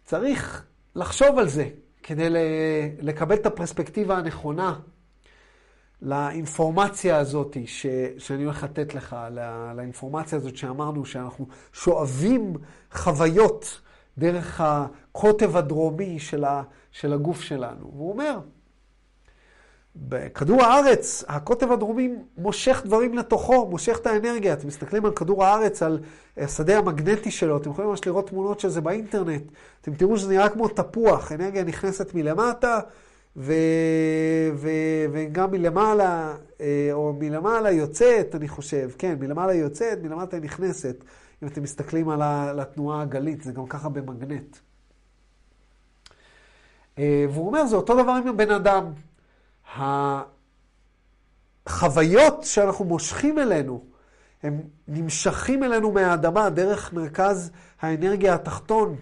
[0.05, 0.65] צריך
[0.95, 1.69] לחשוב על זה
[2.03, 2.29] כדי
[3.01, 4.79] לקבל את הפרספקטיבה הנכונה
[6.03, 7.87] לאינפורמציה הזאת ש,
[8.19, 12.53] שאני הולך לתת לך, לא, לאינפורמציה הזאת שאמרנו שאנחנו שואבים
[12.93, 13.81] חוויות
[14.19, 17.91] דרך הקוטב הדרומי של, ה, של הגוף שלנו.
[17.93, 18.39] והוא אומר,
[19.97, 24.53] בכדור הארץ, הקוטב הדרומי מושך דברים לתוכו, מושך את האנרגיה.
[24.53, 25.99] אתם מסתכלים על כדור הארץ, על
[26.37, 29.43] השדה המגנטי שלו, אתם יכולים ממש לראות תמונות של זה באינטרנט.
[29.81, 32.81] אתם תראו שזה נראה כמו תפוח, אנרגיה נכנסת מלמטה,
[33.37, 33.53] ו...
[34.55, 34.71] ו...
[35.13, 40.97] וגם מלמעלה, אה, או מלמעלה יוצאת, אני חושב, כן, מלמעלה יוצאת, מלמטה נכנסת.
[41.43, 44.57] אם אתם מסתכלים על התנועה הגלית, זה גם ככה במגנט.
[46.99, 48.85] אה, והוא אומר, זה אותו דבר עם הבן אדם.
[51.67, 53.85] החוויות שאנחנו מושכים אלינו,
[54.43, 58.97] הם נמשכים אלינו מהאדמה דרך מרכז האנרגיה התחתון.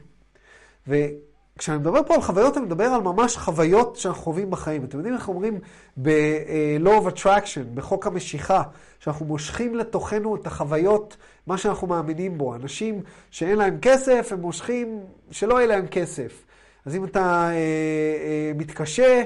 [0.87, 4.85] וכשאני מדבר פה על חוויות, אני מדבר על ממש חוויות שאנחנו חווים בחיים.
[4.85, 5.59] אתם יודעים איך אומרים
[6.03, 8.63] ב-law of attraction, בחוק המשיכה,
[8.99, 11.17] שאנחנו מושכים לתוכנו את החוויות,
[11.47, 12.55] מה שאנחנו מאמינים בו.
[12.55, 15.01] אנשים שאין להם כסף, הם מושכים
[15.31, 16.45] שלא יהיה להם כסף.
[16.87, 19.25] אז אם אתה אה, אה, מתקשה, אה,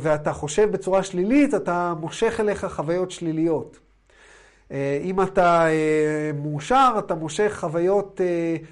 [0.00, 3.78] ואתה חושב בצורה שלילית, אתה מושך אליך חוויות שליליות.
[4.70, 8.20] אה, אם אתה אה, מאושר, אתה מושך חוויות,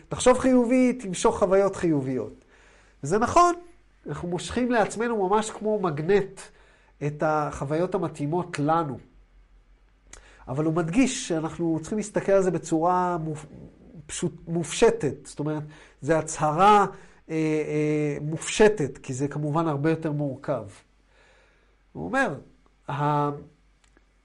[0.09, 2.45] תחשוב חיובי, תמשוך חוויות חיוביות.
[3.05, 3.55] וזה נכון,
[4.07, 6.41] אנחנו מושכים לעצמנו ממש כמו מגנט
[7.07, 8.99] את החוויות המתאימות לנו.
[10.49, 13.17] אבל הוא מדגיש שאנחנו צריכים להסתכל על זה בצורה
[14.07, 15.27] פשוט, מופשטת.
[15.27, 15.63] זאת אומרת,
[16.03, 16.87] זו הצהרה אה, אה,
[18.21, 20.65] מופשטת, כי זה כמובן הרבה יותר מורכב.
[21.93, 22.35] הוא אומר,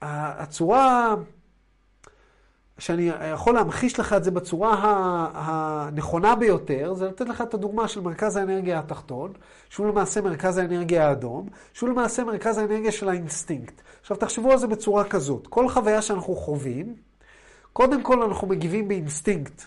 [0.02, 1.14] הצורה
[2.78, 4.74] שאני יכול להמחיש לך את זה בצורה
[5.34, 9.32] הנכונה ביותר, זה לתת לך את הדוגמה של מרכז האנרגיה התחתון,
[9.68, 13.80] שהוא למעשה מרכז האנרגיה האדום, שהוא למעשה מרכז האנרגיה של האינסטינקט.
[14.00, 16.96] עכשיו תחשבו על זה בצורה כזאת, כל חוויה שאנחנו חווים,
[17.72, 19.62] קודם כל אנחנו מגיבים באינסטינקט,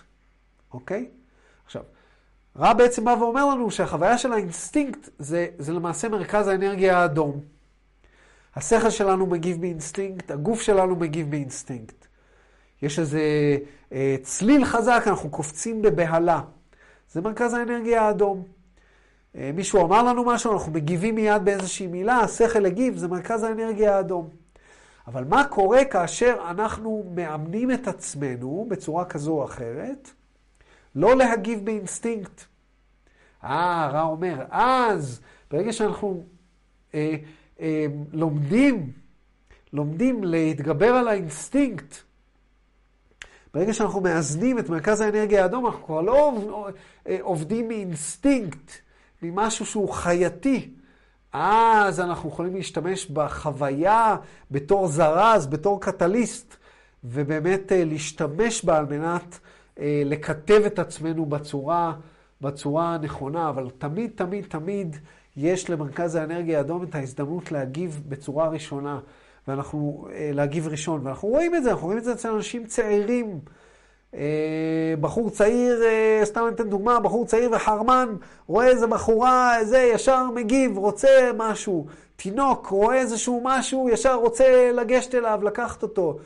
[0.72, 1.08] אוקיי?
[1.66, 1.82] עכשיו,
[2.58, 7.40] רא בעצם בא ואומר לנו שהחוויה של האינסטינקט זה, זה למעשה מרכז האנרגיה האדום.
[8.56, 12.06] השכל שלנו מגיב באינסטינקט, הגוף שלנו מגיב באינסטינקט.
[12.82, 13.20] יש איזה
[13.92, 16.40] אה, צליל חזק, אנחנו קופצים בבהלה.
[17.12, 18.42] זה מרכז האנרגיה האדום.
[19.36, 23.96] אה, מישהו אמר לנו משהו, אנחנו מגיבים מיד באיזושהי מילה, השכל הגיב, זה מרכז האנרגיה
[23.96, 24.28] האדום.
[25.06, 30.10] אבל מה קורה כאשר אנחנו מאמנים את עצמנו בצורה כזו או אחרת?
[30.94, 32.44] לא להגיב באינסטינקט.
[33.44, 35.20] אה, רא אומר, אז
[35.50, 36.24] ברגע שאנחנו
[36.94, 37.16] אה,
[37.60, 38.92] אה, לומדים,
[39.72, 41.94] לומדים להתגבר על האינסטינקט,
[43.54, 46.38] ברגע שאנחנו מאזנים את מרכז האנרגיה האדום, אנחנו כבר לא
[47.08, 48.72] אה, עובדים מאינסטינקט,
[49.22, 50.70] ממשהו שהוא חייתי.
[51.32, 54.16] אז אנחנו יכולים להשתמש בחוויה
[54.50, 56.56] בתור זרז, בתור קטליסט,
[57.04, 59.38] ובאמת אה, להשתמש בה על מנת
[59.78, 61.92] לקטב את עצמנו בצורה,
[62.40, 64.96] בצורה הנכונה, אבל תמיד, תמיד, תמיד
[65.36, 68.98] יש למרכז האנרגיה האדום את ההזדמנות להגיב בצורה ראשונה,
[69.48, 73.38] ואנחנו, אה, להגיב ראשון, ואנחנו רואים את זה, אנחנו רואים את זה אצל אנשים צעירים.
[74.14, 75.82] אה, בחור צעיר,
[76.24, 78.14] סתם אני אתן דוגמה, בחור צעיר וחרמן,
[78.46, 81.86] רואה איזה בחורה, זה, ישר מגיב, רוצה משהו.
[82.16, 86.18] תינוק רואה איזשהו משהו, ישר רוצה לגשת אליו, לקחת אותו.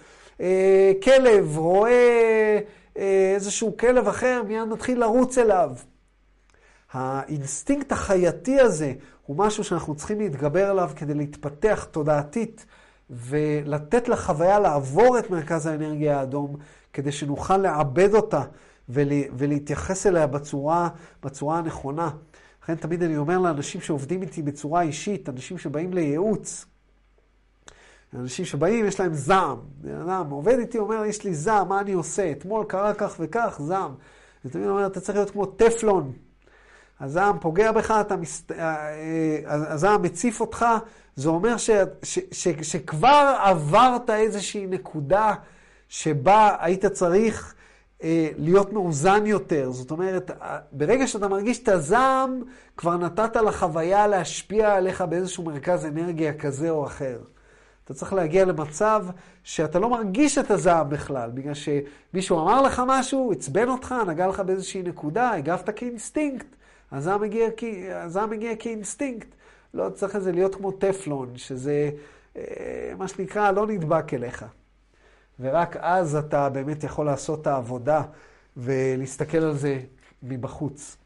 [1.03, 2.59] כלב רואה...
[2.97, 5.71] אה, איזשהו כלב אחר, מיד מתחיל לרוץ אליו.
[6.93, 8.93] האינסטינקט החייתי הזה
[9.27, 12.67] הוא משהו שאנחנו צריכים להתגבר עליו כדי להתפתח תודעתית
[13.11, 16.57] ולתת לחוויה לעבור את מרכז האנרגיה האדום,
[16.93, 18.43] כדי שנוכל לעבד אותה
[18.89, 20.89] ולהתייחס אליה בצורה,
[21.23, 22.11] בצורה הנכונה.
[22.63, 26.67] לכן תמיד אני אומר לאנשים שעובדים איתי בצורה אישית, אנשים שבאים לייעוץ,
[28.15, 29.59] אנשים שבאים, יש להם זעם.
[29.81, 32.33] בן אדם עובד איתי, אומר, יש לי זעם, מה אני עושה?
[32.33, 33.95] אתמול קרה כך וכך, זעם.
[34.45, 36.13] ותמיד אומר, אתה צריך להיות כמו טפלון.
[37.01, 38.45] הזעם פוגע בך, אתה מס...
[38.51, 40.67] אה, אה, הזעם מציף אותך,
[41.17, 41.71] זה אומר ש...
[42.03, 42.19] ש...
[42.33, 42.49] ש...
[42.49, 45.35] שכבר עברת איזושהי נקודה
[45.89, 47.55] שבה היית צריך
[48.03, 49.71] אה, להיות מאוזן יותר.
[49.71, 50.31] זאת אומרת,
[50.73, 52.43] ברגע שאתה מרגיש את הזעם,
[52.77, 57.19] כבר נתת לחוויה להשפיע עליך באיזשהו מרכז אנרגיה כזה או אחר.
[57.93, 59.07] אתה צריך להגיע למצב
[59.45, 64.41] שאתה לא מרגיש את הזעם בכלל, בגלל שמישהו אמר לך משהו, עצבן אותך, נגע לך
[64.41, 66.47] באיזושהי נקודה, הגבת כאינסטינקט,
[66.93, 67.49] הזעם מגיע,
[67.95, 69.29] הזעם מגיע כאינסטינקט.
[69.75, 71.91] לא צריך איזה להיות כמו טפלון, שזה
[72.37, 74.45] אה, מה שנקרא לא נדבק אליך.
[75.41, 78.03] ורק אז אתה באמת יכול לעשות את העבודה
[78.57, 79.81] ולהסתכל על זה
[80.23, 80.97] מבחוץ.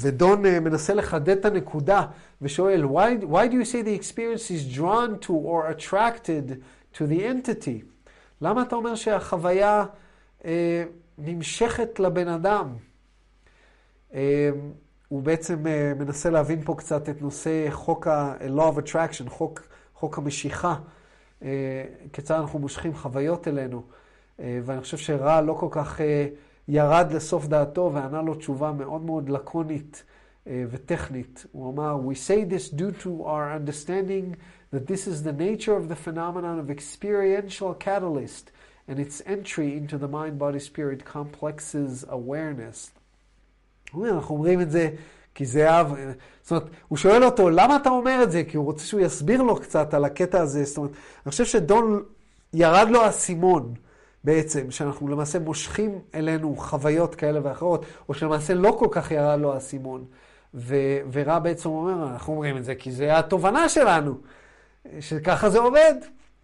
[0.00, 2.06] ודון uh, מנסה לחדד את הנקודה
[2.42, 6.50] ושואל, why, why do you say the experience is drawn to or attracted
[6.94, 7.84] to the entity?
[8.40, 9.84] למה אתה אומר שהחוויה
[10.42, 10.44] uh,
[11.18, 12.76] נמשכת לבן אדם?
[14.10, 14.14] Uh,
[15.08, 19.60] הוא בעצם uh, מנסה להבין פה קצת את נושא חוק ה-law of attraction, חוק,
[19.94, 20.74] חוק המשיכה.
[21.44, 23.82] אה, כיצד אנחנו מושכים חוויות אלינו.
[24.40, 26.26] אה, ואני חושב שרע לא כל כך אה,
[26.68, 30.04] ירד לסוף דעתו וענה לו תשובה מאוד מאוד לקונית
[30.46, 31.46] וטכנית.
[31.52, 34.36] הוא אמר, We say this due to our understanding
[34.72, 38.50] that this is the nature of the phenomenon of experiential catalyst
[38.88, 42.90] and its entry into the mind-body-spirit complexes awareness.
[43.94, 44.90] אנחנו אומרים את זה
[45.34, 45.94] כי זה אב...
[46.42, 48.44] זאת אומרת, הוא שואל אותו, למה אתה אומר את זה?
[48.44, 50.64] כי הוא רוצה שהוא יסביר לו קצת על הקטע הזה.
[50.64, 50.90] זאת אומרת,
[51.26, 52.02] אני חושב שדון,
[52.52, 53.74] ירד לו האסימון
[54.24, 59.54] בעצם, שאנחנו למעשה מושכים אלינו חוויות כאלה ואחרות, או שלמעשה לא כל כך ירד לו
[59.54, 60.04] האסימון.
[60.54, 64.14] ו- ורע בעצם אומר, אנחנו אומרים את זה כי זה התובנה שלנו,
[65.00, 65.94] שככה זה עובד.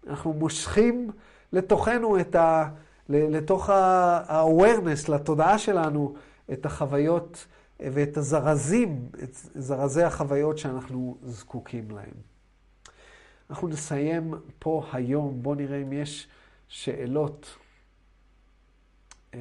[0.07, 1.09] אנחנו מושכים
[1.53, 2.69] לתוכנו את ה...
[3.09, 6.13] לתוך ה-awareness, לתודעה שלנו,
[6.51, 7.45] את החוויות.
[7.81, 12.13] ואת הזרזים, את זרזי החוויות שאנחנו זקוקים להם.
[13.49, 16.27] אנחנו נסיים פה היום, בואו נראה אם יש
[16.67, 17.57] שאלות.
[19.33, 19.39] אה,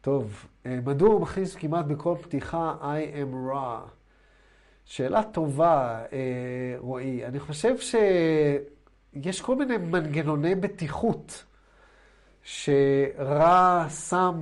[0.00, 3.88] טוב, אה, מדוע הוא מכניס כמעט בכל פתיחה I am raw?
[4.84, 7.24] שאלה טובה, אה, רועי.
[7.26, 11.44] אני חושב שיש כל מיני מנגנוני בטיחות
[12.42, 14.40] שרע שם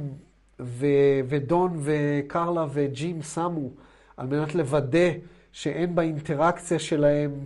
[0.60, 3.70] ו- ודון וקרלה וג'ים שמו
[4.16, 5.08] על מנת לוודא
[5.52, 7.44] שאין באינטראקציה שלהם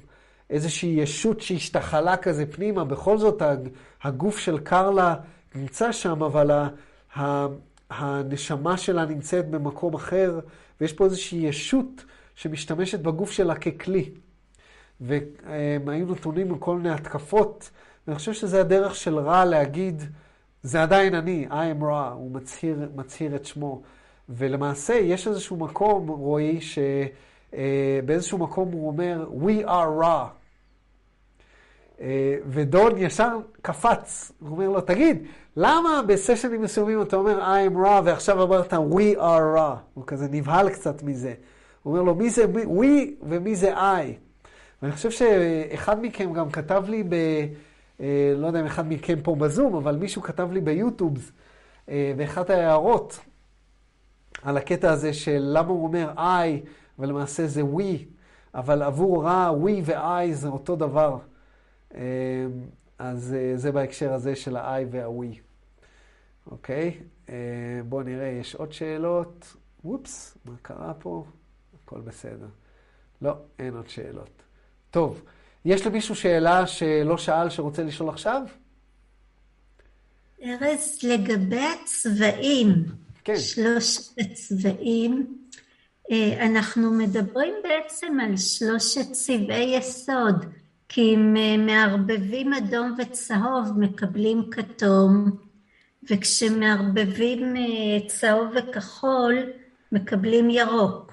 [0.55, 2.85] איזושהי ישות שהשתחלה כזה פנימה.
[2.85, 3.43] בכל זאת,
[4.03, 5.15] הגוף של קרלה
[5.55, 6.51] נמצא שם, אבל
[7.17, 7.47] ה-
[7.91, 10.41] הנשמה שלה נמצאת במקום אחר,
[10.81, 12.05] ויש פה איזושהי ישות
[12.35, 14.11] שמשתמשת בגוף שלה ככלי.
[15.01, 17.71] והם היו נתונים מכל מיני התקפות,
[18.07, 20.03] ואני חושב שזה הדרך של רע להגיד,
[20.63, 23.83] זה עדיין אני, I am raw, הוא מצהיר, מצהיר את שמו.
[24.29, 30.44] ולמעשה יש איזשהו מקום, רועי, שבאיזשהו אה, מקום הוא אומר, We are raw.
[32.01, 35.23] אה, ודון ישר קפץ, הוא אומר לו, תגיד,
[35.57, 39.77] למה בסשנים מסוימים אתה אומר I am raw ועכשיו אמרת We are raw?
[39.95, 41.35] הוא כזה נבהל קצת מזה.
[41.83, 44.05] הוא אומר לו, מי זה we ומי זה I?
[44.83, 47.15] ואני חושב שאחד מכם גם כתב לי ב...
[48.01, 51.31] אה, לא יודע אם אחד מכם פה בזום, אבל מישהו כתב לי ביוטיוב,
[51.89, 53.21] אה, באחת ההערות,
[54.43, 56.69] על הקטע הזה של למה הוא אומר I,
[56.99, 58.05] ולמעשה זה we,
[58.55, 61.19] אבל עבור רע, we ו-I זה אותו דבר.
[61.95, 62.01] אה,
[62.99, 65.39] אז זה בהקשר הזה של ה-I וה-we.
[66.47, 67.01] אוקיי?
[67.89, 69.57] בואו נראה, יש עוד שאלות.
[69.85, 71.25] וופס, מה קרה פה?
[71.83, 72.47] הכל בסדר.
[73.23, 74.43] לא, אין עוד שאלות.
[74.91, 75.23] טוב.
[75.65, 78.43] יש למישהו שאלה שלא שאל שרוצה לשאול עכשיו?
[80.43, 82.85] ארז, לגבי הצבעים,
[83.25, 83.37] כן.
[83.37, 85.37] שלושת הצבעים,
[86.11, 90.45] אה, אנחנו מדברים בעצם על שלושת צבעי יסוד,
[90.95, 95.31] כי אם אה, מערבבים אדום וצהוב מקבלים כתום,
[96.11, 99.35] וכשמערבבים אה, צהוב וכחול
[99.93, 101.13] מקבלים ירוק.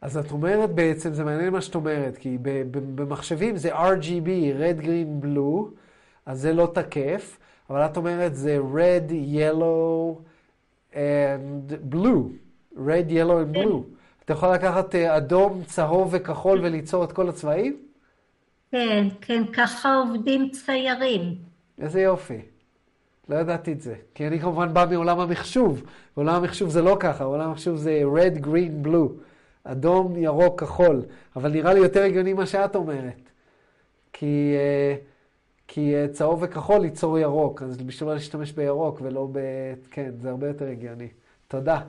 [0.00, 2.38] אז את אומרת בעצם, זה מעניין מה שאת אומרת, כי
[2.72, 4.28] במחשבים זה RGB,
[4.58, 5.70] Red, Green, Blue,
[6.26, 7.38] אז זה לא תקף,
[7.70, 10.18] אבל את אומרת זה Red, Yellow
[10.92, 12.32] and Blue,
[12.76, 13.97] Red, Yellow and Blue.
[14.28, 17.76] אתה יכול לקחת אה, אדום, צהוב וכחול וליצור את כל הצבעים?
[18.70, 21.34] כן, כן, ככה עובדים ציירים.
[21.78, 22.40] איזה יופי.
[23.28, 23.94] לא ידעתי את זה.
[24.14, 25.82] כי אני כמובן בא מעולם המחשוב.
[26.16, 29.22] בעולם המחשוב זה לא ככה, בעולם המחשוב זה red, green, blue.
[29.64, 31.02] אדום, ירוק, כחול.
[31.36, 33.30] אבל נראה לי יותר הגיוני מה שאת אומרת.
[34.12, 34.96] כי, אה,
[35.68, 39.38] כי אה, צהוב וכחול ייצור ירוק, אז בשביל מה להשתמש בירוק ולא ב...
[39.90, 41.08] כן, זה הרבה יותר הגיוני.
[41.48, 41.80] תודה.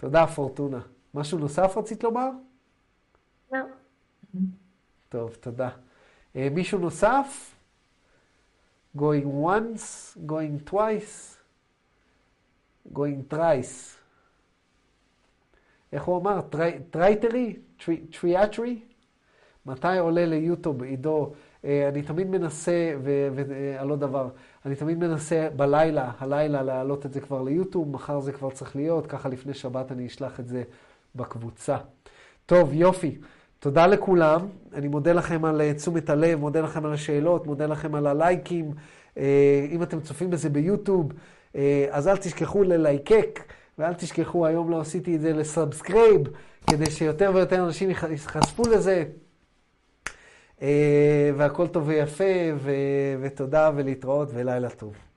[0.00, 0.80] תודה, פורטונה.
[1.14, 2.30] משהו נוסף רצית לומר?
[3.52, 3.58] לא.
[5.08, 5.68] טוב, תודה.
[6.34, 7.54] Uh, מישהו נוסף?
[8.96, 11.36] going once, going twice,
[12.94, 13.96] going thrice.
[15.92, 16.40] איך הוא אמר?
[16.90, 17.56] טרייטרי?
[18.20, 18.80] טריאטרי?
[19.66, 21.32] מתי עולה ליוטיוב, עידו?
[21.64, 24.28] אה, אני תמיד מנסה, ועל עוד דבר,
[24.66, 29.06] אני תמיד מנסה בלילה, הלילה להעלות את זה כבר ליוטיוב, מחר זה כבר צריך להיות,
[29.06, 30.62] ככה לפני שבת אני אשלח את זה
[31.14, 31.76] בקבוצה.
[32.46, 33.18] טוב, יופי.
[33.58, 34.40] תודה לכולם.
[34.74, 38.70] אני מודה לכם על אה, תשומת הלב, מודה לכם על השאלות, מודה לכם על הלייקים.
[39.18, 41.12] אה, אם אתם צופים בזה ביוטיוב,
[41.90, 43.40] אז אל תשכחו ללייקק,
[43.78, 46.20] ואל תשכחו, היום לא עשיתי את זה ל subscribe,
[46.66, 49.04] כדי שיותר ויותר אנשים ייחשפו לזה.
[51.36, 52.24] והכל טוב ויפה,
[53.20, 55.09] ותודה ולהתראות ולילה טוב.